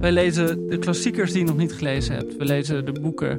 [0.00, 2.36] Wij lezen de klassiekers die je nog niet gelezen hebt.
[2.36, 3.36] We lezen de boeken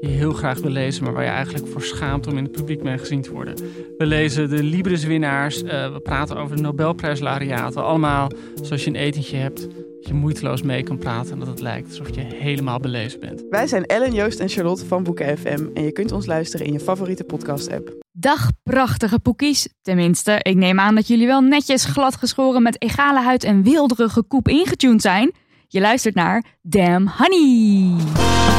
[0.00, 2.52] die je heel graag wil lezen, maar waar je eigenlijk voor schaamt om in het
[2.52, 3.54] publiek mee gezien te worden.
[3.98, 5.62] We lezen de Libris-winnaars.
[5.62, 7.84] Uh, we praten over de Nobelprijslariaten.
[7.84, 8.30] Allemaal
[8.62, 11.88] zoals je een etentje hebt, dat je moeiteloos mee kan praten en dat het lijkt
[11.88, 13.44] alsof je helemaal belezen bent.
[13.50, 16.72] Wij zijn Ellen, Joost en Charlotte van Boeken FM en je kunt ons luisteren in
[16.72, 18.04] je favoriete podcast-app.
[18.12, 19.68] Dag prachtige poekies.
[19.82, 24.48] Tenminste, ik neem aan dat jullie wel netjes gladgeschoren met egale huid en wilderige koep
[24.48, 25.32] ingetuned zijn.
[25.68, 28.55] Je luistert naar Damn Honey.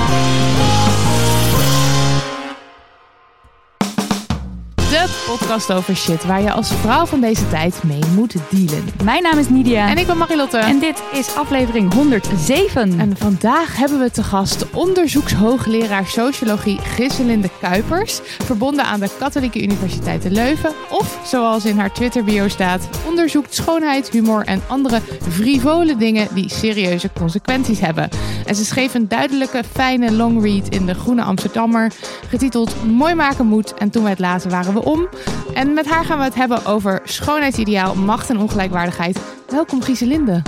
[4.98, 8.90] De podcast over shit waar je als vrouw van deze tijd mee moet dealen.
[9.04, 9.89] Mijn naam is Nidia.
[9.89, 10.58] En ik ben Marilotte.
[10.58, 13.00] En dit is aflevering 107.
[13.00, 18.20] En vandaag hebben we te gast onderzoekshoogleraar sociologie Gisselinde Kuipers.
[18.23, 20.72] Verbonden aan de Katholieke Universiteit te Leuven.
[20.89, 27.09] Of, zoals in haar Twitter-bio staat, onderzoekt schoonheid, humor en andere frivole dingen die serieuze
[27.20, 28.09] consequenties hebben.
[28.45, 31.92] En ze schreef een duidelijke, fijne longread in de Groene Amsterdammer,
[32.28, 33.73] getiteld Mooi maken moet.
[33.73, 35.07] En toen wij het lazen waren we om.
[35.53, 39.19] En met haar gaan we het hebben over schoonheidsideaal, macht en ongelijkwaardigheid.
[39.49, 40.41] Welkom Gieselinde.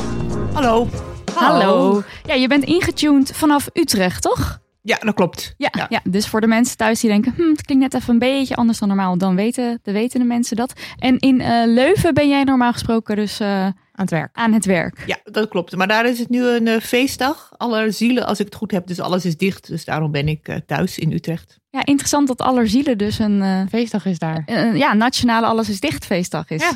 [0.53, 0.87] Hallo.
[1.35, 2.01] Hallo.
[2.25, 4.59] Ja, je bent ingetuned vanaf Utrecht, toch?
[4.81, 5.53] Ja, dat klopt.
[5.57, 5.99] Ja, ja.
[6.03, 8.79] dus voor de mensen thuis die denken, hm, het klinkt net even een beetje anders
[8.79, 10.73] dan normaal, dan weten de wetende mensen dat.
[10.97, 13.41] En in uh, Leuven ben jij normaal gesproken dus...
[13.41, 13.67] Uh,
[13.99, 14.29] aan het werk.
[14.35, 15.03] Aan het werk.
[15.05, 15.75] Ja, dat klopt.
[15.75, 17.51] Maar daar is het nu een uh, feestdag.
[17.57, 19.67] Alle zielen, als ik het goed heb, dus alles is dicht.
[19.67, 21.59] Dus daarom ben ik thuis in Utrecht.
[21.69, 23.41] Ja, interessant dat Allerzielen dus een...
[23.41, 24.43] Uh, feestdag is daar.
[24.45, 26.61] Uh, ja, nationale alles is dicht feestdag is.
[26.61, 26.71] Ja.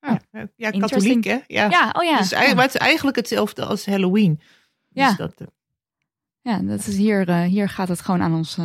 [0.00, 0.48] Ja, ja.
[0.56, 1.38] ja katholiek hè?
[1.46, 1.68] Ja.
[1.70, 2.18] ja, oh ja.
[2.18, 4.40] Dus eigenlijk, maar het is eigenlijk hetzelfde als Halloween.
[4.88, 5.08] Ja.
[5.08, 5.46] Dus dat, uh...
[6.40, 8.58] Ja, dat is hier, hier gaat het gewoon aan ons,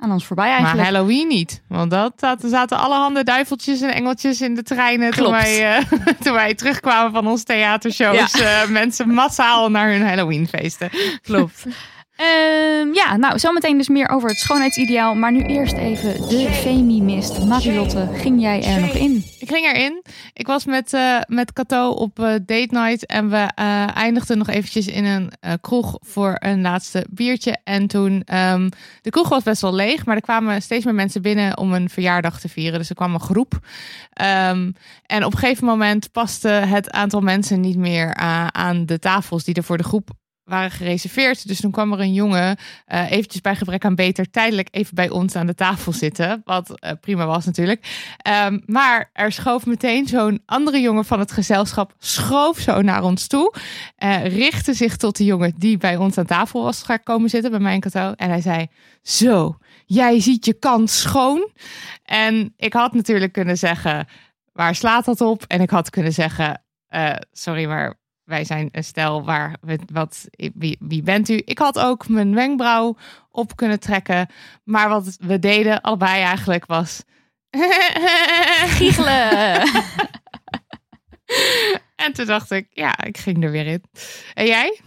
[0.00, 0.76] aan ons voorbij eigenlijk.
[0.76, 1.62] Maar Halloween niet.
[1.68, 5.84] Want dat zaten, zaten allerhande duiveltjes en engeltjes in de treinen toen wij,
[6.22, 8.32] toen wij terugkwamen van onze theatershows.
[8.32, 8.66] Ja.
[8.68, 10.90] mensen massaal naar hun Halloweenfeesten.
[11.22, 11.64] Klopt.
[12.20, 15.14] Um, ja, nou, zometeen dus meer over het schoonheidsideaal.
[15.14, 17.44] Maar nu eerst even de Femimist.
[17.44, 19.24] Marilotte, ging jij er nog in?
[19.38, 20.02] Ik ging erin.
[20.32, 23.06] Ik was met, uh, met Cato op uh, date night.
[23.06, 27.58] En we uh, eindigden nog eventjes in een kroeg voor een laatste biertje.
[27.64, 28.68] En toen, um,
[29.00, 30.06] de kroeg was best wel leeg.
[30.06, 32.78] Maar er kwamen steeds meer mensen binnen om een verjaardag te vieren.
[32.78, 33.52] Dus er kwam een groep.
[33.52, 34.74] Um,
[35.06, 38.14] en op een gegeven moment paste het aantal mensen niet meer
[38.52, 40.18] aan de tafels die er voor de groep
[40.50, 41.48] waren gereserveerd.
[41.48, 45.10] Dus toen kwam er een jongen uh, eventjes bij gebrek aan beter tijdelijk even bij
[45.10, 46.42] ons aan de tafel zitten.
[46.44, 48.08] Wat uh, prima was natuurlijk.
[48.46, 53.26] Um, maar er schoof meteen zo'n andere jongen van het gezelschap, schoof zo naar ons
[53.26, 53.54] toe.
[53.98, 57.50] Uh, richtte zich tot de jongen die bij ons aan tafel was gaan komen zitten,
[57.50, 58.12] bij mijn kato.
[58.16, 58.66] En hij zei,
[59.02, 61.50] zo, jij ziet je kant schoon.
[62.04, 64.06] En ik had natuurlijk kunnen zeggen,
[64.52, 65.44] waar slaat dat op?
[65.46, 66.62] En ik had kunnen zeggen,
[67.32, 67.99] sorry, maar
[68.30, 71.42] wij zijn een stel waar we wat wie, wie bent u?
[71.44, 72.96] Ik had ook mijn wenkbrauw
[73.30, 74.28] op kunnen trekken,
[74.64, 77.02] maar wat we deden allebei eigenlijk was
[78.76, 79.60] giechelen.
[82.04, 83.82] en toen dacht ik, ja, ik ging er weer in.
[84.34, 84.80] En jij?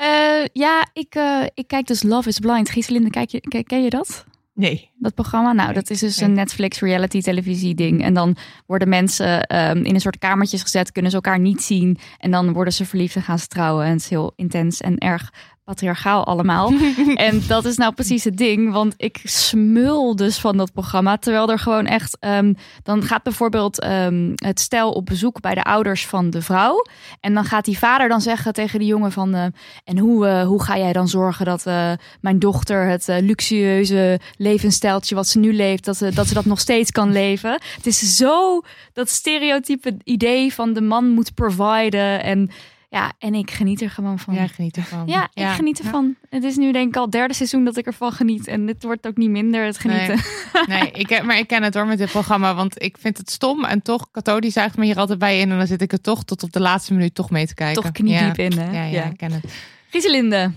[0.00, 2.70] Uh, ja, ik, uh, ik kijk dus Love is Blind.
[2.70, 4.24] Gieselinde, kijk je, ken je dat?
[4.58, 4.90] Nee.
[4.98, 5.52] Dat programma?
[5.52, 8.02] Nou, dat is dus een Netflix reality televisie ding.
[8.02, 8.36] En dan
[8.66, 11.98] worden mensen um, in een soort kamertjes gezet, kunnen ze elkaar niet zien.
[12.18, 13.84] En dan worden ze verliefd en gaan ze trouwen.
[13.84, 15.32] En het is heel intens en erg
[15.68, 16.72] patriarchaal allemaal.
[17.28, 21.16] en dat is nou precies het ding, want ik smul dus van dat programma.
[21.16, 25.64] Terwijl er gewoon echt, um, dan gaat bijvoorbeeld um, het stel op bezoek bij de
[25.64, 26.84] ouders van de vrouw.
[27.20, 29.44] En dan gaat die vader dan zeggen tegen die jongen van, uh,
[29.84, 35.14] en hoe, uh, hoe ga jij dan zorgen dat uh, mijn dochter het luxueuze levensstijltje
[35.14, 37.60] wat ze nu leeft, dat, ze, dat ze dat nog steeds kan leven.
[37.76, 38.60] Het is zo
[38.92, 42.50] dat stereotype idee van de man moet providen en
[42.90, 44.34] Ja, en ik geniet er gewoon van.
[44.34, 45.02] Ja, geniet ervan.
[45.06, 46.16] Ja, ik geniet ervan.
[46.28, 48.46] Het is nu denk ik al het derde seizoen dat ik ervan geniet.
[48.46, 50.20] En dit wordt ook niet minder, het genieten.
[50.66, 52.54] Nee, ik, heb- maar ik ken het hoor met dit programma.
[52.54, 53.64] Want ik vind het stom.
[53.64, 55.50] En toch, Cato die zuigt me hier altijd bij in.
[55.50, 57.82] En dan zit ik er toch tot op de laatste minuut toch mee te kijken.
[57.82, 58.44] Toch kniediep ja.
[58.44, 58.70] in, hè?
[58.72, 59.44] Ja, ja, ik ken het.
[59.90, 60.52] Gieselinde.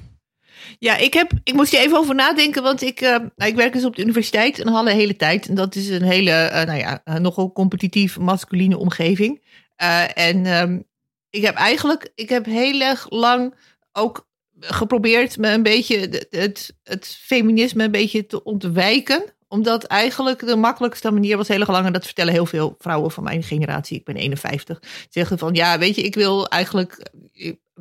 [0.80, 3.74] Ja, ik, heb, ik moest hier even over nadenken, want ik, eh, nou, ik werk
[3.74, 5.48] dus op de universiteit een hele, hele tijd.
[5.48, 9.42] En dat is een hele, eh, nou ja, nogal competitief masculine omgeving.
[9.76, 10.80] Eh, en ehm,
[11.32, 13.56] ik heb eigenlijk, ik heb heel erg lang
[13.92, 14.30] ook
[14.60, 19.24] geprobeerd me een beetje het, het, het feminisme een beetje te ontwijken.
[19.48, 23.12] Omdat eigenlijk de makkelijkste manier was heel erg lang, en dat vertellen heel veel vrouwen
[23.12, 24.80] van mijn generatie, ik ben 51,
[25.10, 27.12] zeggen van ja, weet je, ik wil eigenlijk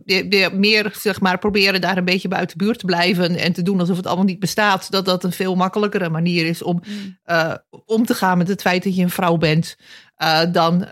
[0.04, 3.62] eh, meer zeg maar proberen daar een beetje buiten de buurt te blijven en te
[3.62, 4.90] doen alsof het allemaal niet bestaat.
[4.90, 6.82] Dat dat een veel makkelijkere manier is om
[7.22, 7.54] eh,
[7.86, 9.76] om te gaan met het feit dat je een vrouw bent,
[10.16, 10.88] eh, dan,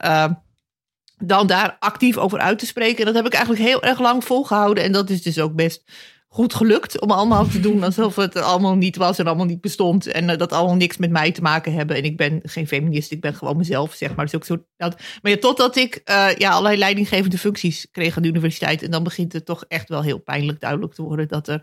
[1.25, 2.99] dan daar actief over uit te spreken.
[2.99, 4.85] En dat heb ik eigenlijk heel erg lang volgehouden.
[4.85, 5.83] En dat is dus ook best
[6.31, 10.07] goed gelukt om allemaal te doen alsof het allemaal niet was en allemaal niet bestond.
[10.07, 11.97] En eh, dat allemaal niks met mij te maken hebben.
[11.97, 14.25] En ik ben geen feminist, ik ben gewoon mezelf, zeg maar.
[14.25, 18.23] Dus ook zo, dat, maar ja, totdat ik eh, ja, allerlei leidinggevende functies kreeg aan
[18.23, 18.83] de universiteit.
[18.83, 21.63] En dan begint het toch echt wel heel pijnlijk duidelijk te worden dat er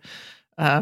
[0.55, 0.79] eh,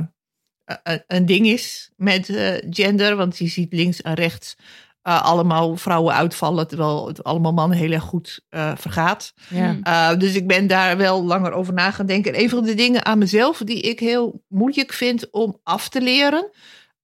[0.84, 2.26] een- een ding is met
[2.70, 3.16] gender.
[3.16, 4.56] Want je ziet links en rechts
[5.04, 9.34] eh, allemaal vrouwen uitvallen, terwijl het allemaal mannen heel erg goed eh, vergaat.
[9.50, 9.72] Ja.
[9.72, 9.82] Mm.
[9.88, 12.34] Uh, dus ik ben daar wel langer over na gaan denken.
[12.34, 16.02] En een van de dingen aan mezelf die ik heel moeilijk vind om af te
[16.02, 16.50] leren.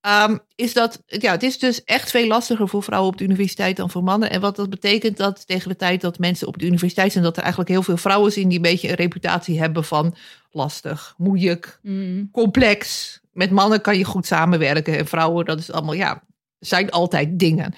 [0.01, 3.75] ehm, is dat ja, het is dus echt veel lastiger voor vrouwen op de universiteit
[3.77, 4.29] dan voor mannen.
[4.29, 7.35] En wat dat betekent dat tegen de tijd dat mensen op de universiteit zijn, dat
[7.35, 10.15] er eigenlijk heel veel vrouwen zijn die een beetje een reputatie hebben van
[10.51, 12.29] lastig, moeilijk, Mm.
[12.31, 13.19] complex.
[13.33, 16.21] Met mannen kan je goed samenwerken en vrouwen, dat is allemaal, ja,
[16.59, 17.73] zijn altijd dingen.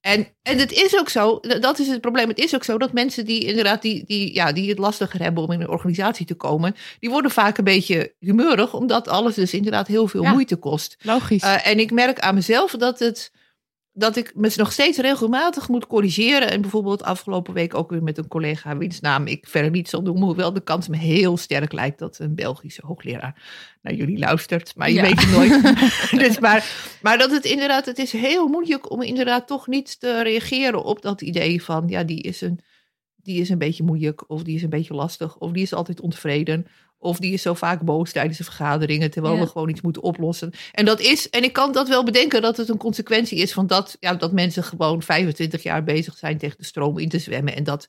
[0.00, 2.28] En, en het is ook zo, dat is het probleem.
[2.28, 5.44] Het is ook zo dat mensen die inderdaad die, die, ja, die het lastiger hebben
[5.44, 9.54] om in een organisatie te komen, die worden vaak een beetje humeurig, omdat alles dus
[9.54, 10.32] inderdaad heel veel Ja.
[10.32, 10.96] moeite kost.
[11.02, 11.42] Logisch.
[11.42, 13.32] Uh, en ik merk aan mezelf dat, het,
[13.98, 16.50] dat ik me nog steeds regelmatig moet corrigeren.
[16.50, 20.02] En bijvoorbeeld afgelopen week ook weer met een collega, wiens naam ik verder niet zal
[20.02, 20.22] noemen.
[20.22, 23.42] Hoewel de kans me heel sterk lijkt dat een Belgische hoogleraar
[23.82, 24.72] naar jullie luistert.
[24.76, 25.02] Maar je Ja.
[25.02, 25.62] weet het nooit.
[26.24, 30.22] dus maar, maar dat het inderdaad, het is heel moeilijk om inderdaad toch niet te
[30.22, 32.60] reageren op dat idee van, ja, die is een,
[33.16, 34.30] die is een beetje moeilijk.
[34.30, 35.36] Of die is een beetje lastig.
[35.38, 36.66] Of die is altijd ontevreden.
[36.98, 39.40] Of die is zo vaak boos tijdens de vergaderingen, terwijl Ja.
[39.40, 40.52] we gewoon iets moeten oplossen.
[40.72, 43.66] En dat is, en ik kan dat wel bedenken, dat het een consequentie is van
[43.66, 47.56] dat, ja, dat mensen gewoon 25 jaar bezig zijn tegen de stroom in te zwemmen.
[47.56, 47.88] En dat,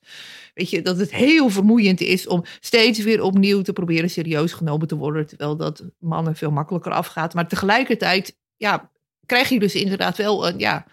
[0.54, 4.88] weet je, dat het heel vermoeiend is om steeds weer opnieuw te proberen serieus genomen
[4.88, 5.28] te worden.
[5.28, 7.34] Terwijl dat mannen veel makkelijker afgaat.
[7.34, 8.92] Maar tegelijkertijd, ja,
[9.26, 10.86] krijg je dus inderdaad wel een, ja,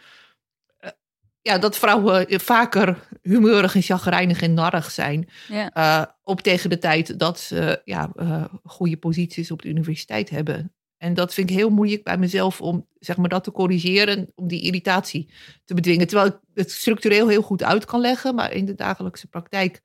[1.45, 5.29] ja, dat vrouwen vaker humeurig en chagrijnig en narrig zijn.
[5.49, 5.71] Ja.
[5.77, 10.75] Uh, op tegen de tijd dat ze ja, uh, goede posities op de universiteit hebben.
[10.97, 14.49] En dat vind ik heel moeilijk bij mezelf om zeg maar, dat te corrigeren, om
[14.49, 15.31] die irritatie
[15.65, 16.07] te bedwingen.
[16.07, 19.83] Terwijl ik het structureel heel goed uit kan leggen, maar in de dagelijkse praktijk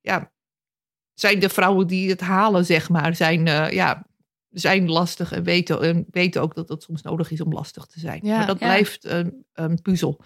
[0.00, 0.32] ja,
[1.14, 4.06] zijn de vrouwen die het halen, zeg maar, zijn, uh, ja,
[4.50, 8.00] zijn lastig en weten, en weten ook dat het soms nodig is om lastig te
[8.00, 8.20] zijn.
[8.22, 8.66] Ja, maar dat ja.
[8.66, 10.20] blijft een, een puzzel.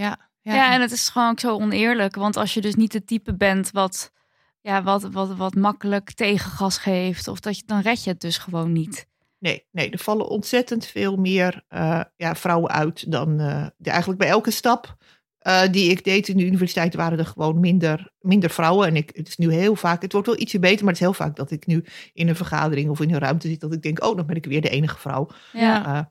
[0.00, 0.28] Ja.
[0.42, 0.72] Ja.
[0.72, 2.14] en het is gewoon ook zo oneerlijk.
[2.14, 4.12] Want als je dus niet het type bent wat,
[4.60, 8.38] ja, wat, wat, wat makkelijk tegengas geeft, of dat je, dan red je het dus
[8.38, 9.06] gewoon niet.
[9.38, 14.28] Nee, nee, er vallen ontzettend veel meer uh, ja, vrouwen uit dan uh, eigenlijk bij
[14.28, 14.96] elke stap
[15.42, 18.86] uh, die ik deed in de universiteit waren er gewoon minder, minder vrouwen.
[18.86, 21.08] En ik, het is nu heel vaak, het wordt wel ietsje beter, maar het is
[21.08, 23.82] heel vaak dat ik nu in een vergadering of in een ruimte zit, dat ik
[23.82, 25.28] denk, oh, dan ben ik weer de enige vrouw.
[25.52, 26.10] Ja.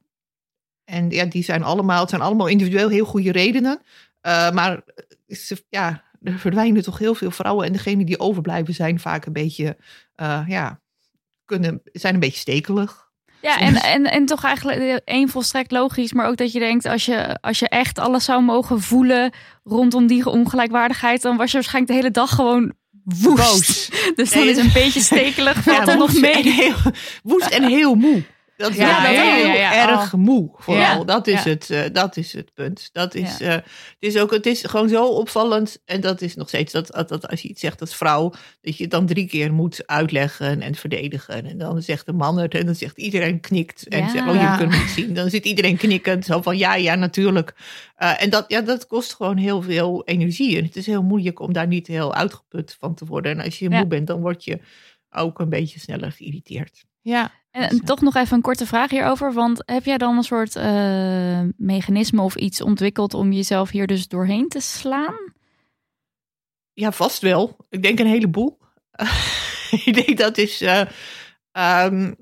[0.90, 3.82] En ja, die zijn allemaal, het zijn allemaal individueel heel goede redenen.
[4.28, 4.82] Uh, maar
[5.28, 7.66] ze, ja, er verdwijnen toch heel veel vrouwen.
[7.66, 9.78] En degenen die overblijven zijn vaak een beetje,
[10.22, 10.80] uh, ja,
[11.46, 13.08] kunnen, zijn een beetje stekelig.
[13.42, 16.14] Ja, en, en, en toch eigenlijk één volstrekt logisch.
[16.14, 20.08] Maar ook dat je denkt, als je, als je echt alles zou mogen voelen rondom
[20.08, 23.36] die ongelijkwaardigheid, dan was je waarschijnlijk de hele dag gewoon woest.
[23.36, 23.90] Boos.
[24.16, 26.32] Dus dan is een beetje stekelig, valt ja, er nog mee.
[26.32, 26.76] En heel,
[27.24, 28.24] woest en heel moe.
[28.60, 29.90] Dat ja, dat heel ja, ja, ja.
[29.90, 31.06] erg moe vooral.
[31.06, 32.90] Dat, is het, eh, dat is het punt.
[32.92, 33.64] Dat is, eh, het,
[34.00, 35.82] is ook, het is gewoon zo opvallend.
[35.86, 38.84] En dat is nog steeds dat, dat, als je iets zegt als vrouw, dat je
[38.84, 41.46] het dan drie keer moet uitleggen en verdedigen.
[41.46, 43.88] En dan zegt de man het en dan zegt iedereen knikt.
[43.88, 45.14] En zegt, oh je kunt het zien.
[45.14, 46.26] Dan zit iedereen knikkend.
[46.26, 47.54] Zo van ja, ja, natuurlijk.
[47.96, 50.58] Eh, en dat, ja, dat kost gewoon heel veel energie.
[50.58, 53.32] En het is heel moeilijk om daar niet heel uitgeput van te worden.
[53.32, 54.60] En als je moe bent, dan word je
[55.10, 56.86] ook een beetje sneller geïrriteerd.
[57.02, 59.34] Ja, En, en toch nog even een korte vraag hierover.
[59.34, 64.08] Want heb jij dan een soort eh, mechanisme of iets ontwikkeld om jezelf hier dus
[64.08, 65.34] doorheen te slaan?
[66.74, 67.58] Ja, vast wel.
[67.70, 68.58] Ik denk een heleboel.
[69.86, 70.62] ik denk dat is.
[70.62, 70.82] eh,
[71.52, 72.14] ehm,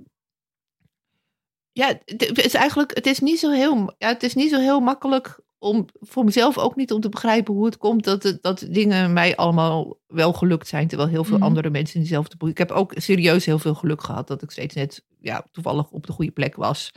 [1.71, 2.95] ja, het is eigenlijk.
[2.95, 3.95] Het is niet zo heel.
[3.97, 7.53] Ja, het is niet zo heel makkelijk om voor mezelf ook niet om te begrijpen
[7.53, 10.87] hoe het komt dat, het, dat dingen mij allemaal wel gelukt zijn.
[10.87, 11.45] Terwijl heel veel Mhm.
[11.45, 12.49] andere mensen in diezelfde boek.
[12.49, 16.07] Ik heb ook serieus heel veel geluk gehad dat ik steeds net ja, toevallig op
[16.07, 16.91] de goede plek was.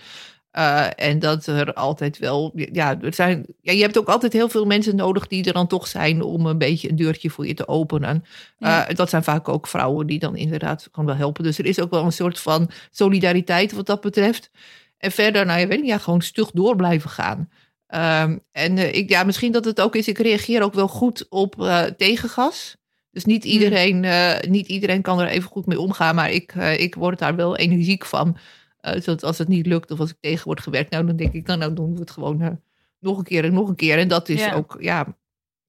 [0.50, 4.48] Eh, en dat er altijd wel, ja, er zijn, ja, je hebt ook altijd heel
[4.48, 7.54] veel mensen nodig die er dan toch zijn om een beetje een deurtje voor je
[7.54, 8.24] te openen.
[8.58, 8.86] Ja.
[8.88, 11.44] Eh, dat zijn vaak ook vrouwen die dan inderdaad gewoon wel helpen.
[11.44, 14.50] Dus er is ook wel een soort van solidariteit wat dat betreft.
[14.98, 17.48] En verder, nou je weet niet, ja, gewoon stug door blijven gaan.
[17.90, 21.26] Ehm, en eh, ik, ja, misschien dat het ook is, ik reageer ook wel goed
[21.28, 22.76] op eh, tegengas.
[23.10, 26.80] Dus niet iedereen, eh, niet iedereen kan er even goed mee omgaan, maar ik, eh,
[26.80, 28.36] ik word daar wel energiek van.
[28.80, 31.32] Eh, zodat als het niet lukt of als ik tegen word gewerkt, nou dan denk
[31.32, 32.60] ik, nou, nou doen we het gewoon
[32.98, 33.98] nog een keer en nog een keer.
[33.98, 34.54] En dat is Ja.
[34.54, 35.16] ook ja,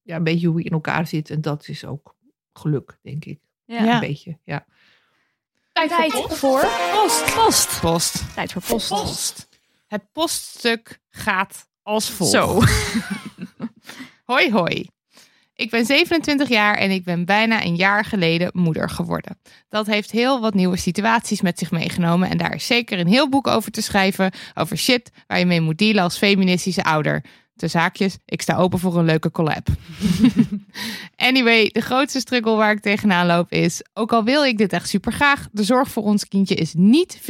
[0.02, 1.30] ja, een beetje hoe je in elkaar zit.
[1.30, 2.14] En dat is ook
[2.52, 3.38] geluk, denk ik.
[3.64, 3.94] Ja.
[3.94, 4.64] Een beetje, ja.
[5.72, 7.34] Tijd voor post.
[7.34, 7.80] Post.
[7.80, 8.34] Post.
[8.34, 8.88] Tijd voor post.
[8.88, 9.48] Post.
[9.86, 12.32] Het poststuk gaat als volgt.
[12.32, 12.62] Zo.
[14.24, 14.88] Hoi hoi.
[15.54, 19.38] Ik ben 27 jaar en ik ben bijna een jaar geleden moeder geworden.
[19.68, 23.28] Dat heeft heel wat nieuwe situaties met zich meegenomen en daar is zeker een heel
[23.28, 27.24] boek over te schrijven over shit waar je mee moet dealen als feministische ouder.
[27.62, 29.68] De zaakjes, ik sta open voor een leuke collab.
[31.16, 34.88] anyway, de grootste struggle waar ik tegenaan loop is, ook al wil ik dit echt
[34.88, 37.24] super graag, de zorg voor ons kindje is niet 50-50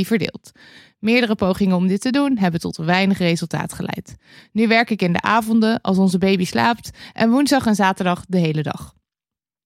[0.00, 0.52] verdeeld.
[0.98, 4.16] Meerdere pogingen om dit te doen hebben tot weinig resultaat geleid.
[4.52, 8.38] Nu werk ik in de avonden als onze baby slaapt en woensdag en zaterdag de
[8.38, 8.93] hele dag.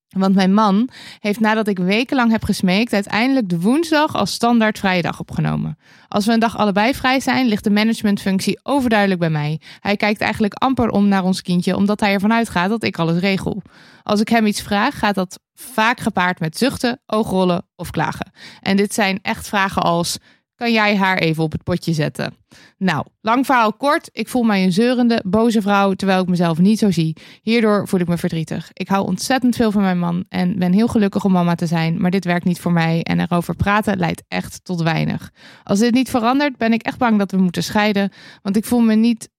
[0.09, 0.89] Want mijn man
[1.19, 5.77] heeft nadat ik wekenlang heb gesmeekt uiteindelijk de woensdag als standaard vrije dag opgenomen.
[6.07, 9.61] Als we een dag allebei vrij zijn, ligt de managementfunctie overduidelijk bij mij.
[9.79, 13.19] Hij kijkt eigenlijk amper om naar ons kindje omdat hij ervan uitgaat dat ik alles
[13.19, 13.61] regel.
[14.03, 18.31] Als ik hem iets vraag, gaat dat vaak gepaard met zuchten, oogrollen of klagen.
[18.61, 20.17] En dit zijn echt vragen als:
[20.59, 22.33] kan jij haar even op het potje zetten?
[22.77, 24.09] Nou, lang verhaal kort.
[24.11, 27.15] Ik voel mij een zeurende, boze vrouw, terwijl ik mezelf niet zo zie.
[27.41, 28.69] Hierdoor voel ik me verdrietig.
[28.73, 32.01] Ik hou ontzettend veel van mijn man en ben heel gelukkig om mama te zijn,
[32.01, 35.31] maar dit werkt niet voor mij en erover praten leidt echt tot weinig.
[35.63, 38.11] Als dit niet verandert, ben ik echt bang dat we moeten scheiden,
[38.41, 39.29] want ik voel me niet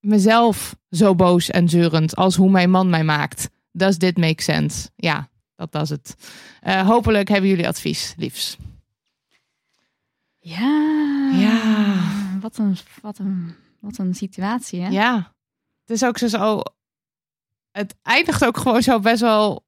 [0.00, 3.48] mezelf zo boos en zeurend als hoe mijn man mij maakt.
[3.72, 4.88] Does dit make sense?
[4.96, 6.14] Ja, dat was het.
[6.60, 8.56] Eh, hopelijk hebben jullie advies, liefs.
[10.44, 11.30] Ja.
[11.32, 12.00] Ja.
[12.40, 14.88] Wat een, wat een, wat een situatie, hè?
[14.88, 15.34] Ja.
[15.84, 16.62] Het is ook zo, zo.
[17.70, 19.64] Het eindigt ook gewoon zo best wel.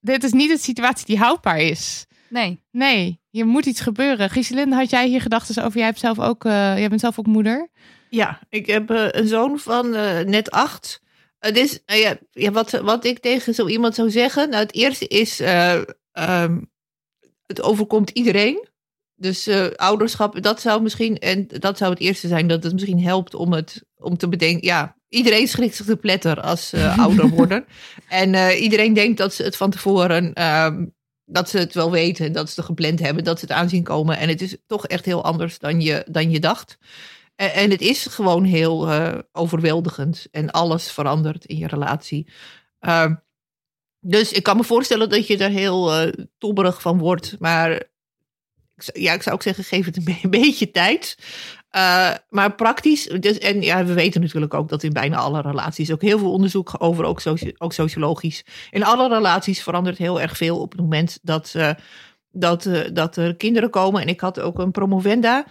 [0.00, 2.06] Dit is niet een situatie die houdbaar is.
[2.28, 2.62] Nee.
[2.70, 4.30] Nee, hier moet iets gebeuren.
[4.30, 5.78] Giselinde, had jij hier gedachten over?
[5.78, 7.68] Jij, hebt zelf ook, eh, jij bent zelf ook moeder.
[8.10, 11.00] Ja, ik heb eh, een zoon van eh, net acht.
[11.38, 14.50] Het is, nou ja, ja, wat, wat ik tegen zo iemand zou zeggen.
[14.50, 15.82] Nou, het eerste is, eh,
[16.12, 16.60] ehm,
[17.46, 18.68] het overkomt iedereen.
[19.18, 23.02] Dus eh, ouderschap, dat zou misschien, en dat zou het eerste zijn, dat het misschien
[23.02, 27.28] helpt om het, om te bedenken, ja, iedereen schrikt zich de pletter als ze ouder
[27.28, 27.64] worden.
[28.08, 30.86] En eh, iedereen denkt dat ze het van tevoren, ehm,
[31.24, 34.18] dat ze het wel weten, dat ze het gepland hebben, dat ze het aanzien komen.
[34.18, 36.78] En het is toch echt heel anders dan je, dan je dacht.
[37.34, 38.90] En, en het is gewoon heel
[39.32, 42.28] overweldigend en alles verandert in je relatie.
[42.80, 43.14] Ehm,
[44.00, 47.36] dus ik kan me voorstellen dat je er heel tobberig van wordt.
[47.38, 47.94] Maar
[48.76, 51.18] ja, ik zou ook zeggen, geef het een, be- een beetje tijd.
[51.70, 55.92] Eh, maar praktisch, dus, en ja, we weten natuurlijk ook dat in bijna alle relaties,
[55.92, 57.22] ook heel veel onderzoek over, ook,
[57.58, 61.70] ook sociologisch, in alle relaties verandert heel erg veel op het moment dat, eh,
[62.30, 64.02] dat, eh, dat er kinderen komen.
[64.02, 65.46] En ik had ook een promovenda,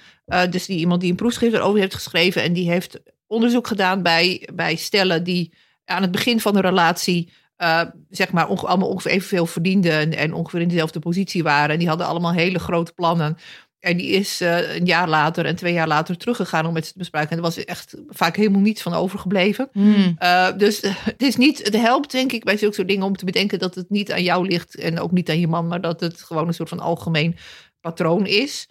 [0.50, 4.50] dus die, iemand die een proefschrift erover heeft geschreven en die heeft onderzoek gedaan bij,
[4.54, 5.54] bij stellen die
[5.86, 10.14] aan het begin van de relatie eh, zeg maar onge- allemaal ongeveer evenveel verdienden en,
[10.14, 11.70] en ongeveer in dezelfde positie waren.
[11.70, 13.38] En die hadden allemaal hele grote plannen.
[13.80, 16.92] En die is eh, een jaar later en twee jaar later teruggegaan om met ze
[16.92, 17.30] te bespreken.
[17.30, 19.70] En er was echt vaak helemaal niets van overgebleven.
[19.74, 23.16] Uh, dus uh, het is niet, het helpt denk ik bij zulke soort dingen om
[23.16, 25.82] te bedenken dat het niet aan jou ligt en ook niet aan je man, maar
[25.82, 27.36] dat het gewoon een soort van algemeen
[27.80, 28.68] patroon is.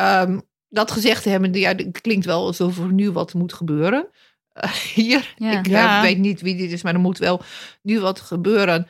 [0.00, 4.08] Um, dat gezegd hebben, ja, het klinkt wel alsof er nu wat moet gebeuren.
[4.94, 5.58] Hier, Ja.
[5.58, 6.02] ik Ja.
[6.02, 7.42] weet niet wie dit is, maar er moet wel
[7.82, 8.86] nu wat gebeuren.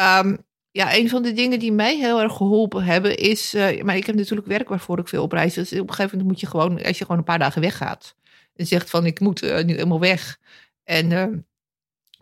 [0.00, 0.38] Um,
[0.70, 4.06] ja, een van de dingen die mij heel erg geholpen hebben is, uh, maar ik
[4.06, 5.54] heb natuurlijk werk waarvoor ik veel op reis.
[5.54, 8.14] Dus op een gegeven moment moet je gewoon, als je gewoon een paar dagen weggaat
[8.54, 10.38] en zegt van ik moet uh, nu helemaal weg.
[10.84, 11.26] En uh,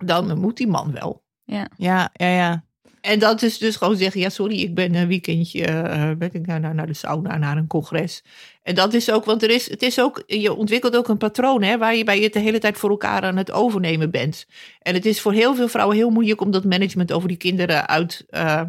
[0.07, 1.25] dan moet die man wel.
[1.45, 2.26] Ja, ja, ja.
[2.28, 2.64] ja.
[3.05, 6.61] En dat is dus gewoon zeggen, ja sorry, ik ben een weekendje, uh, ik naar,
[6.61, 8.23] naar, naar de sauna, naar een congres.
[8.63, 11.63] En dat is ook, want er is, het is ook, je ontwikkelt ook een patroon
[11.63, 14.47] hè, waar je bij je de hele tijd voor elkaar aan het overnemen bent.
[14.79, 17.89] En het is voor heel veel vrouwen heel moeilijk om dat management over die kinderen
[17.89, 18.63] uit, uh,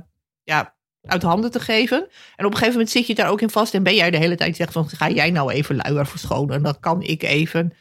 [0.43, 1.97] ja, uit handen te geven.
[2.35, 4.17] En op een gegeven moment zit je daar ook in vast en ben jij de
[4.17, 7.73] hele tijd zegt van ga jij nou even luier verschonen en dan kan ik even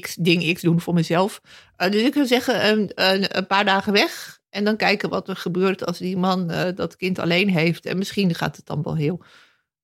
[0.00, 1.40] x ding x doen voor mezelf.
[1.78, 5.28] Uh, dus ik zou zeggen een, een, een, paar dagen weg en dan kijken wat
[5.28, 8.82] er gebeurt als die man uh, dat kind alleen heeft en misschien gaat het dan
[8.82, 9.22] wel heel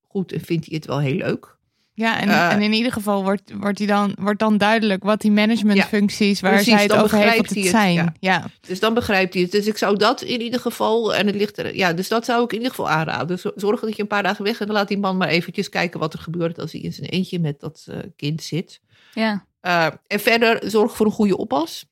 [0.07, 1.57] goed en vindt hij het wel heel leuk.
[1.97, 5.21] Ja, en, uh, en, in ieder geval wordt, wordt, die dan, wordt dan duidelijk wat
[5.21, 7.93] die managementfuncties ja, waar zij het over heeft, wat het zijn.
[7.93, 8.13] Ja.
[8.19, 8.45] ja.
[8.67, 9.51] Dus dan begrijpt hij het.
[9.51, 12.43] Dus ik zou dat in ieder geval, en het ligt er, ja, dus dat zou
[12.43, 13.27] ik in ieder geval aanraden.
[13.27, 15.69] Dus zorg dat je een paar dagen weg en dan laat die man maar eventjes
[15.69, 18.81] kijken wat er gebeurt als hij in zijn eentje met dat uh, kind zit.
[19.13, 19.45] Ja.
[19.67, 21.85] Uh, en verder zorg voor een goede oppas.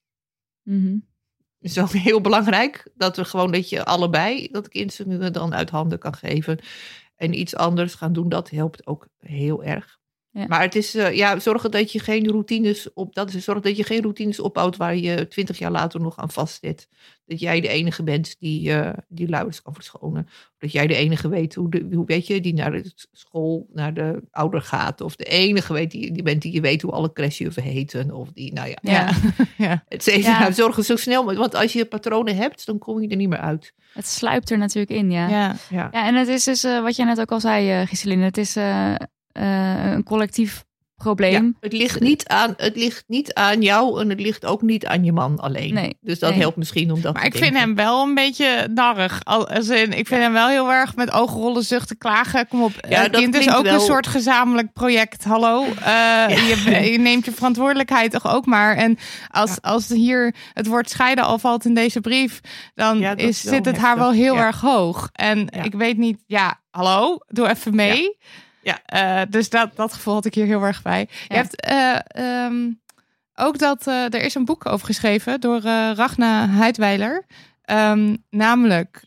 [0.63, 1.05] Mm -hmm.
[1.60, 2.91] Dat is ook heel belangrijk.
[2.96, 6.60] Dat we gewoon dat je allebei dat kind dan uit handen kan geven.
[7.15, 10.00] En iets anders gaan doen, dat helpt ook heel erg.
[10.36, 10.46] Ja.
[10.48, 13.77] Maar het is, uh, ja, zorgen dat je geen routines op, dat is zorg dat
[13.77, 16.88] je geen routines opbouwt waar je twintig jaar later nog aan vastzit.
[17.25, 20.27] Dat jij de enige bent die, uh, die luiers kan verschonen.
[20.58, 23.94] Dat jij de enige weet hoe, de, hoe weet je, die naar de school, naar
[23.94, 25.01] de ouder gaat.
[25.01, 28.12] Of de enige weet die, die bent die je weet hoe alle crashen heten.
[28.12, 28.77] Of die, nou ja.
[28.82, 29.12] Ja.
[29.68, 29.84] ja.
[29.89, 30.51] Het is, ja.
[30.51, 33.74] zorgen zo snel, want als je patronen hebt, dan kom je er niet meer uit.
[33.94, 35.27] Het sluipt er natuurlijk in, ja.
[35.27, 35.89] Ja, ja.
[35.92, 38.56] ja en het is dus, uh, wat jij net ook al zei, Giseline, het is
[39.39, 40.63] uh, een collectief
[40.96, 41.44] probleem.
[41.44, 44.86] Ja, het, ligt niet aan, het ligt niet aan jou en het ligt ook niet
[44.86, 45.74] aan je man alleen.
[45.74, 46.39] Nee, dus dat nee.
[46.39, 49.24] helpt misschien om dat Maar te ik vind hem wel een beetje narrig.
[49.24, 52.48] Als in, ik vind hem wel heel erg met oogrollen zuchten klagen.
[52.48, 55.24] Kom op, Ja, het dat kind is ook wel- een soort gezamenlijk project.
[55.24, 58.75] Hallo, Uh, je, je neemt je verantwoordelijkheid toch ook maar.
[58.75, 59.70] En als, Ja.
[59.72, 62.39] als hier het woord scheiden al valt in deze brief,
[62.75, 64.46] dan is, zit het haar wel heel Ja.
[64.46, 65.10] erg hoog.
[65.12, 65.63] En Ja.
[65.63, 68.01] ik weet niet, ja, hallo, doe even mee.
[68.01, 68.13] Ja.
[68.74, 71.00] Eh, dus dat, dat gevoel had ik hier heel erg bij.
[71.00, 71.36] Je Ja.
[71.36, 71.95] hebt eh,
[72.45, 72.72] ehm,
[73.36, 75.62] ook dat eh, er is een boek over geschreven door
[75.95, 77.25] Ragna Heidweiler.
[77.62, 79.03] Ehm, namelijk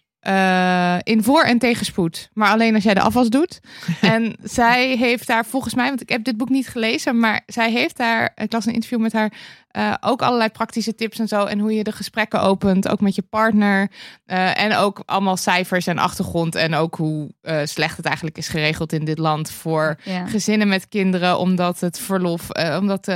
[1.02, 2.28] in voor- en tegenspoed.
[2.32, 3.60] Maar alleen als jij de afwas doet.
[4.00, 7.70] en zij heeft daar volgens mij, want ik heb dit boek niet gelezen, maar zij
[7.70, 9.32] heeft daar, ik las een interview met haar,
[9.78, 11.44] eh, ook allerlei praktische tips en zo.
[11.44, 13.90] En hoe je de gesprekken opent, ook met je partner.
[14.25, 16.54] Eh, en ook allemaal cijfers en achtergrond.
[16.54, 20.26] En ook hoe eh, slecht het eigenlijk is geregeld in dit land voor Ja.
[20.26, 23.06] gezinnen met kinderen, omdat het verlof, omdat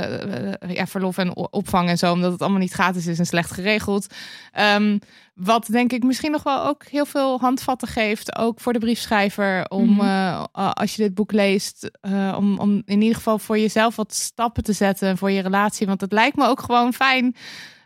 [0.67, 4.07] ja, verlof en opvang en zo, omdat het allemaal niet gratis is en slecht geregeld.
[4.51, 4.97] Ehm,
[5.33, 9.69] wat denk ik misschien nog wel ook heel veel handvatten geeft, ook voor de briefschrijver,
[9.69, 10.45] om Mhm.
[10.51, 11.91] als je dit boek leest,
[12.37, 15.87] om, om in ieder geval voor jezelf wat stappen te zetten voor je relatie.
[15.87, 17.35] Want het lijkt me ook gewoon fijn,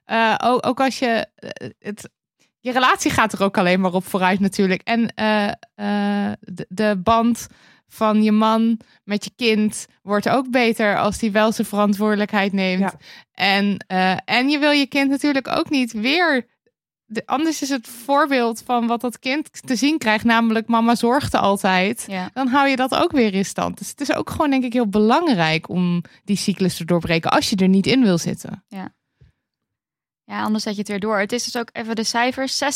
[0.06, 2.10] eh, ook, ook als je eh, het.
[2.60, 4.82] Je relatie gaat er ook alleen maar op vooruit natuurlijk.
[4.82, 7.48] En eh, de, de band
[7.88, 12.80] van je man met je kind wordt ook beter als die wel zijn verantwoordelijkheid neemt.
[12.80, 12.94] Ja.
[13.32, 13.78] En,
[14.26, 16.48] en je wil je kind natuurlijk ook niet weer.
[17.10, 21.38] De, anders is het voorbeeld van wat dat kind te zien krijgt, namelijk mama zorgde
[21.38, 22.06] altijd.
[22.08, 22.30] Ja.
[22.34, 23.78] Dan hou je dat ook weer in stand.
[23.78, 27.50] Dus het is ook gewoon, denk ik, heel belangrijk om die cyclus te doorbreken als
[27.50, 28.63] je er niet in wil zitten.
[30.30, 31.20] Ja, anders zet je het weer door.
[31.20, 32.63] Het is dus ook even de cijfers.
[32.63, 32.67] 60%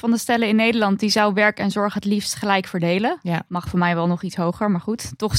[0.00, 3.18] van de stellen in Nederland die zou werk en zorg het liefst gelijk verdelen.
[3.22, 3.42] Ja.
[3.48, 5.38] Mag voor mij wel nog iets hoger, maar goed, toch 60%.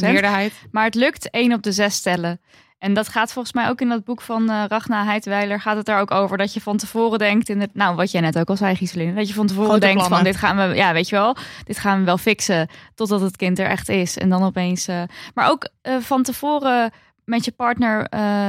[0.00, 0.52] Meerderheid.
[0.70, 2.40] Maar het lukt één op de zes stellen.
[2.78, 5.86] En dat gaat volgens mij ook in dat boek van eh Ragna Heidweiler gaat het
[5.86, 8.48] daar ook over dat je van tevoren denkt in het, nou wat jij net ook
[8.48, 11.08] al zei Giseline, dat je van tevoren Grote denkt van dit gaan we, ja weet
[11.08, 14.42] je wel, dit gaan we wel fixen totdat het kind er echt is en dan
[14.42, 15.02] opeens, eh,
[15.34, 16.90] maar ook eh, van tevoren
[17.24, 18.06] met je partner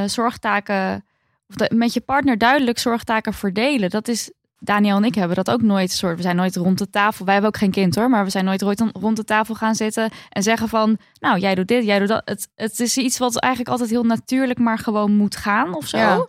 [0.09, 1.05] zorgtaken
[1.47, 3.89] of de- met je partner duidelijk zorgtaken verdelen.
[3.89, 6.15] Dat is Daniel en ik hebben dat ook nooit soort.
[6.15, 7.25] We zijn nooit rond de tafel.
[7.25, 8.61] Wij hebben ook geen kind hoor, maar we zijn nooit
[8.93, 12.21] rond de tafel gaan zitten en zeggen van, nou jij doet dit, jij doet dat.
[12.25, 15.97] Het, het is iets wat eigenlijk altijd heel natuurlijk, maar gewoon moet gaan of zo.
[15.97, 16.27] Ja.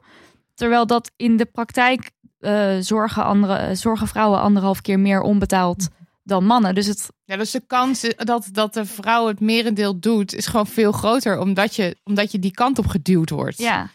[0.55, 5.89] Terwijl dat in de praktijk eh, zorgen, andere, zorgen vrouwen anderhalf keer meer onbetaald
[6.23, 6.75] dan mannen.
[6.75, 10.67] Dus het, Ja, dus de kans dat, dat de vrouw het merendeel doet, is gewoon
[10.67, 13.59] veel groter, omdat je, omdat je die kant op geduwd wordt.
[13.59, 13.91] ja,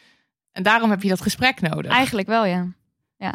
[0.52, 1.92] En daarom heb je dat gesprek nodig.
[1.92, 2.68] eigenlijk wel ja.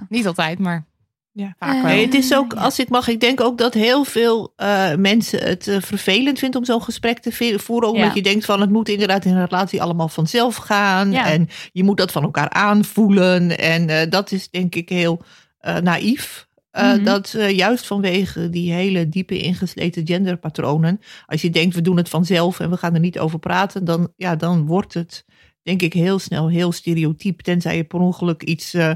[0.08, 0.84] Niet altijd, maar
[1.32, 1.54] Ja.
[1.58, 1.82] vaak wel.
[1.82, 5.42] Nee, het is ook, als ik mag, ik denk ook dat heel veel eh, mensen
[5.48, 7.88] het eh, vervelend vinden om zo'n gesprek te voeren.
[7.88, 8.14] Omdat Ja.
[8.14, 11.10] je denkt van het moet inderdaad in een relatie allemaal vanzelf gaan.
[11.12, 11.30] Ja.
[11.30, 13.58] En je moet dat van elkaar aanvoelen.
[13.58, 15.22] En eh, dat is denk ik heel
[15.58, 16.48] eh, naïef.
[16.70, 17.04] Eh, Mhm.
[17.04, 21.00] Dat juist vanwege die hele diepe ingesleten genderpatronen.
[21.26, 23.84] Als je denkt we doen het vanzelf en we gaan er niet over praten.
[23.84, 25.24] Dan, ja, dan wordt het
[25.62, 27.40] denk ik heel snel heel stereotyp.
[27.40, 28.90] Tenzij je per ongeluk iets eh,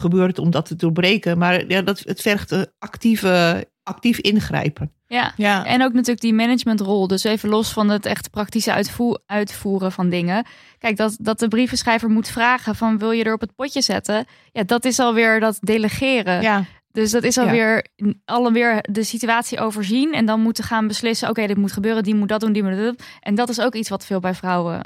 [0.00, 1.38] gebeurt om dat te doorbreken.
[1.38, 4.92] Maar ja, dat, het vergt actieve, actief ingrijpen.
[5.06, 5.32] Ja.
[5.36, 5.64] Ja.
[5.66, 7.06] En ook natuurlijk die managementrol.
[7.06, 10.44] Dus even los van het echt praktische uitvoer, uitvoeren van dingen.
[10.78, 14.26] Kijk, dat, dat de brievenschrijver moet vragen van wil je er op het potje zetten?
[14.52, 16.42] Ja, dat is alweer dat delegeren.
[16.42, 16.64] ja.
[16.92, 17.42] Dus dat is Ja.
[17.42, 17.86] alweer
[18.24, 22.28] alweer de situatie overzien en dan moeten gaan beslissen: oké, dit moet gebeuren, die moet
[22.28, 22.98] dat doen, die moet dat doen.
[23.20, 24.80] En dat is ook iets wat veel bij vrouwen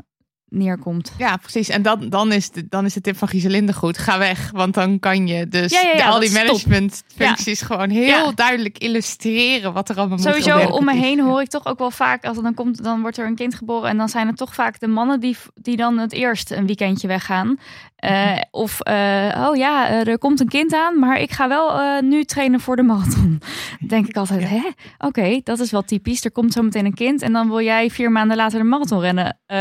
[0.55, 1.13] neerkomt.
[1.19, 1.69] Ja, precies.
[1.69, 3.99] En dan, dan, is de, dan is de tip van Gieselinde goed.
[3.99, 7.91] Ga weg, want dan kan je dus Ja, ja, ja, de- al die managementfuncties gewoon
[7.91, 11.79] heel duidelijk illustreren wat er allemaal moet Sowieso om me heen hoor ik toch ook
[11.79, 14.27] wel vaak als er dan komt, dan wordt er een kind geboren en dan zijn
[14.27, 17.59] het toch vaak de mannen die, die dan het eerst een weekendje weggaan.
[17.97, 22.01] Eh, of eh, oh ja, eh, er komt een kind aan, maar ik ga wel
[22.03, 23.41] nu trainen voor de marathon.
[23.89, 24.63] Denk ik altijd, hè?
[24.99, 26.25] Oké, dat is wel typisch.
[26.25, 29.01] Er komt zo meteen een kind en dan wil jij vier maanden later de marathon
[29.01, 29.39] rennen.
[29.47, 29.57] Eh,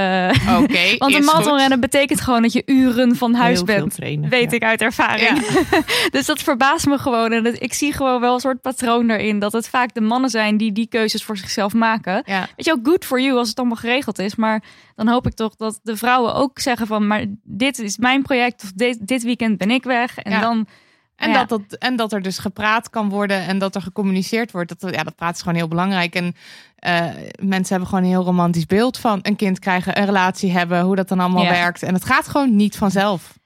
[0.98, 1.60] Want een is marathon goed.
[1.60, 3.94] rennen betekent gewoon dat je uren van huis Heel veel bent.
[3.96, 4.56] trainen, Weet ja.
[4.58, 5.40] ik uit ervaring.
[6.12, 7.32] dus dat verbaast me gewoon.
[7.32, 9.40] En dat- ik zie gewoon wel een soort patroon daarin.
[9.40, 12.22] Dat het vaak de mannen zijn die die keuzes voor zichzelf maken.
[12.26, 12.40] Ja.
[12.56, 14.36] Weet je ook, good for you als het allemaal geregeld is.
[14.36, 14.64] Maar
[14.96, 17.08] dan hoop ik toch dat de vrouwen ook zeggen van...
[17.08, 20.18] maar dit is mijn project of dit, dit weekend ben ik weg.
[20.18, 20.40] En Ja.
[20.40, 20.68] dan...
[21.16, 21.44] En, Ja.
[21.46, 24.80] dat, dat, en dat er dus gepraat kan worden en dat er gecommuniceerd wordt.
[24.80, 26.16] Dat, ja, dat praat is gewoon heel belangrijk.
[26.16, 26.36] En
[26.84, 27.06] eh,
[27.42, 30.96] mensen hebben gewoon een heel romantisch beeld van een kind krijgen, een relatie hebben, hoe
[30.96, 31.50] dat dan allemaal Ja.
[31.50, 31.84] werkt.
[31.84, 33.40] En het gaat gewoon niet vanzelf.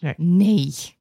[0.00, 0.14] Nee.
[0.16, 0.98] Nee.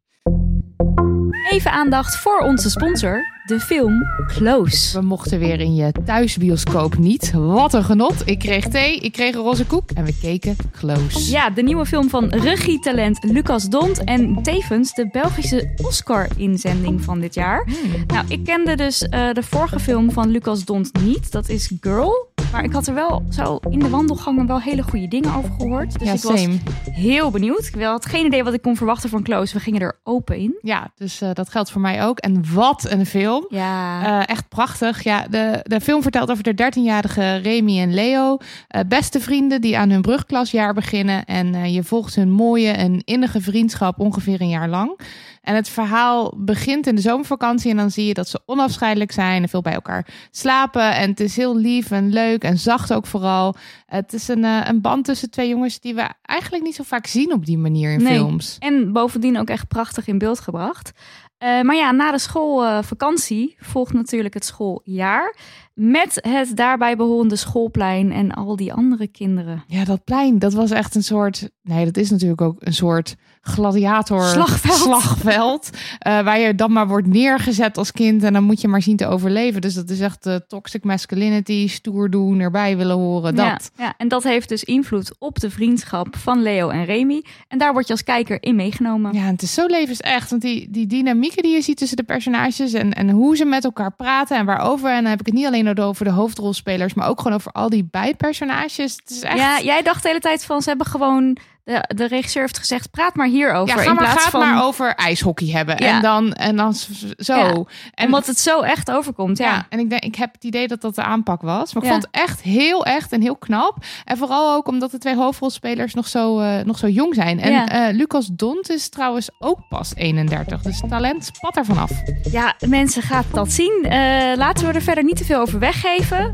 [1.50, 5.00] Even aandacht voor onze sponsor, de film Close.
[5.00, 7.32] We mochten weer in je thuisbioscoop niet.
[7.32, 8.22] Wat een genot.
[8.26, 11.32] Ik kreeg thee, ik kreeg een roze koek en we keken close.
[11.32, 17.34] Ja, de nieuwe film van regietalent Lucas Dont en tevens de Belgische Oscar-inzending van dit
[17.34, 17.68] jaar.
[18.08, 21.32] Nou, ik kende dus eh, de vorige film van Lucas Dont niet.
[21.32, 22.29] Dat is Girl.
[22.52, 26.00] Maar ik had er wel zo in de wandelgangen wel hele goede dingen over gehoord.
[26.00, 26.58] Dus ja, ik was same.
[26.92, 27.70] heel benieuwd.
[27.74, 29.54] Ik had geen idee wat ik kon verwachten van Close.
[29.54, 30.58] We gingen er open in.
[30.62, 32.20] Ja, dus eh, dat geldt voor mij ook.
[32.20, 33.46] En wat een film.
[33.50, 34.04] Ja.
[34.22, 35.04] Eh, echt prachtig.
[35.04, 38.38] Ja, de, de film vertelt over de 13-jarige Remy en Leo.
[38.68, 41.26] eh, beste vrienden die aan hun brugklasjaar beginnen.
[41.26, 45.00] En je volgt hun mooie en innige vriendschap ongeveer een jaar lang.
[45.42, 47.72] En het verhaal begint in de zomervakantie.
[47.72, 50.96] En dan zie je dat ze onafscheidelijk zijn en veel bij elkaar slapen.
[50.96, 53.56] En het is heel lief en leuk en zacht ook vooral.
[53.86, 57.06] Het is een, eh, een band tussen twee jongens die we eigenlijk niet zo vaak
[57.08, 58.14] zien op die manier in Nee.
[58.14, 58.56] films.
[58.60, 60.92] En bovendien ook echt prachtig in beeld gebracht.
[61.38, 65.36] Eh, maar ja, na de schoolvakantie volgt natuurlijk het schooljaar.
[65.82, 69.64] Met het daarbij behorende schoolplein en al die andere kinderen.
[69.68, 71.50] Ja, dat plein, dat was echt een soort.
[71.62, 74.78] Nee, dat is natuurlijk ook een soort gladiator Slagveld.
[74.78, 78.82] slagveld, eh, waar je dan maar wordt neergezet als kind en dan moet je maar
[78.82, 79.62] zien te overleven.
[79.62, 83.36] Dus dat is echt de toxic masculinity, stoer doen, erbij willen horen.
[83.36, 83.72] Dat.
[83.76, 87.24] Ja, ja, en dat heeft dus invloed op de vriendschap van Leo en Remy.
[87.48, 89.14] En daar word je als kijker in meegenomen.
[89.14, 90.30] Ja, en het is zo levensecht.
[90.30, 93.64] Want die, die dynamieken die je ziet tussen de personages en, en hoe ze met
[93.64, 94.90] elkaar praten en waarover.
[94.90, 97.70] En dan heb ik het niet alleen over de hoofdrolspelers, maar ook gewoon over al
[97.70, 98.96] die bijpersonages.
[98.96, 99.38] Het is echt.
[99.38, 101.38] Ja, jij dacht de hele tijd van ze hebben gewoon.
[101.70, 103.76] De, de regisseur heeft gezegd: praat maar hierover.
[103.76, 104.40] Ja, ga in maar, plaats ga het van.
[104.40, 105.76] maar over ijshockey hebben.
[105.78, 105.96] Ja.
[105.96, 106.74] En dan, en dan
[107.18, 107.36] zo.
[107.36, 109.38] Ja, en omdat het zo echt overkomt.
[109.38, 109.46] Ja.
[109.46, 111.74] Ja, en ik, denk, ik heb het idee dat dat de aanpak was.
[111.74, 113.78] Maar ik vond het echt heel echt en heel knap.
[114.06, 117.40] En vooral ook omdat de twee hoofdrolspelers nog zo, eh, nog zo jong zijn.
[117.40, 120.62] En eh, Lucas Dont is trouwens ook pas 31.
[120.62, 121.92] Dus talent spat ervan af.
[122.32, 123.84] Ja, mensen, gaat dat zien.
[123.84, 123.92] Eh,
[124.36, 126.32] laten we er verder niet te veel over weggeven.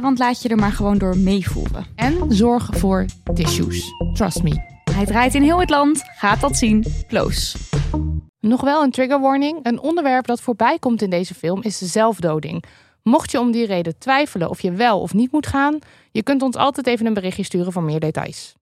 [0.00, 1.86] want laat je er maar gewoon door meevoeren.
[1.94, 3.84] En zorg voor tissues.
[4.14, 4.75] Trust me.
[4.96, 6.02] Hij draait in heel het land.
[6.16, 6.84] Gaat dat zien.
[7.08, 7.58] Close.
[8.40, 9.58] Nog wel een trigger warning.
[9.62, 12.64] Een onderwerp dat voorbij komt in deze film is zelfdoding.
[13.02, 15.78] Mocht je om die reden twijfelen of je wel of niet moet gaan,
[16.10, 18.54] je kunt ons altijd even een berichtje sturen voor meer details.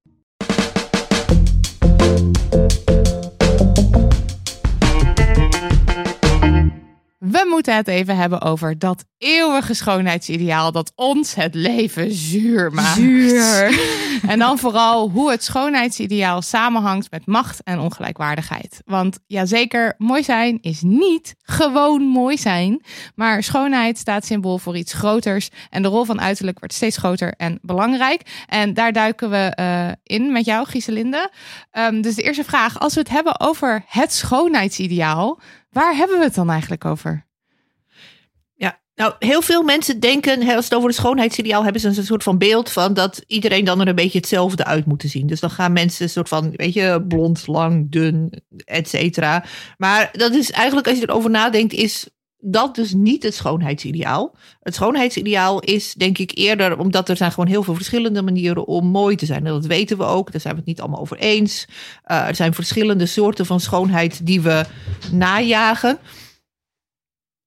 [7.30, 12.96] We moeten het even hebben over dat eeuwige schoonheidsideaal dat ons het leven zuur maakt.
[12.96, 13.72] Zuur.
[14.26, 18.82] En dan vooral hoe het schoonheidsideaal samenhangt met macht en ongelijkwaardigheid.
[18.84, 22.84] Want ja, zeker, mooi zijn is niet gewoon mooi zijn.
[23.14, 25.48] Maar schoonheid staat symbool voor iets groters.
[25.70, 28.44] En de rol van uiterlijk wordt steeds groter en belangrijk.
[28.46, 31.30] En daar duiken we eh, in met jou, Gieselinde.
[31.70, 35.40] Ehm, dus de eerste vraag, als we het hebben over het schoonheidsideaal,
[35.74, 37.26] waar hebben we het dan eigenlijk over?
[38.54, 42.22] Ja, nou, heel veel mensen denken, als het over het schoonheidsideaal hebben ze een soort
[42.22, 45.26] van beeld van dat iedereen dan er een beetje hetzelfde uit moet zien.
[45.26, 49.44] Dus dan gaan mensen een soort van, weet je, blond, lang, dun, et cetera.
[49.76, 52.08] Maar dat is eigenlijk, als je erover nadenkt, is
[52.46, 54.36] dat dus niet het schoonheidsideaal.
[54.60, 58.86] Het schoonheidsideaal is, denk ik, eerder omdat er zijn gewoon heel veel verschillende manieren om
[58.86, 59.46] mooi te zijn.
[59.46, 61.66] En dat weten we ook, daar zijn we het niet allemaal over eens.
[62.06, 64.64] Uh, er zijn verschillende soorten van schoonheid die we
[65.12, 65.98] najagen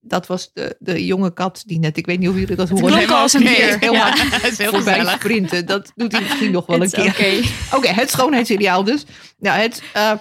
[0.08, 2.88] dat was de, de jonge kat die net, ik weet niet of jullie dat horen.
[2.88, 3.48] klonk als een.
[3.48, 4.14] Heel Ja.
[4.44, 5.20] is heel voorbij gezellig.
[5.20, 5.66] sprinten.
[5.66, 7.10] Dat doet hij misschien nog wel een keer.
[7.10, 7.94] Oké, okay.
[7.94, 9.06] het schoonheidsideaal dus.
[9.38, 10.12] Nou, het, uh,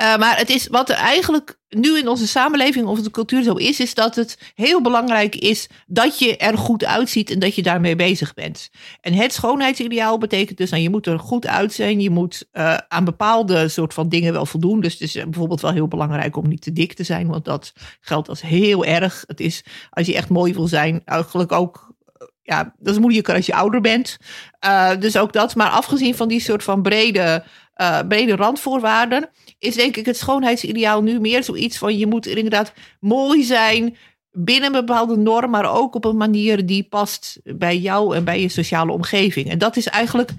[0.00, 3.54] uh, maar het is wat er eigenlijk nu in onze samenleving of de cultuur zo
[3.54, 7.62] is, is dat het heel belangrijk is dat je er goed uitziet en dat je
[7.62, 8.70] daarmee bezig bent.
[9.00, 13.04] En het schoonheidsideaal betekent dus, nou, je moet er goed uitzien, je moet uh, aan
[13.04, 14.80] bepaalde soort van dingen wel voldoen.
[14.80, 17.72] Dus het is bijvoorbeeld wel heel belangrijk om niet te dik te zijn, want dat
[18.00, 19.24] geldt als heel erg.
[19.26, 21.90] Het is, als je echt mooi wil zijn, eigenlijk ook
[22.44, 24.16] ja, dat is moeilijker als je ouder bent.
[24.98, 25.54] Dus ook dat.
[25.54, 27.44] Maar afgezien van die soort van brede,
[27.76, 32.36] uh, brede randvoorwaarden, is denk ik het schoonheidsideaal nu meer zoiets van je moet er
[32.36, 33.96] inderdaad mooi zijn
[34.30, 38.40] binnen een bepaalde norm, maar ook op een manier die past bij jou en bij
[38.40, 39.50] je sociale omgeving.
[39.50, 40.30] En dat is eigenlijk,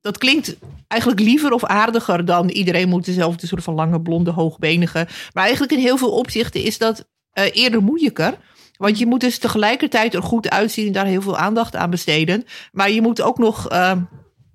[0.00, 0.56] dat klinkt
[0.88, 5.08] eigenlijk liever of aardiger dan iedereen moet dezelfde soort van lange, blonde, hoogbenige.
[5.32, 7.06] Maar eigenlijk in heel veel opzichten is dat
[7.38, 8.38] uh, eerder moeilijker.
[8.76, 12.44] Want je moet dus tegelijkertijd er goed uitzien en daar heel veel aandacht aan besteden.
[12.72, 13.92] Maar je moet ook nog uh,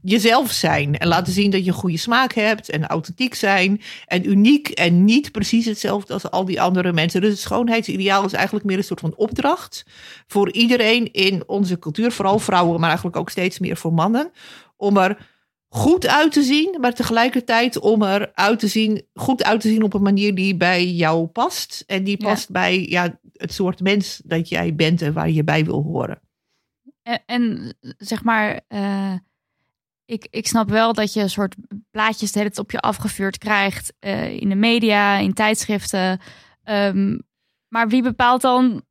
[0.02, 4.30] jezelf zijn en laten zien dat je een goede smaak hebt en authentiek zijn en
[4.30, 7.22] uniek en niet precies hetzelfde als al die andere mensen.
[7.22, 9.86] Dus het schoonheidsideaal is eigenlijk meer een soort van opdracht
[10.28, 14.32] voor iedereen in onze cultuur, vooral vrouwen, maar eigenlijk ook steeds meer voor mannen,
[14.78, 15.30] om er
[15.74, 19.84] goed uit te zien, maar tegelijkertijd om er uit te zien, goed uit te zien
[19.84, 22.54] op een manier die bij jou past en die past ja.
[22.54, 26.22] bij ja, het soort mens dat jij bent en waar je bij wil horen.
[27.02, 29.14] En, en zeg maar, uh,
[30.12, 31.56] ik, ik snap wel dat je een soort
[31.92, 36.20] plaatjes de hele tijd op je afgevuurd krijgt uh, in de media, in tijdschriften.
[36.64, 37.22] Um,
[37.68, 38.84] maar wie bepaalt dan,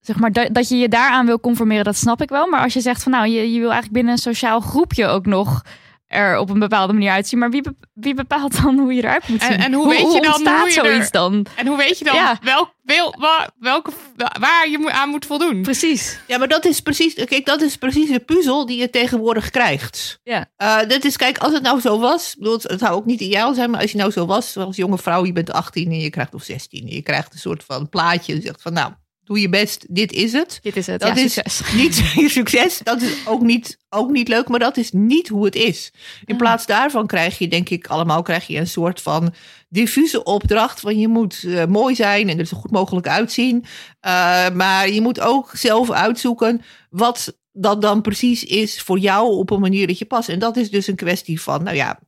[0.00, 2.46] zeg maar, dat, dat je je daaraan wil conformeren, dat snap ik wel.
[2.46, 5.26] Maar als je zegt van nou, je, je wil eigenlijk binnen een sociaal groepje ook
[5.26, 5.62] nog
[6.10, 7.38] er op een bepaalde manier uitzien.
[7.38, 9.50] Maar wie, wie bepaalt dan hoe je eruit moet zien?
[9.50, 11.46] En, en hoe, hoe, weet je dan hoe je zoiets er, dan?
[11.56, 12.38] En hoe weet je dan ja.
[12.42, 15.62] welk, wel, waar, welke, waar je aan moet voldoen?
[15.62, 16.20] Precies.
[16.26, 20.20] Ja, maar dat is precies, kijk, dat is precies de puzzel die je tegenwoordig krijgt.
[20.22, 20.50] Ja.
[20.58, 23.54] Uh, dat is, kijk, als het nou zo was, bedoel, het zou ook niet ideaal
[23.54, 26.10] zijn, maar als je nou zo was, als jonge vrouw, je bent 18 en je
[26.10, 28.92] krijgt of 16 en je krijgt een soort van plaatje en zegt van, nou,
[29.30, 30.58] doe je best, dit is het.
[30.62, 31.72] Dit is het, dat ja, is succes.
[31.82, 35.44] Niet je succes, dat is ook niet, ook niet leuk, maar dat is niet hoe
[35.44, 35.92] het is.
[36.24, 39.34] In plaats daarvan krijg je, denk ik, allemaal krijg je een soort van
[39.68, 43.56] diffuse opdracht van je moet uh, mooi zijn en er zo goed mogelijk uitzien.
[43.56, 49.50] Uh, maar je moet ook zelf uitzoeken wat dat dan precies is voor jou op
[49.50, 50.28] een manier dat je past.
[50.28, 52.00] En dat is dus een kwestie van, nou ja,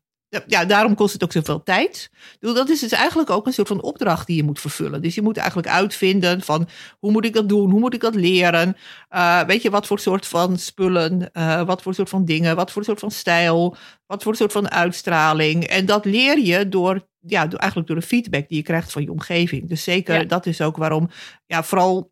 [0.47, 2.11] ja, daarom kost het ook zoveel tijd.
[2.41, 5.03] Dat is dus eigenlijk ook een soort van opdracht die je moet vervullen.
[5.03, 6.69] Dus je moet eigenlijk uitvinden van
[6.99, 7.71] hoe moet ik dat doen?
[7.71, 8.77] Hoe moet ik dat leren?
[9.11, 11.31] Uh, weet je, wat voor soort van spullen?
[11.33, 12.57] Uh, wat voor soort van dingen?
[12.57, 13.77] Wat voor soort van stijl?
[14.07, 15.65] Wat voor soort van uitstraling?
[15.65, 19.03] En dat leer je door, ja, door, eigenlijk door de feedback die je krijgt van
[19.03, 19.69] je omgeving.
[19.69, 20.25] Dus zeker, ja.
[20.25, 21.11] dat is ook waarom,
[21.47, 22.11] ja, vooral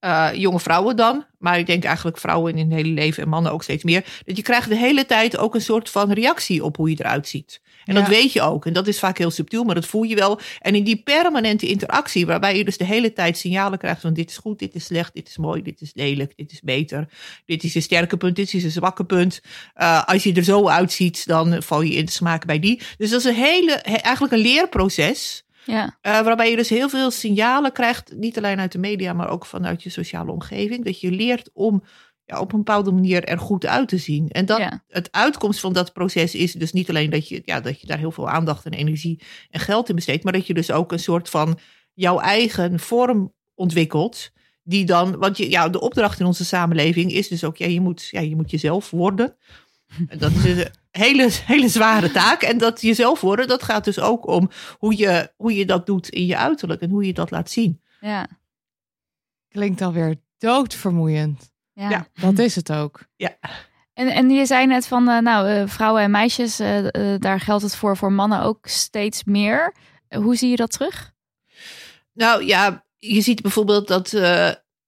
[0.00, 3.52] uh, jonge vrouwen dan, maar ik denk eigenlijk vrouwen in hun hele leven en mannen
[3.52, 6.76] ook steeds meer, dat je krijgt de hele tijd ook een soort van reactie op
[6.76, 7.60] hoe je eruit ziet.
[7.84, 8.00] En ja.
[8.00, 8.66] dat weet je ook.
[8.66, 10.40] En dat is vaak heel subtiel, maar dat voel je wel.
[10.60, 14.30] En in die permanente interactie, waarbij je dus de hele tijd signalen krijgt van dit
[14.30, 17.08] is goed, dit is slecht, dit is mooi, dit is lelijk, dit is beter,
[17.44, 19.40] dit is een sterke punt, dit is een zwakke punt.
[19.76, 22.80] Uh, als je er zo uitziet, dan val je in de smaak bij die.
[22.98, 25.45] Dus dat is een hele, eigenlijk een leerproces.
[25.66, 25.84] Ja.
[25.84, 29.46] Uh, waarbij je dus heel veel signalen krijgt, niet alleen uit de media, maar ook
[29.46, 30.84] vanuit je sociale omgeving.
[30.84, 31.82] Dat je leert om
[32.24, 34.28] ja, op een bepaalde manier er goed uit te zien.
[34.28, 34.84] En dat ja.
[34.88, 37.98] het uitkomst van dat proces is dus niet alleen dat je, ja, dat je daar
[37.98, 40.98] heel veel aandacht en energie en geld in besteedt, maar dat je dus ook een
[40.98, 41.58] soort van
[41.94, 44.30] jouw eigen vorm ontwikkelt.
[44.62, 47.80] Die dan, want je, ja, de opdracht in onze samenleving is dus ook, ja, je
[47.80, 49.36] moet, ja, je moet jezelf worden.
[50.08, 52.42] En dat is een hele, hele zware taak.
[52.42, 56.08] En dat jezelf worden, dat gaat dus ook om hoe je, hoe je dat doet
[56.08, 57.80] in je uiterlijk en hoe je dat laat zien.
[58.00, 58.26] Ja.
[59.48, 61.52] Klinkt alweer doodvermoeiend.
[61.72, 61.90] Ja.
[61.90, 62.06] Ja.
[62.12, 63.00] Dat is het ook.
[63.16, 63.36] Ja.
[63.92, 67.62] En, en je zei net van, uh, nou, uh, vrouwen en meisjes, uh, daar geldt
[67.62, 69.74] het voor, voor mannen ook steeds meer.
[70.08, 71.12] hoe zie je dat terug?
[72.12, 74.10] Nou ja, je ziet bijvoorbeeld dat,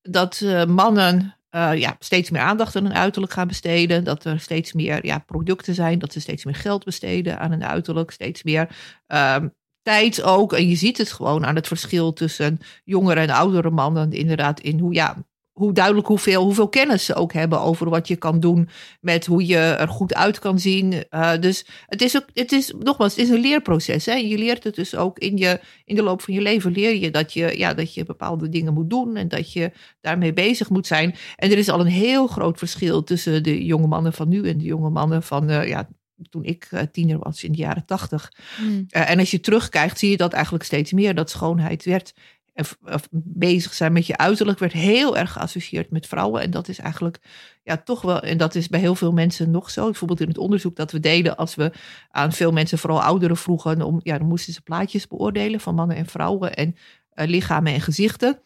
[0.03, 4.05] dat mannen uh, ja, steeds meer aandacht aan hun uiterlijk gaan besteden.
[4.05, 5.99] Dat er steeds meer ja, producten zijn.
[5.99, 8.11] Dat ze steeds meer geld besteden aan hun uiterlijk.
[8.11, 8.69] Steeds meer
[9.07, 10.53] um, tijd ook.
[10.53, 14.13] En je ziet het gewoon aan het verschil tussen jongere en oudere mannen.
[14.13, 15.17] Inderdaad, in hoe, ja,
[15.59, 18.69] hoe duidelijk hoeveel, hoeveel kennis ze ook hebben over wat je kan doen.
[19.01, 20.95] Met hoe je er goed uit kan zien.
[21.11, 24.07] Uh, dus het is ook, het is, nogmaals, het is een leerproces.
[24.07, 24.15] Hè?
[24.15, 26.73] Je leert het dus ook in, je, in de loop van je leven.
[26.73, 29.17] Leer je dat, je ja, dat je bepaalde dingen moet doen.
[29.17, 31.15] En dat je daarmee bezig moet zijn.
[31.37, 34.59] En er is al een heel groot verschil tussen de jonge mannen van nu en
[34.59, 35.89] de jonge mannen van, uh, ja,
[36.31, 38.33] toen ik uh, tiener was in de jaren tachtig.
[38.61, 38.87] Mm.
[38.91, 41.15] Uh, en als je terugkijkt, zie je dat eigenlijk steeds meer.
[41.15, 42.15] Dat schoonheid werd
[42.59, 46.43] of bezig zijn met je uiterlijk werd heel erg geassocieerd met vrouwen.
[46.43, 47.19] En dat is eigenlijk
[47.63, 49.85] ja, toch wel, en dat is bij heel veel mensen nog zo.
[49.85, 51.73] Bijvoorbeeld in het onderzoek dat we deden, als we
[52.11, 55.97] aan veel mensen, vooral ouderen, vroegen, om, ja, dan moesten ze plaatjes beoordelen van mannen
[55.97, 56.77] en vrouwen en
[57.15, 58.41] uh, lichamen en gezichten.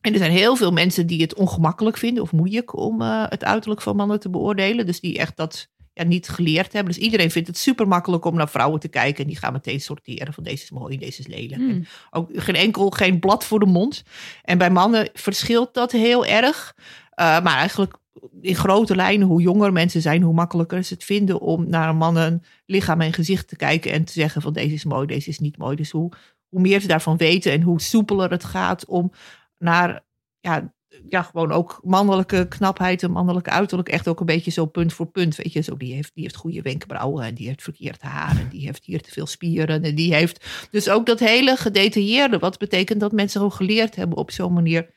[0.00, 3.44] En er zijn heel veel mensen die het ongemakkelijk vinden of moeilijk om uh, het
[3.44, 4.86] uiterlijk van mannen te beoordelen.
[4.86, 6.92] Dus die echt dat ja, niet geleerd hebben.
[6.92, 9.22] Dus iedereen vindt het super makkelijk om naar vrouwen te kijken.
[9.22, 11.60] En die gaan meteen sorteren van deze is mooi, deze is lelijk.
[11.60, 11.70] Hmm.
[11.70, 14.02] En ook geen enkel, geen blad voor de mond.
[14.42, 16.74] En bij mannen verschilt dat heel erg.
[16.76, 17.94] Uh, maar eigenlijk
[18.40, 21.96] in grote lijnen, hoe jonger mensen zijn, hoe makkelijker is het vinden om naar een
[21.96, 25.28] man een lichaam en gezicht te kijken en te zeggen van deze is mooi, deze
[25.28, 25.76] is niet mooi.
[25.76, 26.12] Dus hoe,
[26.48, 29.12] hoe meer ze daarvan weten en hoe soepeler het gaat om
[29.58, 30.04] naar
[30.40, 30.74] ja,
[31.08, 33.88] ja, gewoon ook mannelijke knapheid en mannelijke uiterlijk.
[33.88, 35.36] Echt ook een beetje zo punt voor punt.
[35.36, 38.48] Weet je, zo die heeft, die heeft goede wenkbrauwen en die heeft verkeerd haar en
[38.50, 39.84] die heeft hier te veel spieren.
[39.84, 42.38] En die heeft dus ook dat hele gedetailleerde.
[42.38, 44.90] Wat betekent dat mensen ook geleerd hebben op zo'n manier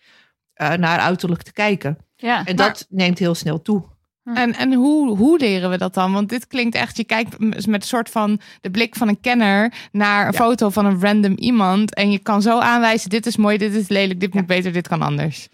[0.61, 1.97] uh, naar uiterlijk te kijken.
[2.15, 3.83] Ja, en dat neemt heel snel toe.
[4.33, 6.13] En, en hoe, hoe leren we dat dan?
[6.13, 9.73] Want dit klinkt echt, je kijkt met een soort van de blik van een kenner
[9.91, 10.37] naar een ja.
[10.37, 11.93] foto van een random iemand.
[11.93, 14.39] En je kan zo aanwijzen, dit is mooi, dit is lelijk, dit ja.
[14.39, 15.47] moet beter, dit kan anders.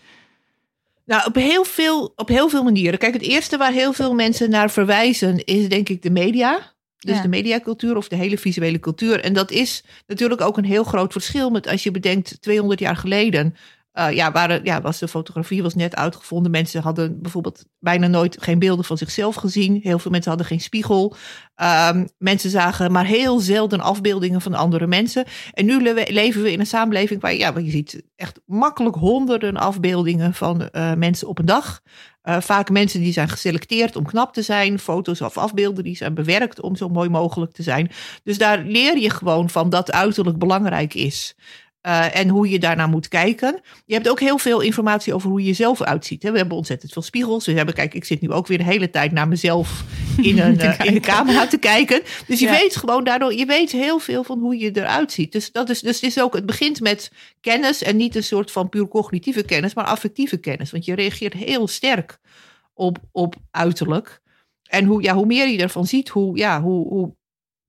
[1.05, 2.99] Nou, op heel, veel, op heel veel manieren.
[2.99, 6.73] Kijk, het eerste waar heel veel mensen naar verwijzen is denk ik de media.
[6.97, 7.21] Dus Ja.
[7.21, 9.19] de mediacultuur of de hele visuele cultuur.
[9.23, 12.95] En dat is natuurlijk ook een heel groot verschil met als je bedenkt 200 jaar
[12.95, 13.55] geleden.
[13.95, 16.51] Eh, ja, waren, ja, was de fotografie was net uitgevonden.
[16.51, 19.79] Mensen hadden bijvoorbeeld bijna nooit geen beelden van zichzelf gezien.
[19.83, 21.15] Heel veel mensen hadden geen spiegel.
[21.55, 25.25] Ehm, mensen zagen maar heel zelden afbeeldingen van andere mensen.
[25.53, 29.57] En nu le- leven we in een samenleving waar, ja, je ziet echt makkelijk honderden
[29.57, 31.81] afbeeldingen van eh, mensen op een dag.
[32.21, 34.79] Eh, vaak mensen die zijn geselecteerd om knap te zijn.
[34.79, 37.91] Foto's of afbeelden die zijn bewerkt om zo mooi mogelijk te zijn.
[38.23, 41.35] Dus daar leer je gewoon van dat uiterlijk belangrijk is.
[41.87, 43.59] Uh, en hoe je daarnaar moet kijken.
[43.85, 46.23] Je hebt ook heel veel informatie over hoe je zelf uitziet.
[46.23, 46.31] Hè?
[46.31, 47.45] We hebben ontzettend veel spiegels.
[47.45, 49.83] We hebben, kijk, ik zit nu ook weer de hele tijd naar mezelf
[50.21, 52.01] in een, uh, in een camera te kijken.
[52.27, 52.51] Dus je Ja.
[52.51, 55.31] weet gewoon daardoor, je weet heel veel van hoe je eruit ziet.
[55.31, 58.51] Dus dat is, dus het is ook, het begint met kennis en niet een soort
[58.51, 60.71] van puur cognitieve kennis, maar affectieve kennis.
[60.71, 62.19] Want je reageert heel sterk
[62.73, 64.21] op, op uiterlijk.
[64.65, 67.15] En hoe, ja, hoe meer je ervan ziet, hoe, ja, hoe, hoe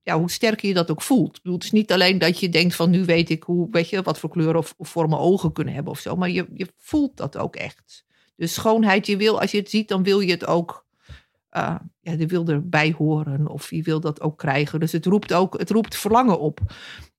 [0.06, 1.36] ja, hoe sterker je dat ook voelt.
[1.36, 3.88] Ik bedoel, het is niet alleen dat je denkt van nu weet ik hoe, weet
[3.88, 6.16] je, wat voor kleur of, of vormen ogen kunnen hebben of zo.
[6.16, 8.04] Maar je, je voelt dat ook echt.
[8.36, 10.86] Dus schoonheid, je wil, als je het ziet, dan wil je het ook,
[11.52, 14.80] uh, ja, je wil erbij horen of je wil dat ook krijgen.
[14.80, 16.60] Dus het roept ook, het roept verlangen op.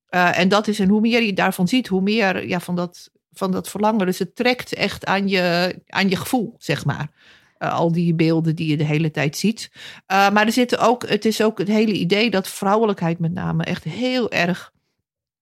[0.09, 3.11] Uh, en dat is, en hoe meer je daarvan ziet, hoe meer ja, van, dat,
[3.31, 4.05] van dat verlangen.
[4.05, 7.11] Dus het trekt echt aan je, aan je gevoel, zeg maar.
[7.59, 9.71] Uh, al die beelden die je de hele tijd ziet.
[9.73, 13.63] Uh, maar er zitten ook, het is ook het hele idee dat vrouwelijkheid met name
[13.63, 14.71] echt heel erg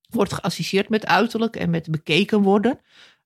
[0.09, 2.79] wordt geassocieerd met uiterlijk en met bekeken worden.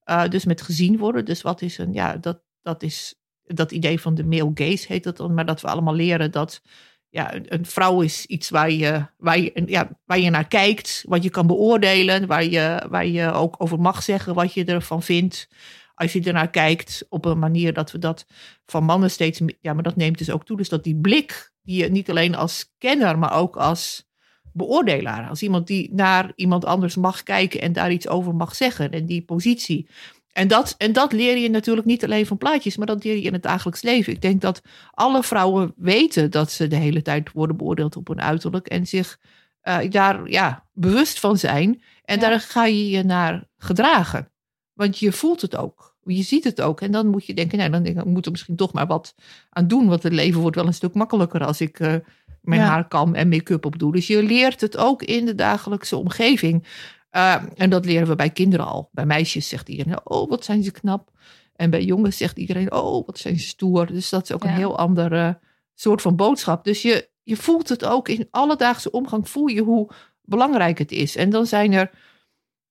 [0.05, 1.25] Uh, dus met gezien worden.
[1.25, 5.03] Dus wat is een, ja, dat, dat is dat idee van de male gaze heet
[5.03, 5.33] dat dan.
[5.33, 6.61] Maar dat we allemaal leren dat
[7.09, 11.03] ja, een, een vrouw is iets waar je, waar, je, ja, waar je naar kijkt,
[11.07, 15.03] wat je kan beoordelen, waar je, waar je ook over mag zeggen wat je ervan
[15.03, 15.47] vindt
[15.99, 18.25] als je ernaar kijkt op een manier dat we dat
[18.65, 20.57] van mannen steeds, ja, maar dat neemt dus ook toe.
[20.57, 24.09] Dus dat die blik, die je niet alleen als kenner, maar ook als
[24.53, 28.91] beoordelaar, als iemand die naar iemand anders mag kijken en daar iets over mag zeggen
[28.91, 29.89] en die positie.
[30.31, 33.21] En dat, en dat leer je natuurlijk niet alleen van plaatjes, maar dat leer je
[33.21, 34.13] in het dagelijks leven.
[34.13, 38.21] Ik denk dat alle vrouwen weten dat ze de hele tijd worden beoordeeld op hun
[38.21, 39.19] uiterlijk en zich
[39.63, 41.81] uh, daar ja, bewust van zijn.
[42.03, 42.29] En ja.
[42.29, 44.31] daar ga je je naar gedragen.
[44.73, 45.88] Want je voelt het ook.
[46.03, 46.81] Je ziet het ook.
[46.81, 49.15] En dan moet je denken, nou, dan denk ik, moet er misschien toch maar wat
[49.49, 49.87] aan doen.
[49.87, 51.93] Want het leven wordt wel een stuk makkelijker als ik uh,
[52.41, 52.67] mijn ja.
[52.67, 53.91] haar kam en make-up op doe.
[53.91, 56.67] Dus je leert het ook in de dagelijkse omgeving.
[57.11, 58.89] Uh, en dat leren we bij kinderen al.
[58.91, 61.11] Bij meisjes zegt iedereen, oh, wat zijn ze knap.
[61.55, 63.85] En bij jongens zegt iedereen, oh, wat zijn ze stoer.
[63.85, 64.49] Dus dat is ook ja.
[64.49, 65.39] een heel andere
[65.73, 66.63] soort van boodschap.
[66.63, 69.29] Dus je, je voelt het ook in alledaagse omgang.
[69.29, 69.89] Voel je hoe
[70.21, 71.15] belangrijk het is.
[71.15, 71.91] En dan zijn er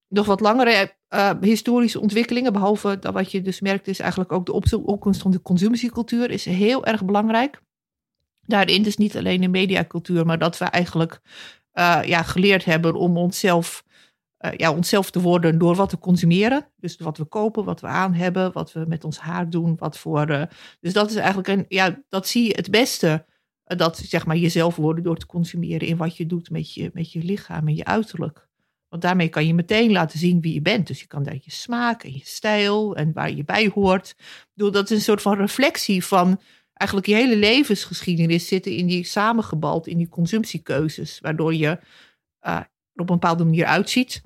[0.09, 2.53] nog wat langere uh, historische ontwikkelingen.
[2.53, 6.45] Behalve dat wat je dus merkt is eigenlijk ook de opkomst van de consumptiecultuur is
[6.45, 7.63] heel erg belangrijk.
[8.41, 11.21] Daarin dus niet alleen de mediacultuur, maar dat we eigenlijk
[11.73, 13.85] uh, ja, geleerd hebben om onszelf,
[14.41, 16.73] uh, ja, onszelf te worden door wat te consumeren.
[16.77, 19.99] Dus wat we kopen, wat we aan hebben, wat we met ons haar doen, wat
[19.99, 20.49] voor.
[20.81, 23.27] Dus dat is eigenlijk een, ja, dat zie je het beste.
[23.65, 27.13] Dat zeg maar jezelf worden door te consumeren in wat je doet met je, met
[27.13, 28.48] je lichaam en je uiterlijk.
[28.89, 30.87] Want daarmee kan je meteen laten zien wie je bent.
[30.87, 34.17] Dus je kan daar je smaak en je stijl en waar je bij hoort.
[34.55, 36.41] Bedoel, dat is een soort van reflectie van
[36.73, 41.21] eigenlijk je hele levensgeschiedenis zitten in die samengebald in die consumptiekeuzes.
[41.21, 41.79] Waardoor je
[42.47, 42.61] uh,
[42.95, 44.23] op een bepaalde manier uitziet.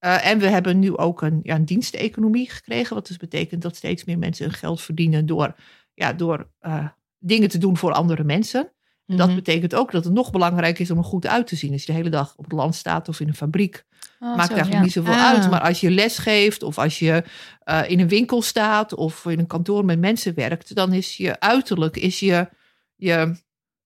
[0.00, 2.94] Uh, en we hebben nu ook een, ja, een diensteconomie gekregen.
[2.94, 5.54] Wat dus betekent dat steeds meer mensen hun geld verdienen door,
[5.94, 6.88] ja, door uh,
[7.18, 8.72] dingen te doen voor andere mensen.
[9.06, 9.36] En dat Mhm.
[9.36, 11.72] betekent ook dat het nog belangrijk is om er goed uit te zien.
[11.72, 13.84] Als je de hele dag op het land staat of in een fabriek,
[14.24, 14.80] Oh, maakt zo, eigenlijk ja.
[14.80, 15.28] niet zoveel Ah.
[15.28, 15.50] uit.
[15.50, 17.24] Maar als je les geeft of als je
[17.64, 21.40] eh, in een winkel staat of in een kantoor met mensen werkt, dan is je
[21.40, 22.48] uiterlijk, is je,
[22.96, 23.42] je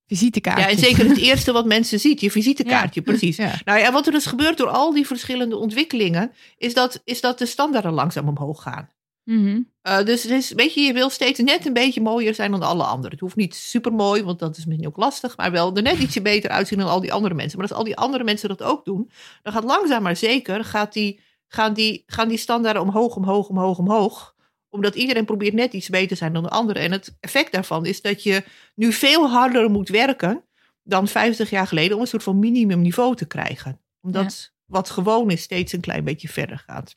[0.07, 0.65] Visitekaartje.
[0.65, 3.37] ja, en zeker het eerste wat mensen ziet, je visitekaartje, precies.
[3.37, 3.55] Ja.
[3.65, 7.39] Nou ja, wat er dus gebeurt door al die verschillende ontwikkelingen, is dat, is dat
[7.39, 8.89] de standaarden langzaam omhoog gaan.
[9.29, 9.61] Mhm.
[9.83, 12.63] Eh, dus het is, weet je, je wil steeds net een beetje mooier zijn dan
[12.63, 13.11] alle anderen.
[13.11, 15.99] Het hoeft niet super mooi, want dat is misschien ook lastig, maar wel er net
[15.99, 17.59] ietsje beter uitzien dan al die andere mensen.
[17.59, 19.11] Maar als al die andere mensen dat ook doen,
[19.43, 23.79] dan gaat langzaam maar zeker, gaat die, gaan, die, gaan die standaarden omhoog, omhoog, omhoog,
[23.79, 24.35] omhoog.
[24.69, 26.79] Omdat iedereen probeert net iets beter te zijn dan de andere.
[26.79, 30.45] En het effect daarvan is dat je nu veel harder moet werken
[30.83, 33.81] dan 50 jaar geleden om een soort van minimumniveau te krijgen.
[34.01, 36.95] Omdat wat gewoon is steeds een klein beetje verder gaat.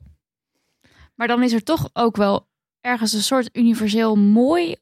[1.15, 2.47] Maar dan is er toch ook wel
[2.81, 4.75] ergens een soort universeel mooi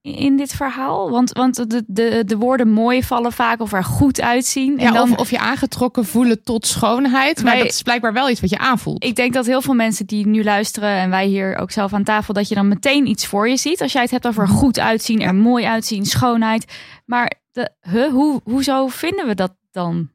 [0.00, 1.10] in dit verhaal.
[1.10, 4.78] Want, want de, de, de woorden mooi vallen vaak of er goed uitzien.
[4.78, 7.42] Ja, en dan, of, of je aangetrokken voelen tot schoonheid.
[7.42, 9.04] Maar Wij- dat is blijkbaar wel iets wat je aanvoelt.
[9.04, 12.04] Ik denk dat heel veel mensen die nu luisteren en wij hier ook zelf aan
[12.04, 13.82] tafel, dat je dan meteen iets voor je ziet.
[13.82, 16.72] Als jij het hebt over goed uitzien, er mooi uitzien, schoonheid.
[17.06, 20.10] Maar de, huh, hoe, hoezo vinden we dat dan?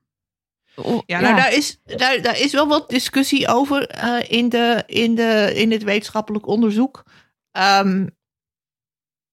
[1.05, 5.15] Ja, nou, Daar, is, daar, daar is wel wat discussie over eh, in, de, in,
[5.15, 7.03] de, in het wetenschappelijk onderzoek.
[7.51, 8.07] Ehm,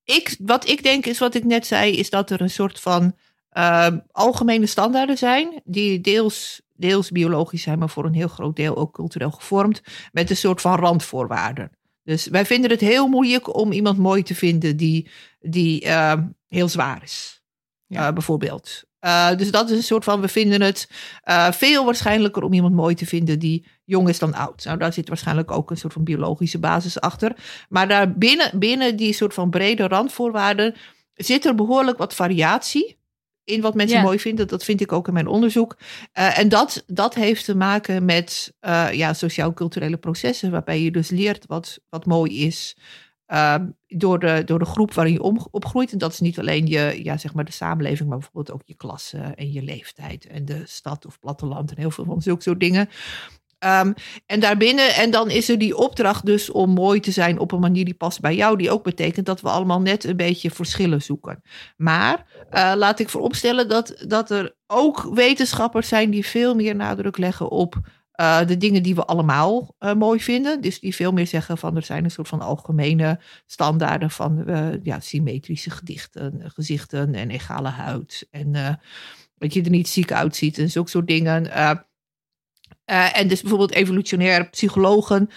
[0.04, 3.16] ik, wat ik denk is wat ik net zei, is dat er een soort van
[3.50, 8.76] ehm, algemene standaarden zijn, die deels, deels biologisch zijn, maar voor een heel groot deel
[8.76, 9.80] ook cultureel gevormd,
[10.12, 11.70] met een soort van randvoorwaarden.
[12.02, 15.08] Dus wij vinden het heel moeilijk om iemand mooi te vinden die,
[15.40, 17.42] die ehm, heel zwaar is,
[17.86, 18.06] Ja.
[18.06, 18.84] eh, bijvoorbeeld.
[19.06, 20.90] Eh, dus dat is een soort van, we vinden het
[21.22, 24.64] eh, veel waarschijnlijker om iemand mooi te vinden die jong is dan oud.
[24.64, 27.36] Nou, daar zit waarschijnlijk ook een soort van biologische basis achter.
[27.68, 30.74] Maar daar binnen, binnen die soort van brede randvoorwaarden
[31.14, 32.98] zit er behoorlijk wat variatie
[33.44, 34.48] in wat mensen mooi vinden.
[34.48, 35.76] Dat vind ik ook in mijn onderzoek.
[36.12, 38.54] Eh, en dat, dat heeft te maken met
[38.90, 42.76] ja, sociaal-culturele processen, waarbij je dus leert wat, wat mooi is.
[43.26, 43.54] Eh,
[43.86, 45.92] door, de, door de groep waarin je opgroeit.
[45.92, 48.74] En dat is niet alleen je, ja, zeg maar de samenleving, maar bijvoorbeeld ook je
[48.74, 52.60] klasse en je leeftijd en de stad of platteland en heel veel van zulke soort
[52.60, 52.88] dingen.
[53.58, 53.92] Ehm,
[54.26, 57.60] en daarbinnen, en dan is er die opdracht dus om mooi te zijn op een
[57.60, 61.02] manier die past bij jou, die ook betekent dat we allemaal net een beetje verschillen
[61.02, 61.42] zoeken.
[61.76, 67.16] Maar eh, laat ik vooropstellen dat, dat er ook wetenschappers zijn die veel meer nadruk
[67.16, 67.76] leggen op
[68.16, 70.60] eh, de dingen die we allemaal eh, mooi vinden.
[70.60, 74.68] Dus die veel meer zeggen van er zijn een soort van algemene standaarden van eh,
[74.82, 78.28] ja, symmetrische gedichten, gezichten en egale huid.
[78.30, 78.80] En
[79.38, 81.50] dat je er niet ziek uitziet en zulke soort dingen.
[82.84, 85.30] En dus bijvoorbeeld evolutionair psychologen,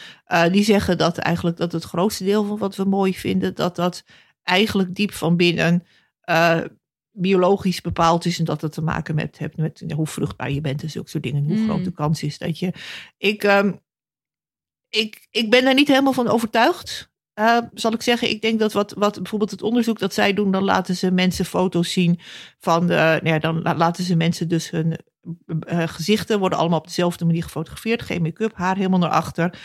[0.51, 4.03] die zeggen dat eigenlijk dat het grootste deel van wat we mooi vinden, dat dat
[4.43, 5.83] eigenlijk diep van binnen
[7.21, 10.81] biologisch bepaald is en dat het te maken met, hebt met hoe vruchtbaar je bent
[10.83, 11.41] en zulke soort dingen.
[11.43, 11.63] En hoe Mm.
[11.69, 12.73] groot de kans is dat je.
[13.17, 13.71] Ik, ehm,
[14.89, 17.07] ik, ik ben daar niet helemaal van overtuigd.
[17.33, 20.51] eh, zal ik zeggen, ik denk dat wat, wat bijvoorbeeld het onderzoek dat zij doen,
[20.51, 22.19] dan laten ze mensen foto's zien
[22.59, 24.97] van de, nou ja, dan la- laten ze mensen dus hun
[25.59, 29.59] eh, gezichten worden allemaal op dezelfde manier gefotografeerd, geen make-up, haar helemaal naar achter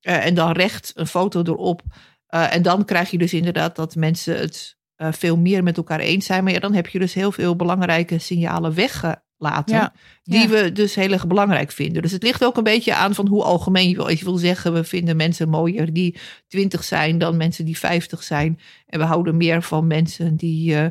[0.00, 1.82] Eh, en dan recht een foto erop.
[2.26, 6.00] Eh, en dan krijg je dus inderdaad dat mensen het eh, veel meer met elkaar
[6.00, 9.76] eens zijn, maar ja, dan heb je dus heel veel belangrijke signalen weggelaten.
[9.76, 9.92] Ja,
[10.22, 10.48] Die ja.
[10.48, 12.02] we dus heel erg belangrijk vinden.
[12.02, 14.08] Dus het ligt ook een beetje aan van hoe algemeen je wil.
[14.08, 16.16] Als je wil zeggen, we vinden mensen mooier die
[16.48, 18.60] 20 zijn dan mensen die 50 zijn.
[18.86, 20.86] En we houden meer van mensen die, eh,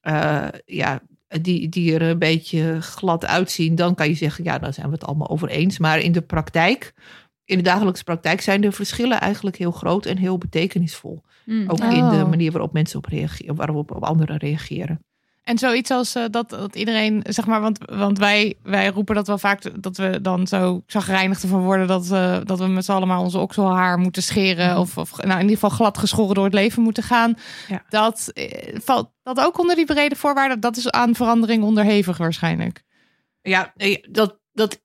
[0.00, 1.02] eh, ja,
[1.40, 3.74] die, die er een beetje glad uitzien.
[3.74, 5.78] Dan kan je zeggen, ja, daar zijn we het allemaal over eens.
[5.78, 6.94] Maar in de praktijk,
[7.44, 11.22] in de dagelijkse praktijk, zijn de verschillen eigenlijk heel groot en heel betekenisvol.
[11.48, 11.68] Mm.
[11.68, 12.28] Ook in de Oh.
[12.28, 15.04] manier waarop mensen op reageren, waarop op anderen reageren.
[15.44, 19.26] En zoiets als eh, dat, dat iedereen, zeg maar, want, want wij, wij roepen dat
[19.26, 22.92] wel vaak, dat we dan zo zagrijnig ervan worden dat, we dat we met z'n
[22.92, 24.70] allen maar onze okselhaar moeten scheren.
[24.70, 24.78] Mhm.
[24.78, 27.34] Of, of nou, in ieder geval glad geschoren door het leven moeten gaan.
[27.68, 27.82] Ja.
[27.88, 30.60] Dat eh, valt dat ook onder die brede voorwaarden.
[30.60, 32.82] Dat is aan verandering onderhevig waarschijnlijk.
[33.42, 34.80] Ja, nee, dat, dat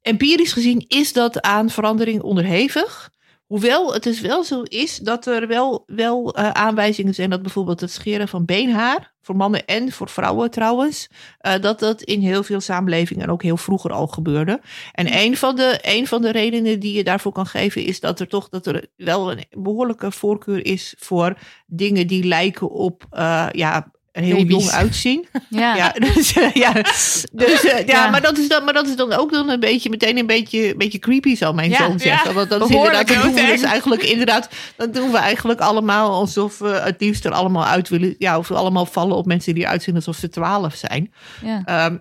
[0.00, 3.10] empirisch gezien is dat aan verandering onderhevig.
[3.52, 7.80] Hoewel het dus wel zo is dat er wel, wel eh, aanwijzingen zijn dat bijvoorbeeld
[7.80, 12.42] het scheren van beenhaar, voor mannen en voor vrouwen trouwens, eh, dat dat in heel
[12.42, 14.60] veel samenlevingen ook heel vroeger al gebeurde.
[14.92, 18.20] En een van, de, een van de redenen die je daarvoor kan geven is dat
[18.20, 23.48] er toch dat er wel een behoorlijke voorkeur is voor dingen die lijken op eh,
[23.50, 25.26] ja, er heel jong uitzien.
[25.48, 25.76] Ja.
[25.76, 28.10] Ja, dus, eh, ja, dus, eh, ja, Ja.
[28.10, 30.70] Maar, dat is dan, maar dat is dan ook dan een beetje meteen een beetje,
[30.70, 32.34] een beetje creepy, zal mijn zoon zeggen.
[32.34, 36.10] Want dat is inderdaad, dan doen we dus eigenlijk inderdaad, dan doen we eigenlijk allemaal
[36.10, 39.54] alsof we het liefst er allemaal uit willen, ja, of we allemaal vallen op mensen
[39.54, 41.12] die eruit zien alsof ze twaalf zijn.
[41.42, 41.62] Ja.
[41.64, 41.96] Ehm,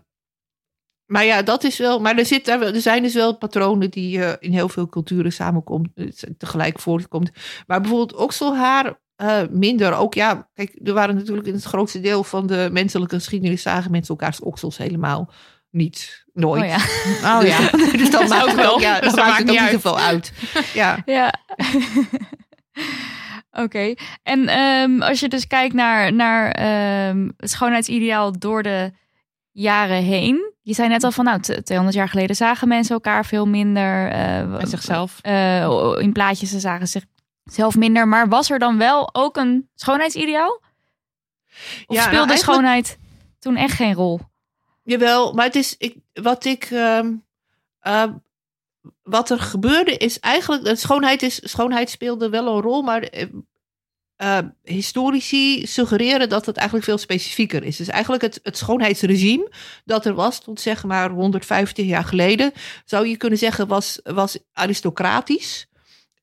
[1.05, 1.99] maar ja, dat is wel.
[1.99, 5.89] Maar er, zit, er zijn dus wel patronen die eh, in heel veel culturen samenkomt,
[6.37, 7.31] tegelijk voorkomt.
[7.67, 9.93] Maar bijvoorbeeld okselhaar eh, minder.
[9.93, 13.91] Ook ja, kijk, er waren natuurlijk in het grootste deel van de menselijke geschiedenis zagen
[13.91, 15.31] mensen elkaars oksels helemaal
[15.69, 16.25] niet.
[16.33, 16.61] Nooit.
[16.63, 17.37] Oh ja.
[17.37, 17.69] Oh ja.
[17.97, 18.79] dus dan Dat maakt ook wel.
[18.79, 20.33] ja, Dus dat maakt het maakt ook niet niet zoveel uit.
[20.73, 21.01] Ja.
[21.05, 21.33] Ja.
[23.51, 23.93] Oké.
[24.23, 28.91] En ehm, als je dus kijkt naar, naar ehm, het schoonheidsideaal door de
[29.51, 30.53] jaren heen.
[30.61, 34.09] Je zei net al van, nou, t- 200 jaar geleden zagen mensen elkaar veel minder.
[34.11, 35.17] eh, En zichzelf.
[35.21, 36.87] eh, in plaatjes, ze zagen
[37.43, 38.07] zichzelf minder.
[38.07, 40.51] Maar was er dan wel ook een schoonheidsideaal?
[40.51, 40.61] Of
[41.87, 42.97] Ja, nou, speelde eigenlijk- schoonheid
[43.39, 44.19] toen echt geen rol?
[44.83, 46.63] Jawel, maar het is ik, wat ik.
[46.71, 47.13] ehm,
[47.79, 48.03] eh,
[49.03, 50.77] wat er gebeurde is eigenlijk.
[50.77, 53.01] Schoonheid, is, schoonheid speelde wel een rol, maar.
[53.01, 53.27] eh,
[54.15, 57.77] eh, historici suggereren dat het eigenlijk veel specifieker is.
[57.77, 59.51] Dus eigenlijk het, het schoonheidsregime
[59.85, 62.51] dat er was tot zeg maar 150 jaar geleden,
[62.85, 65.67] zou je kunnen zeggen was, was aristocratisch.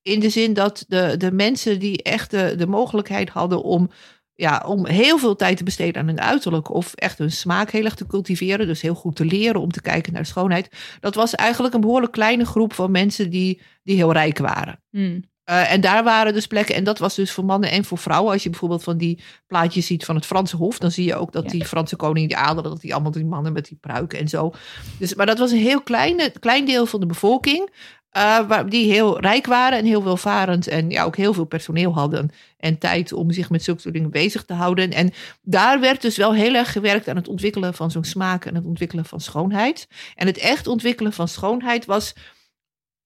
[0.03, 3.91] In de zin dat de, de mensen die echt de, de mogelijkheid hadden om,
[4.35, 6.71] ja, om heel veel tijd te besteden aan hun uiterlijk.
[6.71, 8.67] Of echt hun smaak heel erg te cultiveren.
[8.67, 10.69] Dus heel goed te leren om te kijken naar de schoonheid.
[11.01, 14.83] Dat was eigenlijk een behoorlijk kleine groep van mensen die, die heel rijk waren.
[14.91, 15.25] Hmm.
[15.45, 18.33] Eh, en daar waren dus plekken, en dat was dus voor mannen en voor vrouwen.
[18.33, 21.33] Als je bijvoorbeeld van die plaatjes ziet van het Franse Hof, dan zie je ook
[21.33, 21.51] dat Ja.
[21.51, 24.53] die Franse koning, die adelen, dat die allemaal die mannen met die pruiken en zo.
[24.99, 27.71] Dus, maar dat was een heel kleine, klein deel van de bevolking,
[28.11, 32.31] eh, die heel rijk waren en heel welvarend en ja, ook heel veel personeel hadden
[32.57, 34.91] en tijd om zich met zulke soort dingen bezig te houden.
[34.93, 38.55] En daar werd dus wel heel erg gewerkt aan het ontwikkelen van zo'n smaak en
[38.55, 39.89] het ontwikkelen van schoonheid.
[40.15, 42.15] En het echt ontwikkelen van schoonheid was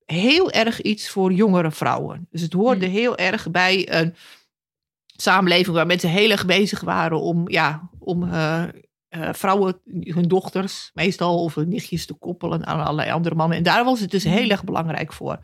[0.05, 2.27] heel erg iets voor jongere vrouwen.
[2.31, 4.15] Dus het hoorde heel erg bij een
[5.17, 8.65] samenleving waar mensen heel erg bezig waren om, ja, om eh,
[9.13, 13.57] eh, vrouwen, hun dochters meestal, of hun nichtjes te koppelen aan allerlei andere mannen.
[13.57, 15.39] En daar was het dus heel erg belangrijk voor.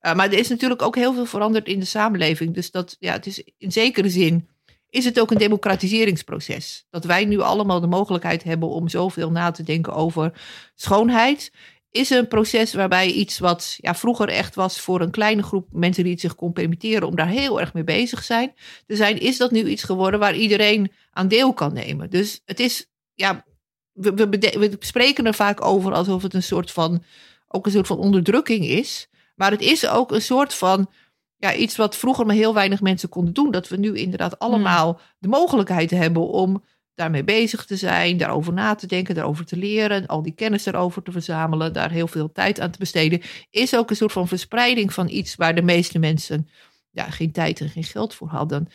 [0.00, 2.54] Eh, maar er is natuurlijk ook heel veel veranderd in de samenleving.
[2.54, 4.48] Dus dat, ja, het is in zekere zin
[4.90, 6.86] is het ook een democratiseringsproces.
[6.90, 10.32] Dat wij nu allemaal de mogelijkheid hebben om zoveel na te denken over
[10.74, 11.52] schoonheid.
[11.90, 16.02] Is een proces waarbij iets wat ja, vroeger echt was voor een kleine groep mensen
[16.02, 18.52] die het zich kon permitteren om daar heel erg mee bezig zijn,
[18.86, 22.10] te zijn, is dat nu iets geworden waar iedereen aan deel kan nemen.
[22.10, 22.86] Dus het is,
[23.18, 23.44] ja,
[23.92, 27.02] we, we, spreken er vaak over alsof het een soort van,
[27.48, 29.08] ook een soort van onderdrukking is.
[29.34, 30.90] Maar het is ook een soort van,
[31.36, 33.50] ja, iets wat vroeger maar heel weinig mensen konden doen.
[33.50, 36.64] Dat we nu inderdaad allemaal de mogelijkheid hebben om
[36.94, 41.02] daarmee bezig te zijn, daarover na te denken, daarover te leren, al die kennis erover
[41.02, 44.92] te verzamelen, daar heel veel tijd aan te besteden, is ook een soort van verspreiding
[44.92, 46.48] van iets waar de meeste mensen
[46.90, 48.68] ja, geen tijd en geen geld voor hadden.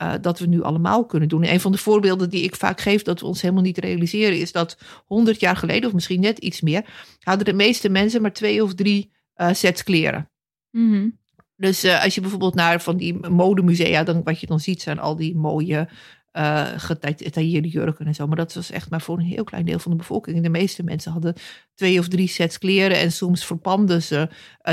[0.00, 1.42] Eh, dat we nu allemaal kunnen doen.
[1.42, 4.38] En een van de voorbeelden die ik vaak geef, dat we ons helemaal niet realiseren,
[4.38, 6.84] is dat 100 jaar geleden, of misschien net iets meer,
[7.20, 10.30] hadden de meeste mensen maar twee of drie eh, sets kleren.
[10.70, 11.08] Mhm.
[11.56, 14.98] Dus eh, als je bijvoorbeeld naar van die modemusea, dan wat je dan ziet zijn
[14.98, 15.88] al die mooie
[16.30, 18.26] eh getailleerde jurken en zo.
[18.26, 20.42] Maar dat was echt maar voor een heel klein deel van de bevolking.
[20.42, 21.34] De meeste mensen hadden
[21.74, 24.28] twee of drie sets kleren en soms verpanden ze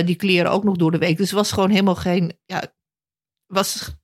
[0.05, 1.17] die kleren ook nog door de week.
[1.17, 2.63] Dus het was gewoon helemaal geen, ja,
[3.45, 3.97] was,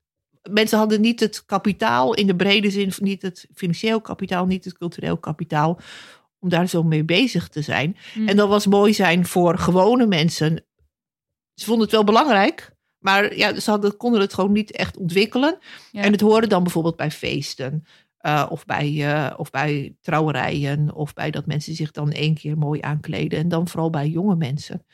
[0.51, 4.77] mensen hadden niet het kapitaal in de brede zin, niet het financieel kapitaal, niet het
[4.77, 5.79] cultureel kapitaal
[6.39, 7.97] om daar zo mee bezig te zijn.
[8.13, 8.27] Mm.
[8.27, 10.65] En dat was mooi zijn voor gewone mensen.
[11.53, 15.57] Ze vonden het wel belangrijk, maar ja, ze hadden, konden het gewoon niet echt ontwikkelen.
[15.91, 16.01] Ja.
[16.01, 17.85] En het hoorde dan bijvoorbeeld bij feesten.
[18.17, 20.93] eh, of, bij, eh, of bij trouwerijen.
[20.93, 23.39] Of bij dat mensen zich dan één keer mooi aankleden.
[23.39, 24.85] En dan vooral bij jonge mensen.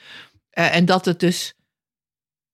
[0.50, 1.54] Eh, en dat het dus.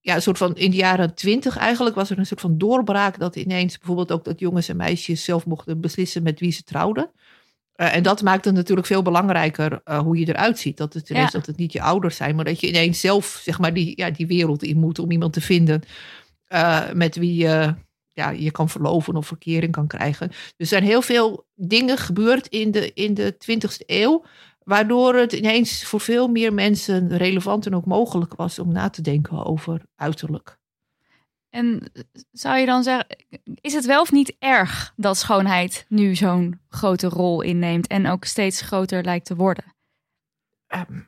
[0.05, 3.19] Ja, een soort van in de jaren twintig eigenlijk was er een soort van doorbraak.
[3.19, 7.11] Dat ineens bijvoorbeeld ook dat jongens en meisjes zelf mochten beslissen met wie ze trouwden.
[7.73, 10.77] Eh, en dat maakt het natuurlijk veel belangrijker eh, hoe je eruit ziet.
[10.77, 11.37] Dat het, ineens Ja.
[11.37, 14.09] dat het niet je ouders zijn, maar dat je ineens zelf zeg maar, die, ja,
[14.09, 15.81] die wereld in moet om iemand te vinden
[16.47, 17.75] eh, met wie je
[18.13, 20.27] ja, je kan verloven of verkering kan krijgen.
[20.29, 24.25] Dus er zijn heel veel dingen gebeurd in de, in de 20e eeuw,
[24.65, 29.01] waardoor het ineens voor veel meer mensen relevant en ook mogelijk was om na te
[29.01, 30.57] denken over uiterlijk.
[31.49, 31.91] En
[32.31, 33.07] zou je dan zeggen,
[33.61, 38.25] is het wel of niet erg dat schoonheid nu zo'n grote rol inneemt en ook
[38.25, 39.63] steeds groter lijkt te worden?
[40.67, 40.99] Ehm,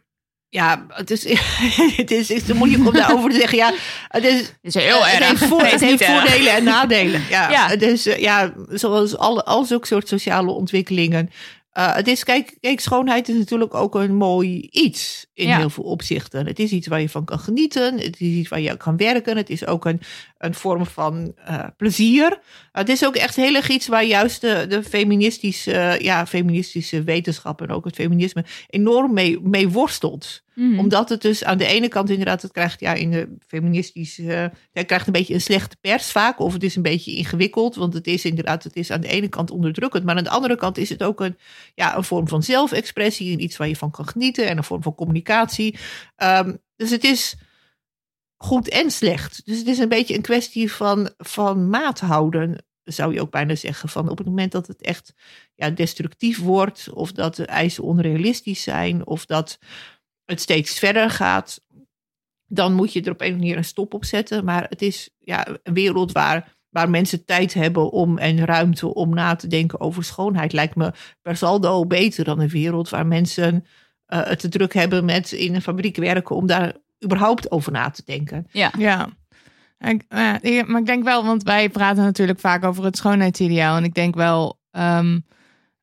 [0.50, 1.24] Ja, het is,
[1.98, 3.58] het is, het is moeilijk om daarover te zeggen.
[3.58, 3.74] Ja,
[4.08, 5.30] het is, is heel het erg.
[5.30, 6.12] heeft, voor, het heeft erg.
[6.12, 7.24] voordelen en nadelen.
[7.30, 7.68] Ja, Ja.
[7.68, 11.30] Het is, eh, ja zoals alle, al zulke soort sociale ontwikkelingen.
[11.78, 15.58] Eh, het is, kijk, kijk, schoonheid is natuurlijk ook een mooi iets in Ja.
[15.58, 16.46] heel veel opzichten.
[16.46, 17.94] Het is iets waar je van kan genieten.
[18.00, 19.38] Het is iets waar je kan werken.
[19.38, 20.02] Het is ook een,
[20.38, 22.40] een vorm van eh, plezier.
[22.72, 27.04] het is ook echt heel erg iets waar juist de, de feministische, eh, ja, feministische
[27.04, 30.80] wetenschap en ook het feminisme enorm mee, mee worstelt Mhm.
[30.80, 34.48] omdat het dus aan de ene kant inderdaad, het krijgt ja in de feministische, eh,
[34.74, 36.40] het krijgt een beetje een slechte pers vaak.
[36.40, 39.28] Of het is een beetje ingewikkeld, want het is inderdaad, het is aan de ene
[39.28, 40.04] kant onderdrukkend.
[40.04, 41.38] Maar aan de andere kant is het ook een,
[41.76, 43.34] ja, een vorm van zelfexpressie.
[43.34, 45.78] En iets waar je van kan genieten en een vorm van communicatie.
[46.16, 47.36] Ehm, dus het is
[48.38, 49.46] goed en slecht.
[49.46, 53.56] Dus het is een beetje een kwestie van, van maat houden, zou je ook bijna
[53.56, 53.90] zeggen.
[53.90, 55.14] Van op het moment dat het echt
[55.56, 59.60] ja, destructief wordt, of dat de eisen onrealistisch zijn, of dat
[60.26, 61.66] het steeds verder gaat,
[62.46, 64.46] dan moet je er op een of andere manier een stop op zetten.
[64.46, 69.14] Maar het is ja, een wereld waar, waar mensen tijd hebben om en ruimte om
[69.14, 70.54] na te denken over schoonheid.
[70.54, 73.66] Lijkt me per saldo beter dan een wereld waar mensen
[74.06, 76.76] eh, het te druk hebben met in een fabriek werken om daar
[77.06, 78.48] überhaupt over na te denken.
[78.52, 78.72] Ja.
[78.78, 79.10] Ja.
[79.80, 80.04] Ik,
[80.42, 83.78] ik- maar ik denk wel, want wij praten natuurlijk vaak over het schoonheidsideaal.
[83.78, 85.20] En ik denk wel, ehm,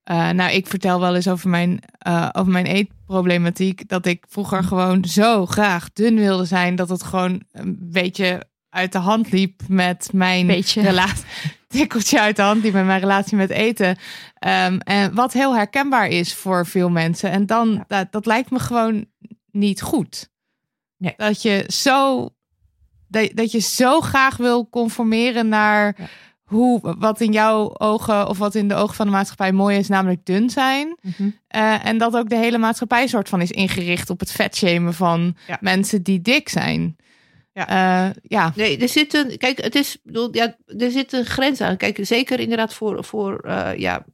[0.03, 3.89] eh, nou, ik vertel wel eens over mijn, eh, over mijn eetproblematiek.
[3.89, 6.77] Dat ik vroeger gewoon zo graag dun wilde zijn.
[6.77, 10.83] Dat het gewoon een beetje uit de hand liep met mijn Beetje.
[10.83, 11.25] relatie.
[11.69, 13.97] Tikkeltje uit de hand liep met mijn relatie met eten.
[14.35, 17.31] Ehm, en wat heel herkenbaar is voor veel mensen.
[17.31, 19.07] En dan, dat, dat lijkt me gewoon
[19.51, 20.31] niet goed.
[21.05, 21.15] Nee.
[21.17, 22.29] Dat je zo
[23.09, 26.07] dat, dat je zo graag wil conformeren naar Ja.
[26.45, 29.89] hoe wat in jouw ogen of wat in de ogen van de maatschappij mooi is,
[29.89, 30.99] namelijk dun zijn.
[31.49, 35.37] Eh, en dat ook de hele maatschappij soort van is ingericht op het vetshamen van
[35.47, 35.59] Ja.
[35.61, 36.97] mensen die dik zijn.
[37.53, 37.67] Ja.
[37.69, 38.53] Ja, ja.
[38.57, 39.39] Nee, er zit een.
[39.39, 39.99] Kijk, het is.
[40.03, 41.77] bedoel, Ja, er zit een grens aan.
[41.77, 44.05] Kijk, zeker inderdaad voor, voor eh, ja,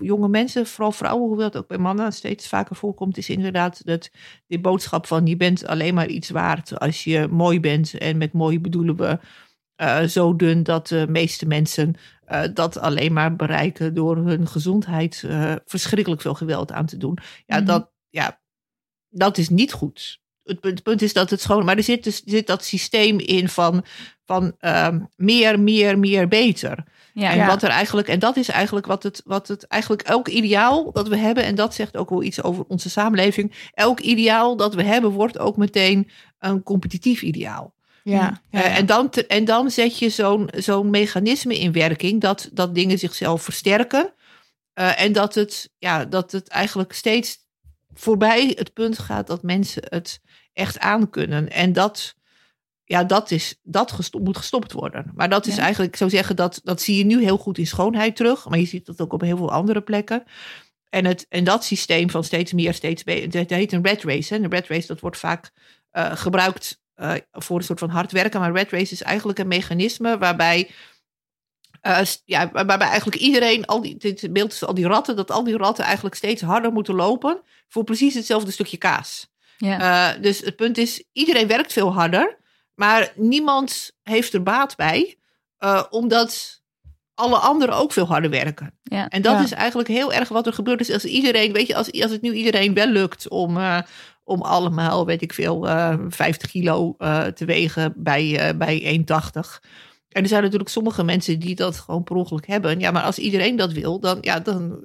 [0.00, 4.10] jonge mensen, vooral vrouwen, hoewel het ook bij mannen steeds vaker voorkomt, is inderdaad dat
[4.46, 7.98] die boodschap van je bent alleen maar iets waard als je mooi bent.
[7.98, 9.18] En met mooi bedoelen we
[9.76, 15.24] eh, zo dun dat de meeste mensen eh, dat alleen maar bereiken door hun gezondheid
[15.26, 17.18] eh, verschrikkelijk veel geweld aan te doen.
[17.46, 17.64] Ja, Mhm.
[17.66, 18.40] dat, ja,
[19.08, 20.22] dat is niet goed.
[20.42, 21.64] Het punt, het punt is dat het schoon.
[21.64, 23.84] Maar er zit, dus, zit dat systeem in van,
[24.24, 26.84] van ehm, meer, meer, meer beter.
[27.14, 27.30] Ja.
[27.30, 27.46] En Ja.
[27.46, 31.08] wat er eigenlijk, en dat is eigenlijk wat het, wat het eigenlijk elk ideaal dat
[31.08, 33.70] we hebben, en dat zegt ook wel iets over onze samenleving.
[33.74, 37.74] Elk ideaal dat we hebben, wordt ook meteen een competitief ideaal.
[38.02, 38.76] Ja, ja, Eh, ja.
[38.76, 42.98] en, dan te- en dan zet je zo'n zo'n mechanisme in werking dat, dat dingen
[42.98, 44.12] zichzelf versterken.
[44.72, 47.38] Eh, en dat het, ja, dat het eigenlijk steeds
[47.94, 50.20] voorbij het punt gaat dat mensen het
[50.52, 51.50] echt aankunnen.
[51.50, 52.14] En dat,
[52.84, 55.10] ja, dat, is, dat gesto- moet gestopt worden.
[55.14, 55.62] Maar dat is Ja.
[55.62, 58.48] eigenlijk, ik zou zeggen, dat, dat zie je nu heel goed in schoonheid terug.
[58.48, 60.24] Maar je ziet dat ook op heel veel andere plekken.
[60.88, 63.30] En, het, en dat systeem van steeds meer, steeds beter.
[63.30, 64.34] Dat heet een red race.
[64.34, 64.40] Hè.
[64.40, 65.50] Een red race, dat wordt vaak
[65.90, 68.40] eh, gebruikt eh, voor een soort van hard werken.
[68.40, 70.70] Maar red race is eigenlijk een mechanisme waarbij.
[71.80, 75.30] eh, ja, waar- waarbij eigenlijk iedereen, al die, dit beeld is al die ratten, dat
[75.30, 79.32] al die ratten eigenlijk steeds harder moeten lopen voor precies hetzelfde stukje kaas.
[79.56, 80.12] Ja.
[80.16, 82.36] Dus het punt is, iedereen werkt veel harder,
[82.74, 85.16] maar niemand heeft er baat bij,
[85.58, 86.62] eh, omdat
[87.14, 88.78] alle anderen ook veel harder werken.
[88.82, 89.08] Ja.
[89.08, 89.42] En dat Ja.
[89.42, 90.78] is eigenlijk heel erg wat er gebeurt.
[90.78, 93.78] Dus als iedereen, weet je, als, als het nu iedereen wel lukt om, eh,
[94.24, 96.96] om allemaal, weet ik veel, eh 50 kilo
[97.34, 99.62] te wegen bij, bij 1,80.
[100.08, 102.80] En er zijn natuurlijk sommige mensen die dat gewoon per ongeluk hebben.
[102.80, 104.84] Ja, maar als iedereen dat wil, dan, ja, dan,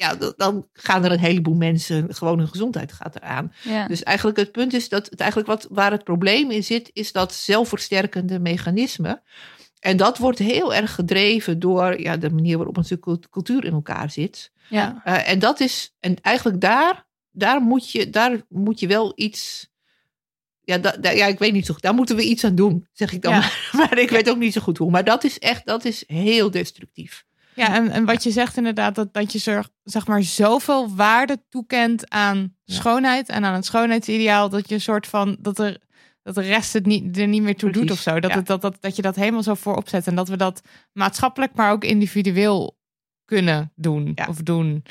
[0.00, 3.52] ja, dan, gaan er een heleboel mensen, gewoon hun gezondheid gaat eraan.
[3.62, 3.86] Ja.
[3.86, 7.12] Dus eigenlijk het punt is dat het eigenlijk wat, waar het probleem in zit, is
[7.12, 9.22] dat zelfversterkende mechanisme.
[9.78, 13.72] En dat wordt heel erg gedreven door ja, de manier waarop onze cult- cultuur in
[13.72, 14.52] elkaar zit.
[14.68, 15.00] ja.
[15.04, 19.68] Eh, en dat is, en eigenlijk daar, daar, moet, je, daar moet je wel iets.
[20.60, 21.82] Ja, da- da- ja, ik weet niet zo goed.
[21.82, 23.32] Daar moeten we iets aan doen, zeg ik dan.
[23.32, 23.38] Ja.
[23.38, 24.90] Maar, maar ik weet ook niet zo goed hoe.
[24.90, 27.24] Maar dat is echt, dat is heel destructief.
[27.60, 31.42] Ja, en, en wat je zegt inderdaad, dat, dat je zeg, zeg maar zoveel waarde
[31.48, 35.78] toekent aan schoonheid en aan het schoonheidsideaal, dat je een soort van, dat er
[36.22, 38.20] dat de rest het niet, er niet meer toe doet of zo.
[38.20, 38.36] Dat, ja.
[38.36, 41.54] het, dat, dat, dat je dat helemaal zo voorop zet en dat we dat maatschappelijk,
[41.54, 42.78] maar ook individueel
[43.24, 44.26] kunnen doen Ja.
[44.28, 44.84] of doen.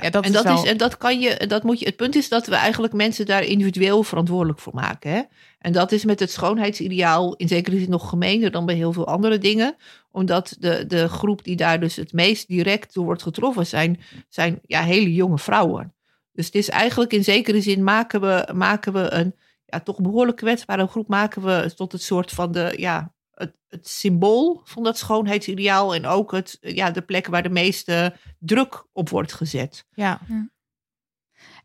[0.00, 1.84] Ja, dat en, is dat wel- is, en dat kan je, dat moet je.
[1.84, 5.10] Het punt is dat we eigenlijk mensen daar individueel verantwoordelijk voor maken.
[5.10, 5.22] Hè?
[5.58, 9.06] En dat is met het schoonheidsideaal in zekere zin nog gemeener dan bij heel veel
[9.06, 9.76] andere dingen.
[10.10, 14.58] Omdat de, de groep die daar dus het meest direct door wordt getroffen zijn, zijn
[14.66, 15.94] ja, hele jonge vrouwen.
[16.32, 19.34] Dus het is eigenlijk in zekere zin maken we, maken we een
[19.66, 23.88] ja, toch behoorlijk kwetsbare groep maken we tot het soort van de, ja, het, het
[23.88, 25.94] symbool van dat schoonheidsideaal.
[25.94, 29.84] En ook het, ja, de plek waar de meeste druk op wordt gezet.
[29.94, 30.20] Ja.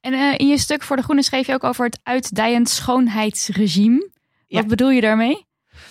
[0.01, 3.99] En eh, in je stuk voor De Groene schreef je ook over het uitdijend schoonheidsregime.
[3.99, 4.11] Wat
[4.47, 4.65] Ja.
[4.65, 5.45] bedoel je daarmee?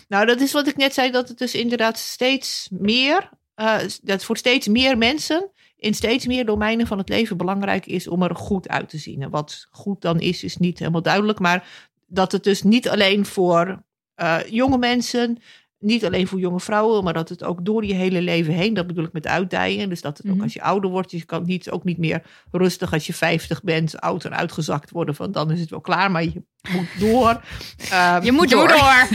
[0.08, 4.24] Nou, dat is wat ik net zei, dat het dus inderdaad steeds meer, eh, dat
[4.24, 8.36] voor steeds meer mensen in steeds meer domeinen van het leven belangrijk is om er
[8.36, 9.22] goed uit te zien.
[9.22, 13.26] En wat goed dan is, is niet helemaal duidelijk, maar dat het dus niet alleen
[13.26, 15.38] voor eh, jonge mensen,
[15.78, 18.86] niet alleen voor jonge vrouwen, maar dat het ook door je hele leven heen, dat
[18.86, 20.42] bedoel ik met uitdijen, dus dat het ook Mhm.
[20.42, 24.00] als je ouder wordt, je kan niet, ook niet meer rustig als je 50 bent,
[24.00, 27.40] oud en uitgezakt worden, van dan is het wel klaar, maar je moet door.
[27.90, 28.68] Ehm, Je moet door.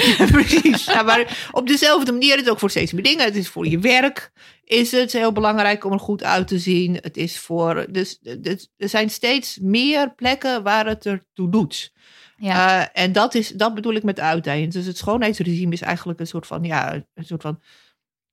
[0.32, 0.86] Precies.
[0.86, 3.26] Ja, maar op dezelfde manier is het ook voor steeds meer dingen.
[3.26, 4.32] Het is voor je werk
[4.64, 6.98] is het heel belangrijk om er goed uit te zien.
[7.02, 7.86] Het is voor.
[7.90, 11.94] Dus, dus er zijn steeds meer plekken waar het ertoe doet.
[12.42, 12.82] Ja.
[12.94, 14.70] Eh, en dat, is, dat bedoel ik met uitdijen.
[14.70, 17.62] Dus het schoonheidsregime is eigenlijk een soort van, ja, een soort van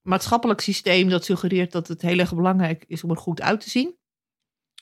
[0.02, 3.70] maatschappelijk systeem dat suggereert dat het heel erg belangrijk is om er goed uit te
[3.70, 3.96] zien.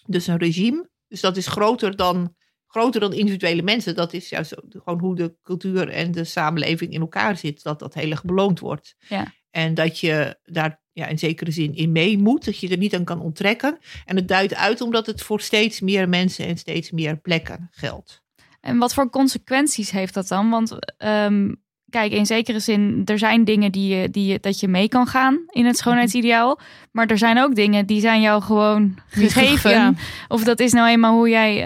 [0.06, 0.90] Dus een regime.
[1.08, 2.34] Dus dat is groter dan,
[2.66, 3.94] groter dan individuele mensen.
[3.94, 7.62] Dat is juist gewoon hoe de cultuur en de samenleving in elkaar zit.
[7.62, 8.94] Dat dat heel erg beloond wordt.
[9.08, 9.32] Ja.
[9.50, 12.44] En dat je daar ja, in zekere zin in mee moet.
[12.44, 13.78] Dat je er niet aan kan onttrekken.
[14.04, 18.24] En het duidt uit omdat het voor steeds meer mensen en steeds meer plekken geldt.
[18.66, 20.50] En wat voor consequenties heeft dat dan?
[20.50, 21.52] Want ehm,
[21.90, 25.06] kijk, in zekere zin, er zijn dingen die je, die je, dat je mee kan
[25.06, 26.58] gaan in het schoonheidsideaal.
[26.92, 29.70] Maar er zijn ook dingen die zijn jou gewoon gegeven.
[29.70, 29.92] Ja.
[30.28, 31.62] Of dat is nou eenmaal hoe jij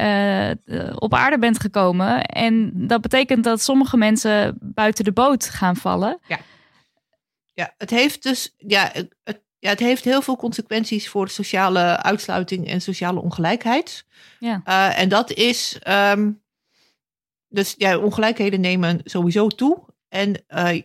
[0.64, 2.22] eh, op aarde bent gekomen.
[2.24, 6.18] En dat betekent dat sommige mensen buiten de boot gaan vallen.
[7.54, 12.02] Ja, het heeft dus ja, het, het- ja, het heeft heel veel consequenties voor sociale
[12.02, 14.04] uitsluiting en sociale ongelijkheid.
[14.38, 14.60] Ja.
[14.64, 15.76] Eh, en dat is.
[15.82, 16.30] ehm,
[17.50, 19.88] dus ja, ongelijkheden nemen sowieso toe.
[20.08, 20.82] En eh,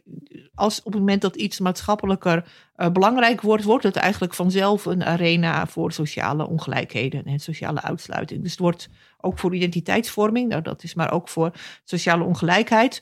[0.53, 5.03] als op het moment dat iets maatschappelijker eh, belangrijk wordt, wordt het eigenlijk vanzelf een
[5.03, 8.41] arena voor sociale ongelijkheden en sociale uitsluiting.
[8.41, 11.51] Dus het wordt ook voor identiteitsvorming, nou dat is maar ook voor
[11.83, 13.01] sociale ongelijkheid.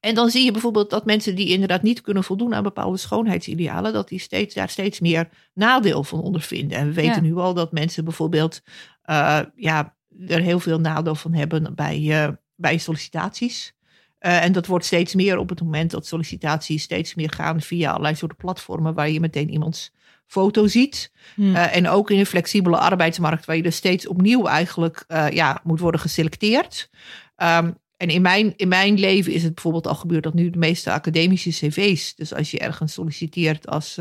[0.00, 3.92] En dan zie je bijvoorbeeld dat mensen die inderdaad niet kunnen voldoen aan bepaalde schoonheidsidealen,
[3.92, 6.78] dat die steeds, daar steeds meer nadeel van ondervinden.
[6.78, 7.20] En we weten Ja.
[7.20, 8.60] nu al dat mensen bijvoorbeeld
[9.02, 9.96] eh, ja,
[10.28, 13.74] er heel veel nadeel van hebben bij, eh, bij sollicitaties.
[14.18, 17.90] Eh, en dat wordt steeds meer op het moment dat sollicitaties steeds meer gaan via
[17.90, 19.92] allerlei soorten platformen waar je meteen iemands
[20.26, 21.12] foto ziet.
[21.34, 21.54] Hm.
[21.54, 25.80] Eh, en ook in een flexibele arbeidsmarkt, waar je dus steeds opnieuw eigenlijk ja, moet
[25.80, 26.90] worden geselecteerd.
[27.36, 30.58] Ehm, en in mijn, in mijn leven is het bijvoorbeeld al gebeurd dat nu de
[30.58, 33.98] meeste academische cv's, dus als je ergens solliciteert als,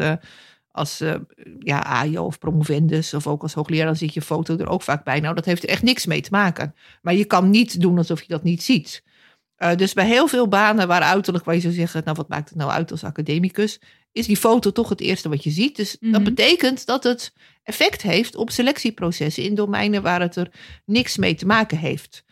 [0.71, 1.15] als eh,
[1.59, 5.03] ja, AIO of promovendus of ook als hoogleraar, dan zit je foto er ook vaak
[5.03, 5.19] bij.
[5.19, 6.75] Nou, dat heeft er echt niks mee te maken.
[7.01, 9.03] Maar je kan niet doen alsof je dat niet ziet.
[9.55, 12.49] Eh, dus bij heel veel banen waar uiterlijk, waar je zou zeggen, nou wat maakt
[12.49, 13.79] het nou uit als academicus,
[14.11, 15.75] is die foto toch het eerste wat je ziet.
[15.75, 16.23] Dus dat Mhm.
[16.23, 20.51] betekent dat het effect heeft op selectieprocessen in domeinen waar het er
[20.85, 22.23] niks mee te maken heeft.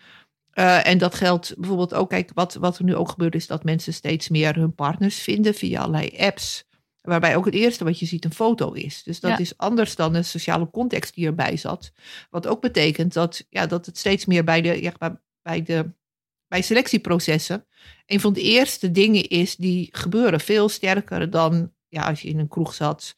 [0.51, 3.63] Eh, en dat geldt bijvoorbeeld ook, kijk, wat, wat er nu ook gebeurt, is dat
[3.63, 6.67] mensen steeds meer hun partners vinden via allerlei apps.
[7.09, 9.03] Waarbij ook het eerste wat je ziet een foto is.
[9.03, 9.37] Dus dat Ja.
[9.37, 11.91] is anders dan de sociale context die erbij zat.
[12.29, 14.93] Wat ook betekent dat, ja, dat het steeds meer bij de, ja,
[15.41, 15.91] bij- de
[16.47, 17.65] bij selectieprocessen
[18.05, 20.39] een van de eerste dingen is die gebeuren.
[20.39, 23.15] Veel sterker dan ja, als je in een kroeg zat.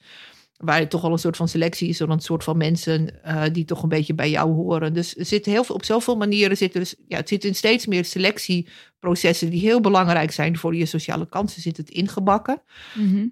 [0.58, 1.98] Waar het toch al een soort van selectie is.
[1.98, 4.94] Dan een soort van mensen eh, die toch een beetje bij jou horen.
[4.94, 7.56] Dus er zit heel veel, op zoveel manieren zit er dus, ja, het zit in
[7.56, 12.62] steeds meer selectieprocessen die heel belangrijk zijn voor je sociale kansen, zit het ingebakken.
[12.96, 13.28] Mhm.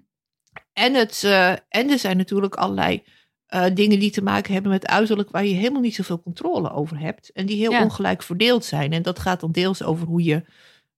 [0.72, 3.02] En, het, eh, en er zijn natuurlijk allerlei
[3.46, 6.98] eh, dingen die te maken hebben met uiterlijk waar je helemaal niet zoveel controle over
[6.98, 7.32] hebt.
[7.32, 7.82] En die heel Ja.
[7.82, 8.92] ongelijk verdeeld zijn.
[8.92, 10.44] En dat gaat dan deels over hoe je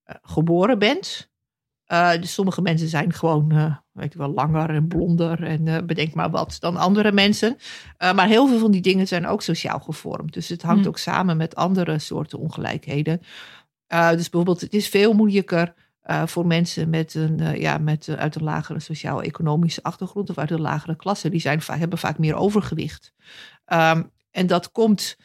[0.05, 1.31] eh, geboren bent.
[2.21, 6.57] Dus sommige mensen zijn gewoon, weet je wel, langer en blonder en bedenk maar wat
[6.61, 7.57] dan andere mensen.
[7.99, 10.33] Maar heel veel van die dingen zijn ook sociaal gevormd.
[10.33, 10.89] Dus het hangt Hmm.
[10.89, 13.21] ook samen met andere soorten ongelijkheden.
[13.87, 18.15] Dus bijvoorbeeld, het is veel moeilijker eh, voor mensen met een, eh, ja, met, eh,
[18.15, 21.29] uit een lagere sociaal-economische achtergrond of uit een lagere klasse.
[21.29, 23.13] Die zijn, hebben vaak meer overgewicht.
[23.65, 25.17] Ehm, en dat komt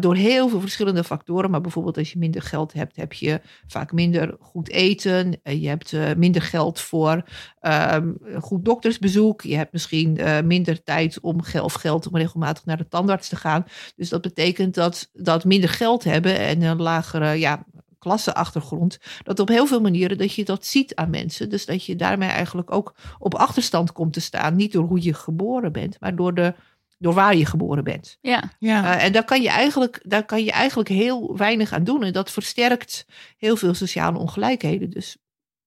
[0.00, 1.50] door heel veel verschillende factoren.
[1.50, 5.40] Maar bijvoorbeeld als je minder geld hebt, heb je vaak minder goed eten.
[5.42, 7.22] Je hebt minder geld voor
[7.60, 9.42] ehm, goed doktersbezoek.
[9.42, 13.36] Je hebt misschien minder tijd om geld, of geld om regelmatig naar de tandarts te
[13.36, 13.64] gaan.
[13.96, 17.64] Dus dat betekent dat, dat minder geld hebben en een lagere ja,
[17.98, 18.98] klasseachtergrond.
[19.22, 21.48] Dat op heel veel manieren dat je dat ziet aan mensen.
[21.48, 24.56] Dus dat je daarmee eigenlijk ook op achterstand komt te staan.
[24.56, 26.54] Niet door hoe je geboren bent, maar door de
[26.98, 28.18] door waar je geboren bent.
[28.20, 28.52] Ja.
[28.58, 28.96] Ja.
[28.96, 32.02] Uh, en daar kan, je eigenlijk, daar kan je eigenlijk heel weinig aan doen.
[32.02, 34.90] En dat versterkt heel veel sociale ongelijkheden.
[34.90, 35.16] Dus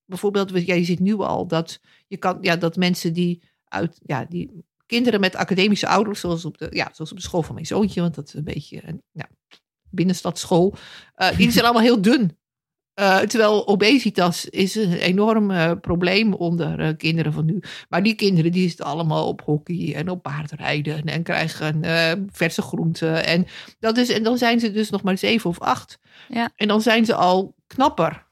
[0.05, 4.63] bijvoorbeeld, jij ziet nu al dat, je kan, ja, dat mensen die uit ja, die
[4.86, 8.01] kinderen met academische ouders, zoals op de, ja, zoals op de school van mijn zoontje,
[8.01, 9.29] want dat is een beetje ja,
[9.92, 10.74] binnenstadschool,
[11.18, 12.38] uh, die zijn allemaal heel dun.
[13.00, 17.62] Uh, terwijl obesitas is een enorm uh, probleem onder uh, kinderen van nu.
[17.89, 21.82] Maar die kinderen die zitten allemaal op hockey en op paardrijden en krijgen
[22.32, 23.26] verse groenten.
[23.26, 23.46] En,
[23.80, 26.00] dat is, en dan zijn ze dus nog maar zeven of acht.
[26.30, 26.50] Ja.
[26.56, 28.30] En dan zijn ze al knapper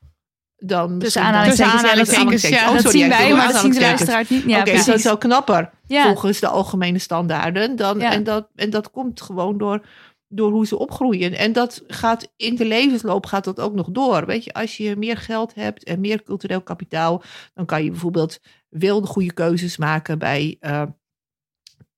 [0.58, 4.26] dan Dus aanhalingstekens, dan- ja, Oh, dat sorry, zien wij, maar dat zien de luisteraar
[4.30, 4.44] niet.
[4.48, 5.02] Ja, Oké, zo precies.
[5.02, 6.04] zo knapper Ja.
[6.04, 7.76] volgens de algemene standaarden.
[7.76, 8.12] Dan, Ja.
[8.12, 9.86] en, dat, en dat komt gewoon door,
[10.32, 11.38] door hoe ze opgroeien.
[11.38, 14.26] En dat gaat in de levensloop gaat dat ook nog door.
[14.26, 17.24] Weet je, als je meer geld hebt en meer cultureel kapitaal,
[17.54, 20.84] dan kan je bijvoorbeeld wel de goede keuzes maken bij eh,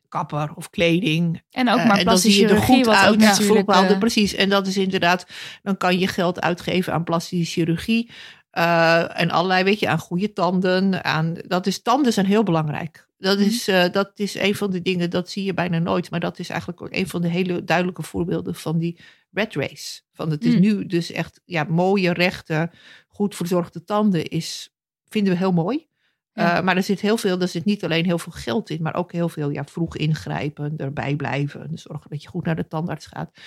[0.07, 1.41] kapper of kleding.
[1.51, 3.19] En ook Eh, maar en dan zie je er chirurgie, goed wat uit.
[3.65, 4.33] bepaalde- eh, precies.
[4.33, 5.25] En dat is inderdaad,
[5.63, 8.09] dan kan je geld uitgeven aan plastische chirurgie.
[8.51, 11.03] en allerlei, weet je, aan goede tanden.
[11.03, 13.07] Aan, dat is, tanden zijn heel belangrijk.
[13.21, 13.47] Dat Mhm.
[13.47, 16.09] is, eh, dat is een van de dingen, dat zie je bijna nooit.
[16.09, 18.99] Maar dat is eigenlijk ook een van de hele duidelijke voorbeelden van die
[19.31, 20.01] red race.
[20.13, 20.59] Van het is Mm.
[20.59, 22.71] nu dus echt ja, mooie, rechte,
[23.07, 24.73] goed verzorgde tanden is,
[25.09, 25.87] vinden we heel mooi.
[26.33, 26.57] Ja.
[26.57, 28.95] Eh, maar er zit heel veel, er zit niet alleen heel veel geld in, maar
[28.95, 33.05] ook heel veel ja, vroeg ingrijpen, erbij blijven, zorgen dat je goed naar de tandarts
[33.05, 33.37] gaat.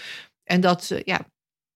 [0.44, 1.26] En dat, eh, ja,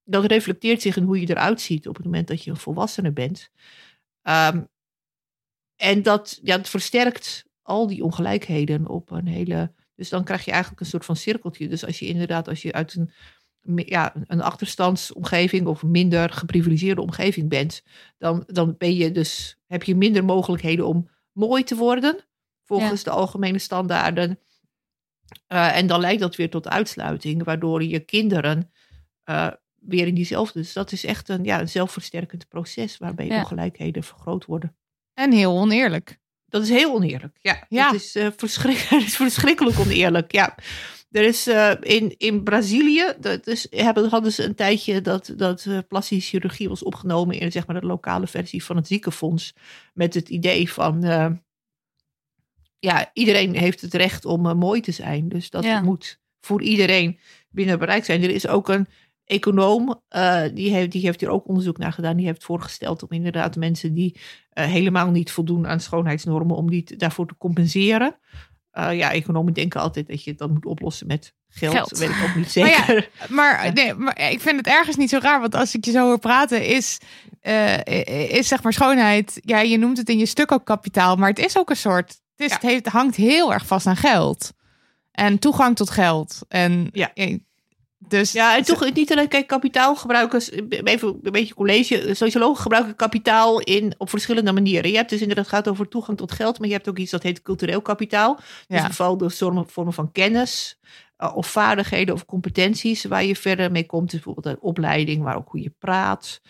[0.05, 3.13] dat reflecteert zich in hoe je eruit ziet op het moment dat je een volwassene
[3.13, 3.51] bent.
[4.23, 4.63] Ehm,
[5.77, 9.73] en dat, ja, het versterkt al die ongelijkheden op een hele.
[9.95, 11.69] Dus dan krijg je eigenlijk een soort van cirkeltje.
[11.69, 13.11] Dus als je inderdaad, als je uit een,
[13.87, 17.83] ja, een achterstandsomgeving of een minder geprivilegeerde omgeving bent,
[18.19, 22.17] dan, dan ben je dus, heb je minder mogelijkheden om mooi te worden,
[22.65, 24.39] volgens de algemene standaarden.
[25.47, 28.71] Eh, en dan leidt dat weer tot uitsluiting, waardoor je kinderen
[29.25, 30.59] eh, weer in diezelfde.
[30.59, 33.39] Dus dat is echt een, ja, een zelfversterkend proces waarbij Ja.
[33.39, 34.77] ongelijkheden vergroot worden.
[35.15, 36.19] En heel oneerlijk.
[36.49, 37.37] Dat is heel oneerlijk.
[37.41, 37.85] Ja, Ja.
[37.91, 40.33] Dat is, eh, verschrik- is verschrikkelijk oneerlijk.
[40.33, 40.55] Ja.
[41.11, 45.65] Er is eh, in, in Brazilië, dat is, hebben, hadden ze een tijdje dat, dat
[45.69, 49.55] eh, plastische chirurgie was opgenomen in zeg maar, de lokale versie van het ziekenfonds.
[49.95, 51.03] Met het idee van,
[52.79, 55.29] ja, iedereen heeft het recht om mooi te zijn.
[55.29, 55.81] Dus dat Ja.
[55.81, 57.19] moet voor iedereen
[57.51, 58.23] binnen bereik zijn.
[58.23, 58.87] Er is ook een
[59.29, 62.17] econoom, eh, die, heeft, die heeft hier ook onderzoek naar gedaan.
[62.17, 64.21] Die heeft voorgesteld om inderdaad mensen die
[64.51, 68.17] eh, helemaal niet voldoen aan schoonheidsnormen, om die te- daarvoor te compenseren.
[68.71, 71.75] Eh, ja, economen denken altijd dat je dat moet oplossen met geld.
[71.75, 71.99] Geld.
[71.99, 73.09] Weet ik ook niet Maar ja, zeker.
[73.29, 76.05] Maar, nee, maar ik vind het ergens niet zo raar, want als ik je zo
[76.07, 76.99] hoor praten, is,
[78.29, 79.41] is zeg maar schoonheid.
[79.45, 82.09] Ja, je noemt het in je stuk ook kapitaal, maar het is ook een soort.
[82.09, 82.55] Het, is, Ja.
[82.55, 84.53] het, heeft, het hangt heel erg vast aan geld.
[85.13, 86.39] En toegang tot geld.
[86.49, 87.11] En Ja.
[88.09, 93.61] Dus Ja, en toch niet alleen, kijk, kapitaalgebruikers, even een beetje college, sociologen gebruiken kapitaal
[93.61, 94.91] in, op verschillende manieren.
[94.91, 97.11] Je hebt dus inderdaad, het gaat over toegang tot geld, maar je hebt ook iets
[97.11, 98.35] dat heet cultureel kapitaal.
[98.67, 98.89] Dus Ja.
[98.89, 100.79] bepaalde vormen, vormen van kennis
[101.17, 104.11] eh, of vaardigheden of competenties waar je verder mee komt.
[104.11, 106.41] Dus bijvoorbeeld een opleiding, maar ook hoe je praat.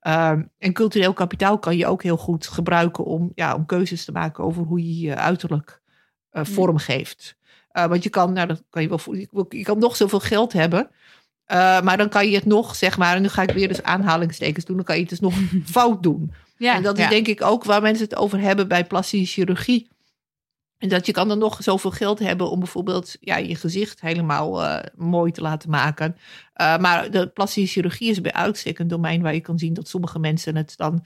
[0.00, 4.12] Ehm, en cultureel kapitaal kan je ook heel goed gebruiken om, ja, om keuzes te
[4.12, 5.80] maken over hoe je je uiterlijk
[6.30, 7.36] eh, vormgeeft.
[7.70, 10.90] Eh, want je kan, nou, dat kan je wel, je kan nog zoveel geld hebben.
[11.48, 13.82] Eh, maar dan kan je het nog, zeg maar, en nu ga ik weer dus
[13.82, 15.34] aanhalingstekens doen, dan kan je het dus nog
[15.76, 16.32] fout doen.
[16.56, 16.74] ja.
[16.74, 17.10] En dat is Ja.
[17.10, 19.88] denk ik ook waar mensen het over hebben bij plastische chirurgie.
[20.78, 24.64] En dat je kan dan nog zoveel geld hebben om bijvoorbeeld ja, je gezicht helemaal
[24.64, 26.16] eh, mooi te laten maken.
[26.52, 29.88] Eh, maar de plastische chirurgie is bij uitstek een domein waar je kan zien dat
[29.88, 31.04] sommige mensen het dan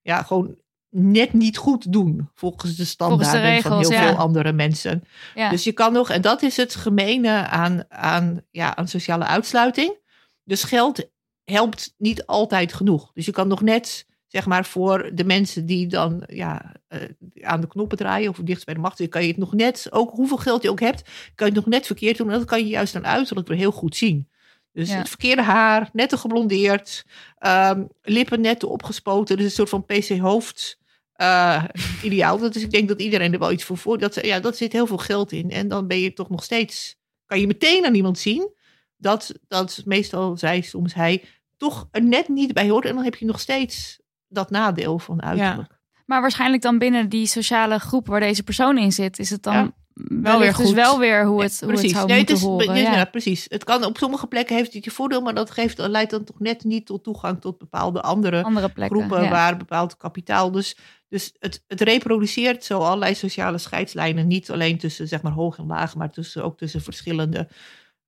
[0.00, 0.56] ja, gewoon
[0.94, 2.30] net niet goed doen.
[2.34, 4.06] Volgens de standaarden van regels, heel ja.
[4.08, 5.04] veel andere mensen.
[5.34, 5.50] Ja.
[5.50, 9.98] Dus je kan nog, en dat is het gemene aan, aan, ja, aan sociale uitsluiting.
[10.44, 11.10] Dus geld
[11.44, 13.10] helpt niet altijd genoeg.
[13.14, 17.00] Dus je kan nog net, zeg maar, voor de mensen die dan ja, eh,
[17.40, 20.10] aan de knoppen draaien of dichtst bij de macht, kan je het nog net, ook
[20.10, 21.02] hoeveel geld je ook hebt,
[21.34, 22.30] kan je het nog net verkeerd doen.
[22.30, 24.28] En dat kan je juist aan uiterlijk weer heel goed zien.
[24.72, 24.96] Dus Ja.
[24.96, 27.04] het verkeerde haar, net te geblondeerd,
[27.38, 29.36] ehm, lippen net te opgespoten.
[29.36, 30.80] Dus een soort van PC-hoofd.
[31.22, 31.64] Eh,
[32.02, 32.38] ideaal.
[32.38, 33.98] Dat is, ik denk dat iedereen er wel iets voor voor.
[33.98, 35.50] Dat, ja, dat zit heel veel geld in.
[35.50, 36.96] En dan ben je toch nog steeds.
[37.26, 38.50] Kan je meteen aan iemand zien
[38.96, 41.24] dat, dat meestal zij, soms hij,
[41.56, 42.84] toch er net niet bij hoort.
[42.84, 45.80] En dan heb je nog steeds dat nadeel van uiterlijk.
[46.06, 49.54] Maar waarschijnlijk dan binnen die sociale groep waar deze persoon in zit, is het dan
[49.54, 49.74] Ja.
[49.94, 50.74] Wel weer dus goed.
[50.74, 52.76] wel weer hoe het, Ja, hoe het zou Nee, moeten is, horen.
[52.76, 53.04] ja, ja.
[53.04, 53.46] precies.
[53.48, 56.40] Het kan op sommige plekken heeft het je voordeel, maar dat geeft, leidt dan toch
[56.40, 58.98] net niet tot toegang tot bepaalde andere Andere plekken.
[58.98, 59.30] groepen ja.
[59.30, 60.50] waar bepaald kapitaal.
[60.50, 60.76] Dus,
[61.08, 65.66] dus het, het reproduceert zo allerlei sociale scheidslijnen, niet alleen tussen zeg maar hoog en
[65.66, 67.48] laag, maar tussen, ook tussen verschillende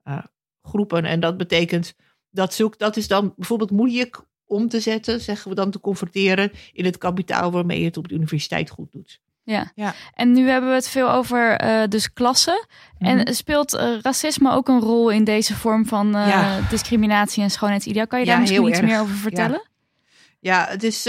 [0.02, 0.18] eh,
[0.62, 1.04] groepen.
[1.04, 1.94] En dat betekent
[2.30, 6.50] dat zoek, dat is dan bijvoorbeeld moeilijk om te zetten, zeggen we dan te converteren
[6.72, 9.20] in het kapitaal waarmee je het op de universiteit goed doet.
[9.44, 9.72] Ja.
[9.74, 9.94] Ja.
[10.14, 12.66] En nu hebben we het veel over eh, dus klassen.
[12.98, 13.18] Mhm.
[13.18, 16.60] En speelt eh, racisme ook een rol in deze vorm van eh, Ja.
[16.70, 18.06] discriminatie en schoonheidsideaal?
[18.06, 18.88] Kan je Ja, daar misschien iets erg.
[18.88, 19.62] meer over vertellen?
[20.40, 21.08] Ja, het is,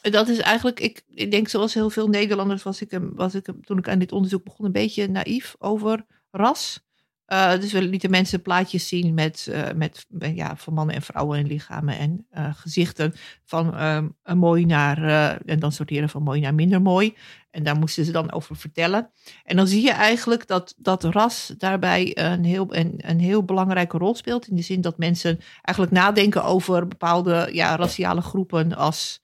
[0.00, 3.78] dat is eigenlijk, ik, ik denk zoals heel veel Nederlanders was ik, was ik toen
[3.78, 6.80] ik aan dit onderzoek begon een beetje naïef over ras.
[7.26, 11.02] Eh, dus we lieten mensen plaatjes zien met, eh, met eh, ja, van mannen en
[11.02, 13.14] vrouwen en lichamen en gezichten
[13.44, 14.08] van ehm,
[14.38, 14.98] mooi naar,
[15.46, 17.16] en dan sorteren van mooi naar minder mooi.
[17.50, 19.10] En daar moesten ze dan over vertellen.
[19.44, 23.98] En dan zie je eigenlijk dat, dat ras daarbij een heel, een, een heel belangrijke
[23.98, 24.48] rol speelt.
[24.48, 29.22] In de zin dat mensen eigenlijk nadenken over bepaalde ja, raciale groepen als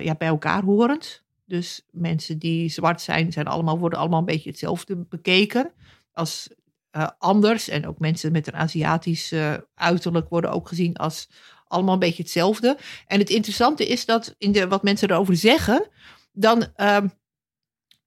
[0.00, 1.24] ja, bij elkaar horend.
[1.46, 5.72] Dus mensen die zwart zijn, zijn allemaal, worden allemaal een beetje hetzelfde bekeken
[6.12, 6.48] als
[6.94, 7.68] eh, anders.
[7.68, 11.28] En ook mensen met een Aziatisch eh, uiterlijk worden ook gezien als
[11.66, 12.76] allemaal een beetje hetzelfde.
[13.06, 15.88] En het interessante is dat in de, wat mensen erover zeggen,
[16.32, 17.08] dan, ehm,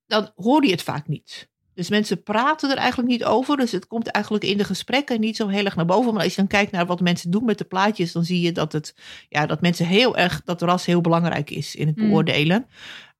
[0.05, 1.49] dan hoor je het vaak niet.
[1.73, 3.57] Dus mensen praten er eigenlijk niet over.
[3.57, 6.13] Dus het komt eigenlijk in de gesprekken niet zo heel erg naar boven.
[6.13, 8.51] Maar als je dan kijkt naar wat mensen doen met de plaatjes, dan zie je
[8.51, 8.95] dat, het,
[9.29, 12.07] ja, dat mensen heel erg, dat ras heel belangrijk is in het Mm.
[12.07, 12.67] beoordelen.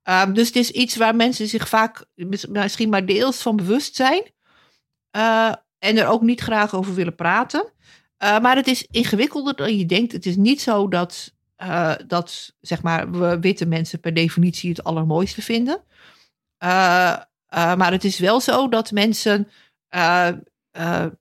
[0.03, 3.95] Ehm, dus het is iets waar mensen zich vaak mis- misschien maar deels van bewust
[3.95, 4.36] zijn.
[5.18, 7.72] Eh, en er ook niet graag over willen praten.
[8.18, 10.11] Eh, maar het is ingewikkelder dan je denkt.
[10.11, 14.84] Het is niet zo dat, eh, dat zeg maar, we witte mensen per definitie het
[14.84, 15.84] allermooiste vinden.
[16.57, 19.47] Maar het is wel zo dat mensen,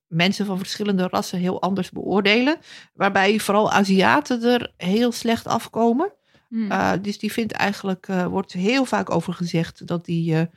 [0.06, 2.58] mensen van verschillende rassen heel anders beoordelen.
[2.94, 6.12] Waarbij vooral Aziaten er heel slecht afkomen.
[6.48, 6.72] Hm.
[6.72, 10.48] Uh, dus die vindt eigenlijk, uh, wordt heel vaak over gezegd dat die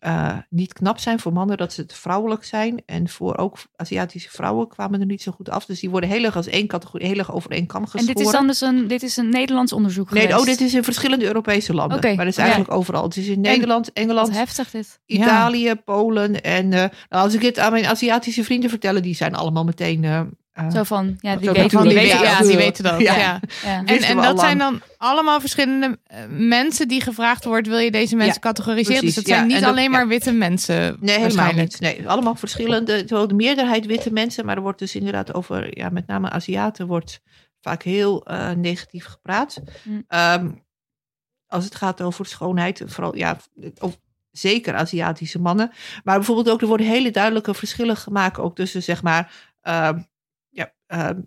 [0.00, 2.82] uh, uh, niet knap zijn voor mannen, dat ze te vrouwelijk zijn.
[2.86, 5.64] En voor ook Aziatische vrouwen kwamen er niet zo goed af.
[5.64, 8.08] Dus die worden heel erg als één categorie, heel erg over één kam geschoren.
[8.08, 10.40] En dit is dan dus een, dit is een Nederlands onderzoek Nee, geweest?
[10.40, 12.00] oh, dit is in verschillende Europese landen.
[12.00, 12.42] Maar dat is ja.
[12.42, 13.02] eigenlijk overal.
[13.02, 15.00] Het is in Nederland, Engeland, Wat heftig dit.
[15.06, 16.42] Italië, Polen.
[16.42, 20.02] En uh, nou, als ik het aan mijn Aziatische vrienden vertellen, die zijn allemaal meteen...
[20.02, 20.20] Uh,
[20.72, 23.00] Zo van, ja, die weten, die weten, ja, die weten dat.
[23.00, 23.16] Ja.
[23.16, 23.40] Ja.
[23.64, 23.84] Ja.
[23.84, 28.40] En, dat zijn dan allemaal verschillende eh, mensen die gevraagd wordt: wil je deze mensen
[28.40, 28.98] categoriseren?
[28.98, 29.14] precies.
[29.14, 30.96] dus het zijn niet dat- alleen maar witte mensen.
[31.00, 31.80] Nee, helemaal niet.
[31.80, 33.04] Nee, allemaal verschillende.
[33.04, 37.20] De meerderheid witte mensen, maar er wordt dus inderdaad over, ja, met name Aziaten, wordt
[37.60, 39.60] vaak heel eh, negatief gepraat.
[39.82, 40.00] Hm.
[40.08, 40.50] Ehm,
[41.46, 43.36] als het gaat over schoonheid, vooral, ja,
[43.78, 43.98] of,
[44.30, 45.70] zeker Aziatische mannen.
[46.04, 49.98] Maar bijvoorbeeld ook, er worden hele duidelijke verschillen gemaakt, ook tussen, zeg maar, ehm,
[50.56, 51.20] ja, ehm,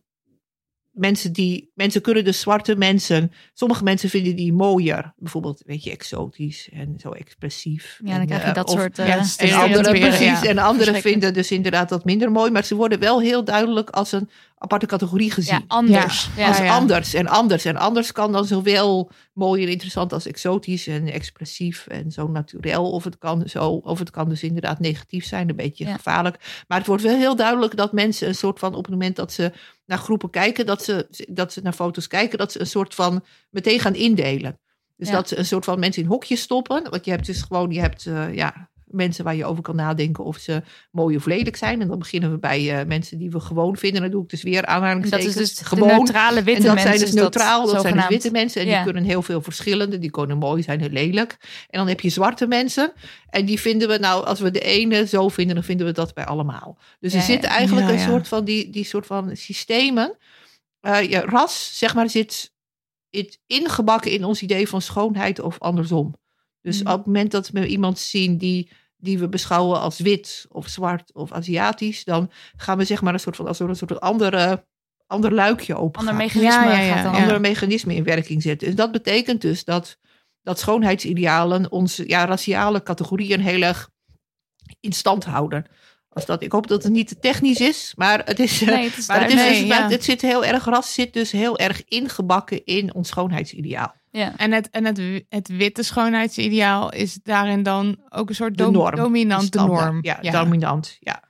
[0.91, 5.91] mensen die, mensen kunnen dus zwarte mensen, sommige mensen vinden die mooier, bijvoorbeeld, weet je,
[5.91, 7.99] exotisch en zo expressief.
[8.03, 8.99] Ja, dan En, krijg je eh, dat of- soort...
[8.99, 9.81] eh, ja, en ja.
[9.81, 12.51] precies, en anderen vinden dus inderdaad dat minder mooi.
[12.51, 14.29] Maar ze worden wel heel duidelijk als een
[14.61, 15.53] aparte categorie gezien.
[15.59, 16.29] ja, anders.
[16.37, 16.47] Ja.
[16.47, 17.65] als anders en anders.
[17.65, 22.91] En anders kan dan zowel mooi en interessant als exotisch en expressief en zo naturel.
[22.91, 25.93] Of het kan, zo, of het kan dus inderdaad negatief zijn, een beetje Ja.
[25.95, 26.63] gevaarlijk.
[26.67, 29.33] Maar het wordt wel heel duidelijk dat mensen een soort van, op het moment dat
[29.33, 29.51] ze
[29.85, 33.23] naar groepen kijken, dat ze, dat ze naar foto's kijken, dat ze een soort van
[33.49, 34.59] meteen gaan indelen.
[34.97, 35.13] Dus Ja.
[35.13, 36.89] dat ze een soort van mensen in hokjes stoppen.
[36.89, 40.23] Want je hebt dus gewoon, je hebt eh, ja, mensen waar je over kan nadenken
[40.23, 40.61] of ze
[40.91, 41.81] mooi of lelijk zijn.
[41.81, 44.01] En dan beginnen we bij eh, mensen die we gewoon vinden.
[44.01, 45.27] Dan doe ik dus weer En dat aanhalingstekens.
[45.27, 45.87] is dus de gewoon.
[45.87, 46.93] neutrale witte en dat mensen.
[46.97, 48.61] zijn dus neutraal, dat, zijn dus witte mensen.
[48.61, 48.75] En Ja.
[48.75, 49.99] die kunnen heel veel verschillende.
[49.99, 51.37] Die kunnen mooi zijn en lelijk.
[51.69, 52.93] En dan heb je zwarte mensen.
[53.29, 56.13] En die vinden we nou, als we de ene zo vinden, dan vinden we dat
[56.13, 56.77] bij allemaal.
[56.99, 60.17] Dus Ja, er zit eigenlijk Ja, een soort van die, die soort van systemen.
[60.81, 62.53] Eh, ja, ras, zeg maar, zit,
[63.09, 66.15] zit ingebakken in ons idee van schoonheid of andersom.
[66.69, 66.91] Dus Mhm.
[66.91, 71.13] op het moment dat we iemand zien die, die we beschouwen als wit of zwart
[71.13, 74.65] of Aziatisch, dan gaan we zeg maar een soort van als er een soort andere,
[75.07, 75.99] ander luikje open.
[75.99, 77.13] Ander mechanisme Ja, ja, ja, gaat dan.
[77.13, 77.19] ja.
[77.19, 78.67] andere mechanismen in werking zetten.
[78.67, 79.97] Dus dat betekent dus dat,
[80.41, 83.89] dat schoonheidsidealen onze ja, raciale categorieën heel erg
[84.79, 85.65] in stand houden.
[86.09, 88.61] Als dat, ik hoop dat het niet te technisch is, maar het is.
[88.61, 89.67] Nee, het is maar het, is duidelijk.
[89.67, 89.89] dus, ja.
[89.89, 93.95] het zit heel erg, ras zit dus heel erg ingebakken in ons schoonheidsideaal.
[94.11, 94.37] Ja.
[94.37, 98.73] En, het, en het, het witte schoonheidsideaal is daarin dan ook een soort De dom-
[98.73, 98.95] norm.
[98.95, 99.99] dominant, de norm.
[100.01, 100.97] Ja, dominant.
[100.99, 101.23] Ja.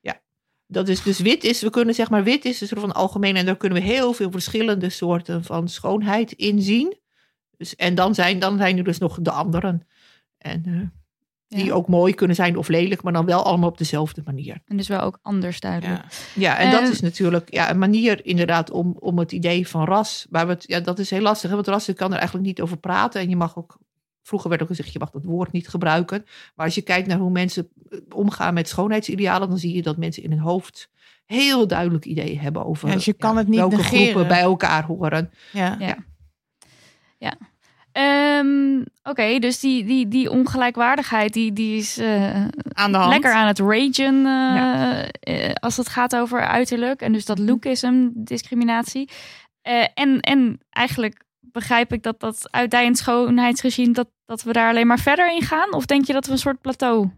[0.00, 0.20] ja.
[0.66, 3.36] Dat is dus wit is, we kunnen zeg maar, wit is een soort van algemeen
[3.36, 6.98] en daar kunnen we heel veel verschillende soorten van schoonheid in zien.
[7.56, 9.86] Dus, en dan zijn, dan zijn er dus nog de anderen.
[10.38, 10.99] En eh,
[11.50, 11.72] Die Ja.
[11.72, 14.62] ook mooi kunnen zijn of lelijk, maar dan wel allemaal op dezelfde manier.
[14.66, 16.02] En dus wel ook anders duidelijk.
[16.34, 19.84] Ja, en dat Eh, is natuurlijk ja, een manier inderdaad om, om het idee van
[19.84, 20.26] ras.
[20.30, 22.60] Maar het, ja, dat is heel lastig, hè, want ras je kan er eigenlijk niet
[22.60, 23.20] over praten.
[23.20, 23.78] En je mag ook,
[24.22, 26.24] vroeger werd ook gezegd, je mag dat woord niet gebruiken.
[26.54, 29.96] Maar als je kijkt naar hoe mensen eh, omgaan met schoonheidsidealen, dan zie je dat
[29.96, 30.90] mensen in hun hoofd
[31.24, 34.00] heel duidelijk ideeën hebben over Ja, dus je kan het niet welke negeren.
[34.02, 35.30] groepen bij elkaar horen.
[35.52, 35.76] Ja.
[37.18, 37.36] Ja.
[37.92, 43.12] Ehm, Oké, dus die, die, die ongelijkwaardigheid die, die is eh, Aan de hand.
[43.12, 45.04] lekker aan het ragen eh, Ja.
[45.20, 47.00] eh, als het gaat over uiterlijk.
[47.02, 49.08] En dus dat lookism, discriminatie.
[49.94, 54.98] En, en eigenlijk begrijp ik dat dat uitdijend schoonheidsregime, dat, dat we daar alleen maar
[54.98, 55.72] verder in gaan?
[55.74, 57.10] Of denk je dat we een soort plateau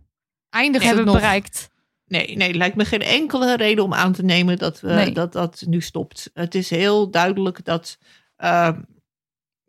[0.51, 1.23] Eindigt hebben het nog?
[1.23, 1.71] bereikt?
[2.07, 5.13] Nee, nee, lijkt me geen enkele reden om aan te nemen dat we, Nee.
[5.13, 6.31] dat, dat nu stopt.
[6.35, 7.99] Het is heel duidelijk dat,
[8.37, 8.69] eh,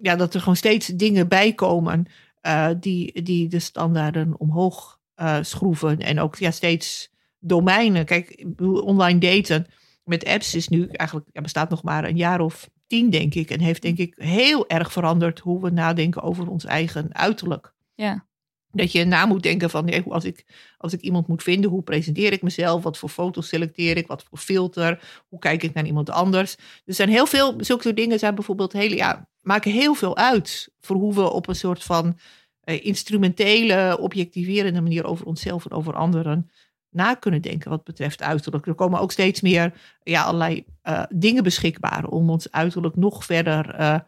[0.03, 2.05] ja, dat er gewoon steeds dingen bij komen
[2.41, 5.99] eh, die, die de standaarden omhoog eh, schroeven.
[5.99, 8.05] En ook ja, steeds domeinen.
[8.05, 9.67] Kijk, online daten
[10.03, 13.49] met apps is nu eigenlijk, ja, bestaat nog maar een jaar of tien, denk ik.
[13.49, 17.73] En heeft denk ik heel erg veranderd hoe we nadenken over ons eigen uiterlijk.
[17.95, 18.25] Ja.
[18.71, 20.45] Dat je na moet denken van, nee, als, ik,
[20.77, 22.83] als ik iemand moet vinden, hoe presenteer ik mezelf?
[22.83, 24.07] Wat voor foto's selecteer ik?
[24.07, 25.23] Wat voor filter?
[25.27, 26.55] Hoe kijk ik naar iemand anders?
[26.85, 30.95] Er zijn heel veel, zulke dingen zijn bijvoorbeeld hele, ja, maken heel veel uit voor
[30.95, 32.19] hoe we op een soort van
[32.61, 36.49] eh, instrumentele, objectiverende manier over onszelf en over anderen
[36.93, 38.67] na kunnen denken wat betreft uiterlijk.
[38.67, 39.73] Er komen ook steeds meer
[40.03, 43.99] ja, allerlei eh, dingen beschikbaar om ons uiterlijk nog verder eh,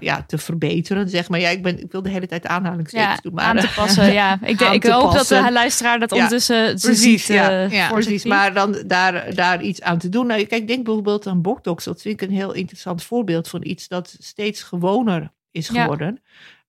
[0.00, 1.08] ja, te verbeteren.
[1.08, 3.34] Zeg maar, ja, ik, ben, ik wil de hele tijd aanhalingstekens Ja, doen.
[3.34, 4.12] Maar, aan te eh, passen.
[4.12, 7.34] Ja, ik, denk- ik hoop dat de luisteraar dat ondertussen ze precies, ziet.
[7.36, 7.50] ja.
[7.64, 10.26] eh, Ja, Precies, maar dan daar, daar iets aan te doen.
[10.26, 11.84] Nou, kijk, denk bijvoorbeeld aan Botox.
[11.84, 16.22] Dat vind ik een heel interessant voorbeeld van iets dat steeds gewoner is geworden.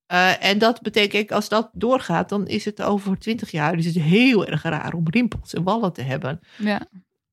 [0.05, 3.95] Eh, en dat betekent, als dat doorgaat, dan is het over twintig jaar is het
[3.95, 6.39] heel erg raar om rimpels en wallen te hebben.
[6.57, 6.81] Ja.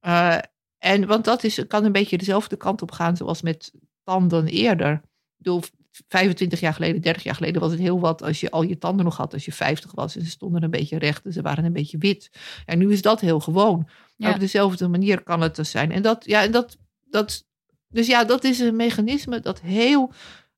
[0.01, 0.37] Eh,
[0.79, 3.73] en want dat is, kan een beetje dezelfde kant op gaan zoals met
[4.05, 4.93] tanden eerder.
[4.93, 5.01] Ik
[5.37, 5.63] bedoel,
[6.09, 9.05] 25 jaar geleden, 30 jaar geleden was het heel wat als je al je tanden
[9.05, 10.17] nog had als je 50 was.
[10.17, 12.31] En ze stonden een beetje recht en ze waren een beetje wit.
[12.67, 13.89] En nu is dat heel gewoon.
[14.17, 14.33] Ja.
[14.33, 15.93] Op dezelfde manier kan het dus zijn.
[15.93, 17.47] En dat, ja, en dat, dat,
[17.89, 20.13] dus ja, dat is een mechanisme dat heel,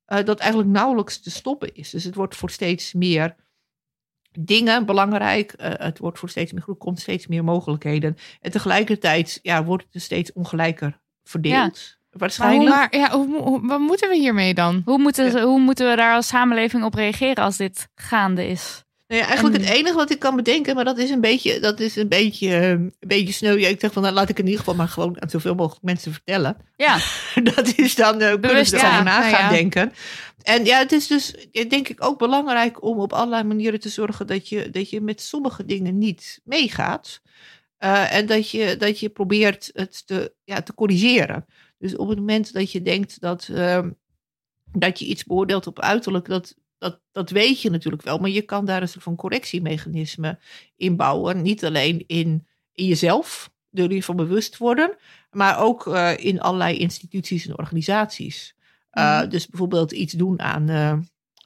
[0.04, 1.90] eh, dat eigenlijk nauwelijks te stoppen is.
[1.90, 3.36] Dus het wordt voor steeds meer
[4.38, 5.52] dingen belangrijk.
[5.52, 8.16] Eh, het wordt voor steeds meer groep, komt steeds meer mogelijkheden.
[8.40, 12.00] En tegelijkertijd ja, wordt het steeds ongelijker verdeeld.
[12.18, 12.70] Maar hoe- Waarschijnlijk.
[12.70, 14.82] Maar ja, hoe, hoe- wat moeten we hiermee dan?
[14.84, 18.84] Hoe moeten, hoe moeten we daar als samenleving op reageren als dit gaande is?
[19.08, 21.60] Nou ja, eigenlijk En- het enige wat ik kan bedenken, maar dat is een beetje,
[21.60, 23.58] dat is een beetje, eh, een beetje sneu.
[23.58, 25.82] Ja, ik zeg van, nou, laat ik in ieder geval maar gewoon aan zoveel mogelijk
[25.84, 26.56] mensen vertellen.
[26.76, 26.98] Ja,
[27.54, 29.48] dat is dan, eh kunnen ze erover ja, na nou gaan ja.
[29.50, 29.92] denken.
[30.42, 33.88] En ja, het is dus, eh, denk ik, ook belangrijk om op allerlei manieren te
[33.88, 37.20] zorgen dat je, dat je met sommige dingen niet meegaat.
[37.78, 41.46] Eh, en dat je, dat je probeert het te, ja, te corrigeren.
[41.82, 43.90] Dus op het moment dat je denkt dat, ehm,
[44.72, 48.18] dat je iets beoordeelt op uiterlijk, dat, dat, dat weet je natuurlijk wel.
[48.18, 50.38] Maar je kan daar een soort van correctiemechanisme
[50.76, 51.42] in bouwen.
[51.42, 54.96] Niet alleen in, in jezelf, door je van bewust worden,
[55.30, 58.54] maar ook eh, in allerlei instituties en organisaties.
[58.92, 59.28] Uh, Mhm.
[59.28, 60.98] Dus bijvoorbeeld iets doen aan uh,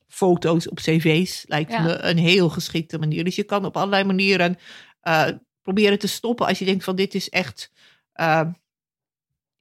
[0.06, 1.82] foto's op cv's lijkt Ja.
[1.82, 3.24] me een heel geschikte manier.
[3.24, 4.58] Dus je kan op allerlei manieren
[5.62, 7.72] proberen te stoppen als je denkt van dit is echt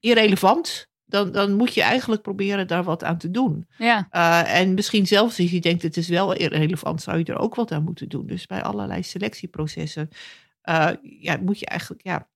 [0.06, 0.88] irrelevant.
[1.08, 3.68] Dan, dan moet je eigenlijk proberen daar wat aan te doen.
[3.78, 4.08] ja.
[4.12, 7.56] Uh, en misschien zelfs als je denkt het is wel irrelevant, zou je er ook
[7.56, 8.28] wat aan moeten doen.
[8.28, 10.10] Dus bij allerlei selectieprocessen
[10.70, 10.90] uh,
[11.20, 12.28] ja, moet je eigenlijk, ja,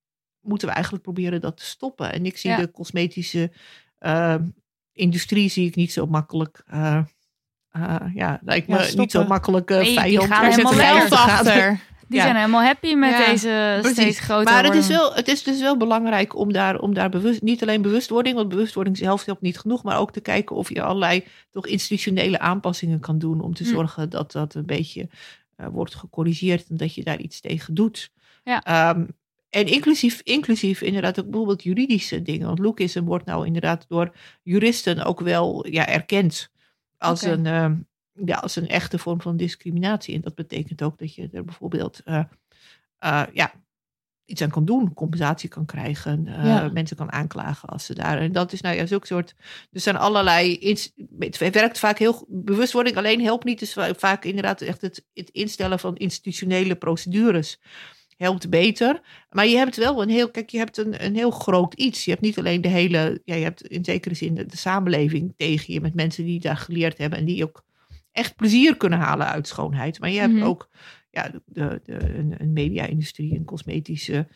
[0.42, 2.14] moeten we eigenlijk proberen dat te stoppen.
[2.14, 2.58] En ik zie Ja.
[2.58, 3.52] de cosmetische
[4.00, 4.36] uh,
[4.94, 6.64] industrie zie ik niet zo makkelijk.
[6.74, 7.02] Uh,
[8.14, 10.28] ja, lijkt me Ja, niet zo makkelijk uh, Nee, die vijand.
[10.34, 11.80] gaan helemaal achter.
[12.10, 12.24] Die Ja.
[12.24, 14.20] zijn helemaal happy met Ja, deze steeds Precies.
[14.20, 17.42] groter Maar het is, wel, het is dus wel belangrijk om daar, om daar bewust,
[17.42, 20.82] niet alleen bewustwording, want bewustwording zelf helpt niet genoeg, maar ook te kijken of je
[20.82, 23.70] allerlei toch institutionele aanpassingen kan doen om te Hm.
[23.70, 25.10] zorgen dat dat een beetje
[25.58, 28.12] uh, wordt gecorrigeerd en dat je daar iets tegen doet.
[28.44, 28.90] Ja.
[28.96, 29.08] Um,
[29.50, 32.48] en inclusief, inclusief inderdaad ook bijvoorbeeld juridische dingen.
[32.48, 36.50] Want lookism wordt nou inderdaad door juristen ook wel ja, erkend
[36.98, 37.66] als, een, uh,
[38.26, 40.16] ja, als een echte vorm van discriminatie.
[40.16, 42.24] En dat betekent ook dat je er bijvoorbeeld uh,
[43.06, 43.52] uh, ja,
[44.26, 46.70] iets aan kan doen, compensatie kan krijgen, uh, Ja.
[46.74, 48.18] mensen kan aanklagen als ze daar.
[48.20, 49.36] En dat is nou ja, zulke soort.
[49.72, 50.54] Er zijn allerlei.
[50.58, 52.26] ins- Het werkt vaak heel.
[52.28, 53.60] Bewustwording alleen helpt niet.
[53.60, 57.60] Dus va- vaak inderdaad echt het, het instellen van institutionele procedures
[58.18, 59.02] helpt beter.
[59.30, 60.32] Maar je hebt wel een heel.
[60.32, 62.06] Kijk, je hebt een, een heel groot iets.
[62.06, 63.22] Je hebt niet alleen de hele.
[63.26, 66.58] Ja, je hebt in zekere zin de, de samenleving tegen je met mensen die daar
[66.58, 67.64] geleerd hebben en die ook
[68.20, 70.00] echt plezier kunnen halen uit schoonheid.
[70.00, 70.44] Maar je hebt Mhm.
[70.44, 70.70] ook
[71.12, 74.28] ja, de, de, een, een media-industrie, een cosmetische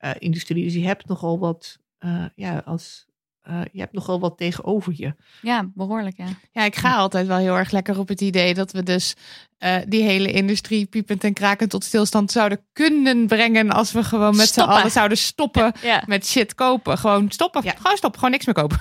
[0.00, 0.64] uh, industrie.
[0.64, 3.07] Dus je hebt nogal wat, uh, ja, als,
[3.50, 5.14] uh, je hebt nogal wat tegenover je.
[5.42, 6.26] Ja, behoorlijk, ja.
[6.52, 9.14] Ja, ik ga altijd wel heel erg lekker op het idee dat we dus
[9.58, 14.36] uh, die hele industrie piepend en krakend tot stilstand zouden kunnen brengen als we gewoon
[14.36, 16.02] met z'n allen zouden stoppen ja, ja.
[16.06, 16.98] met shit kopen.
[16.98, 17.74] Gewoon stoppen, ja.
[17.76, 18.80] gewoon stoppen, gewoon niks meer kopen.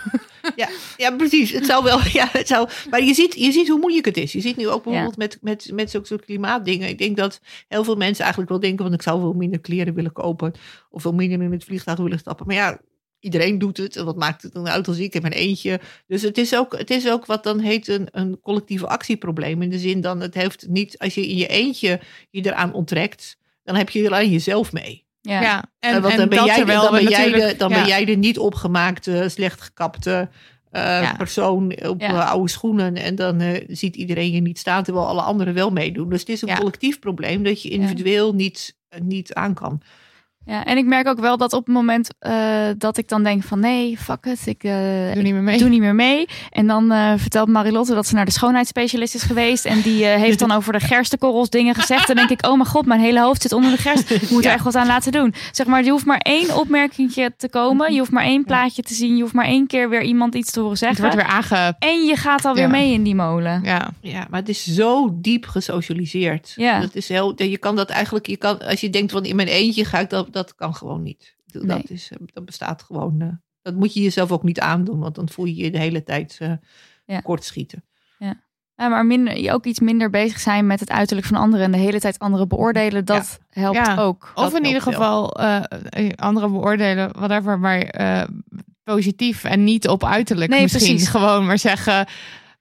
[0.55, 1.51] Ja, ja, precies.
[1.51, 4.31] Het zou wel, ja, het zou, maar je ziet, je ziet hoe moeilijk het is.
[4.31, 6.89] Je ziet nu ook bijvoorbeeld met, met, met zulke klimaatdingen.
[6.89, 9.93] Ik denk dat heel veel mensen eigenlijk wel denken, want ik zou veel minder kleren
[9.93, 10.53] willen kopen
[10.89, 12.45] of veel minder met het vliegtuig willen stappen.
[12.47, 12.79] Maar ja,
[13.19, 13.95] iedereen doet het.
[13.95, 15.79] En wat maakt het dan uit als ik in mijn eentje?
[16.07, 19.61] Dus het is ook, het is ook wat dan heet een, een collectieve actieprobleem.
[19.61, 21.99] In de zin dan, het heeft niet, als je in je eentje
[22.29, 25.05] je eraan onttrekt, dan heb je alleen jezelf mee.
[25.21, 25.71] Ja, ja.
[25.79, 27.75] En, en, want dan, ben jij, dan, ben jij, de, dan ja.
[27.75, 30.29] ben jij de niet opgemaakte, slecht gekapte
[30.71, 31.13] uh, ja.
[31.13, 32.11] persoon op ja.
[32.11, 32.95] uh, oude schoenen.
[32.95, 36.09] En dan uh, ziet iedereen je niet staan, terwijl alle anderen wel meedoen.
[36.09, 39.81] Dus het is een collectief probleem dat je individueel niet, niet aan kan.
[40.47, 43.43] Ja, en ik merk ook wel dat op het moment uh, dat ik dan denk
[43.43, 44.73] van nee, fuck it, ik uh,
[45.13, 45.57] doe, niet meer mee.
[45.57, 46.27] doe niet meer mee.
[46.49, 49.65] En dan uh, vertelt Marilotte dat ze naar de schoonheidsspecialist is geweest.
[49.65, 52.07] En die heeft dan over de gerstekorrels dingen gezegd.
[52.07, 54.09] Dan denk ik, oh mijn god, mijn hele hoofd zit onder de gerst.
[54.09, 55.33] Ik moet er echt wat aan laten doen.
[55.51, 57.93] Zeg maar, je hoeft maar één opmerkingje te komen.
[57.93, 59.15] Je hoeft maar één plaatje te zien.
[59.15, 61.03] Je hoeft maar één keer weer iemand iets te horen zeggen.
[61.03, 61.75] Het wordt weer aange...
[61.79, 62.69] En je gaat alweer ja.
[62.69, 63.61] mee in die molen.
[63.63, 63.89] Ja.
[64.01, 66.53] ja, maar het is zo diep gesocialiseerd.
[66.55, 66.79] Ja.
[66.79, 69.47] Dat is heel, je kan dat eigenlijk, je kan, als je denkt van in mijn
[69.47, 71.35] eentje ga ik dat dat kan gewoon niet.
[71.45, 71.83] Dat, Nee.
[71.87, 73.21] is, eh, dat bestaat gewoon.
[73.21, 73.27] eh,
[73.61, 76.37] dat moet je jezelf ook niet aandoen, want dan voel je je de hele tijd
[76.39, 76.51] eh
[77.05, 77.19] Ja.
[77.19, 77.83] kort schieten.
[78.79, 81.71] Ja, maar minder, je ook iets minder bezig zijn met het uiterlijk van anderen en
[81.71, 83.95] de hele tijd anderen beoordelen, dat helpt Ja.
[83.95, 84.31] ook.
[84.35, 85.61] Of Dat in ieder geval eh,
[86.15, 88.23] anderen beoordelen, whatever, maar eh,
[88.83, 90.85] positief en niet op uiterlijk Nee, misschien.
[90.87, 91.07] precies.
[91.09, 92.05] Gewoon maar zeggen,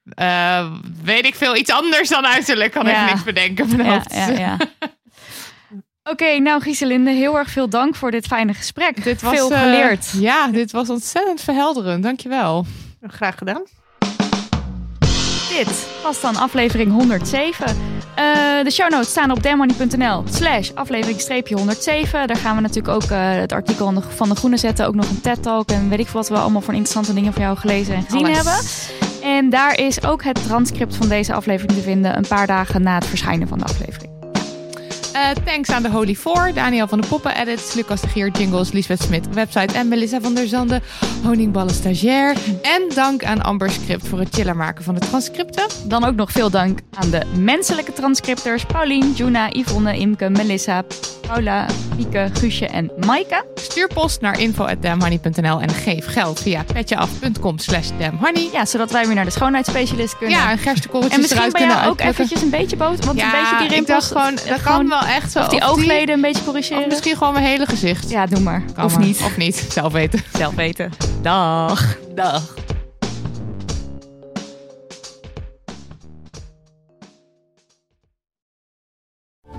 [0.05, 0.73] eh,
[1.03, 2.73] weet ik veel, iets anders dan uiterlijk.
[2.73, 3.05] Kan Ja.
[3.07, 3.69] ik niks bedenken.
[3.77, 4.15] Mijn Ja, hoofd.
[4.15, 4.57] ja, ja.
[6.10, 9.04] Oké, nou Gieselinde, heel erg veel dank voor dit fijne gesprek.
[9.04, 10.10] Dit was, veel eh, geleerd.
[10.18, 12.02] ja, dit was ontzettend verhelderend.
[12.02, 12.66] Dankjewel.
[13.06, 13.62] Graag gedaan.
[15.48, 17.66] Dit was dan aflevering 107.
[18.14, 18.24] Eh,
[18.64, 22.26] de show notes staan op demoney.nl slash aflevering streepje 107.
[22.26, 24.86] Daar gaan we natuurlijk ook eh, het artikel van de- van De Groene zetten.
[24.86, 27.42] Ook nog een TED-talk en weet ik veel wat we allemaal voor interessante dingen voor
[27.42, 28.36] jou gelezen en gezien Alles.
[28.36, 28.64] hebben.
[29.34, 32.16] En daar is ook het transcript van deze aflevering te vinden.
[32.16, 34.15] Een paar dagen na het verschijnen van de aflevering.
[35.16, 38.72] Eh, thanks aan de Holy Four, Daniel van de Poppen Edits, Lucas de Gier, Jingles,
[38.72, 40.82] Lisbeth Smit, website en Melissa van der Zanden,
[41.22, 42.34] Honingballen Stagiair.
[42.62, 45.66] En dank aan Amber Script voor het chiller maken van de transcripten.
[45.84, 48.64] Dan ook nog veel dank aan de menselijke transcripters.
[48.64, 50.84] Paulien, Juna, Yvonne, Imke, Melissa,
[51.26, 51.66] Paula,
[51.97, 53.44] Pieke, Guusje en Maaike.
[53.55, 58.48] Stuur post naar info.damhoney.nl en geef geld via petjeaf.com slash damhoney.
[58.52, 60.36] Ja, zodat wij weer naar de schoonheidsspecialist kunnen.
[60.38, 63.05] Ja, en gerstekorreltjes en misschien eruit jou kunnen ook eventjes een beetje boter.
[63.06, 64.06] Want ja, een beetje die rimpels.
[64.06, 65.38] gewoon, dat gewoon- kan wel echt zo.
[65.40, 66.88] Of die Of oogleden een beetje Of corrigeren.
[66.88, 68.10] misschien gewoon mijn hele gezicht.
[68.10, 68.62] Ja, doe maar.
[68.74, 69.04] Kan of maar.
[69.04, 69.20] niet.
[69.24, 70.22] Of niet, zelf weten.
[70.36, 70.90] Zelf weten.
[71.22, 71.96] Dag.
[72.14, 72.54] Dag.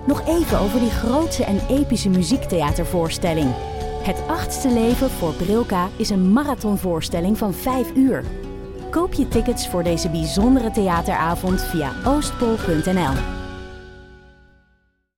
[0.07, 3.53] Nog even over die grootse en epische muziektheatervoorstelling.
[4.03, 8.23] Het achtste leven voor Brilka is een marathonvoorstelling van 5 uur.
[8.89, 13.13] Koop je tickets voor deze bijzondere theateravond via oostpol.nl.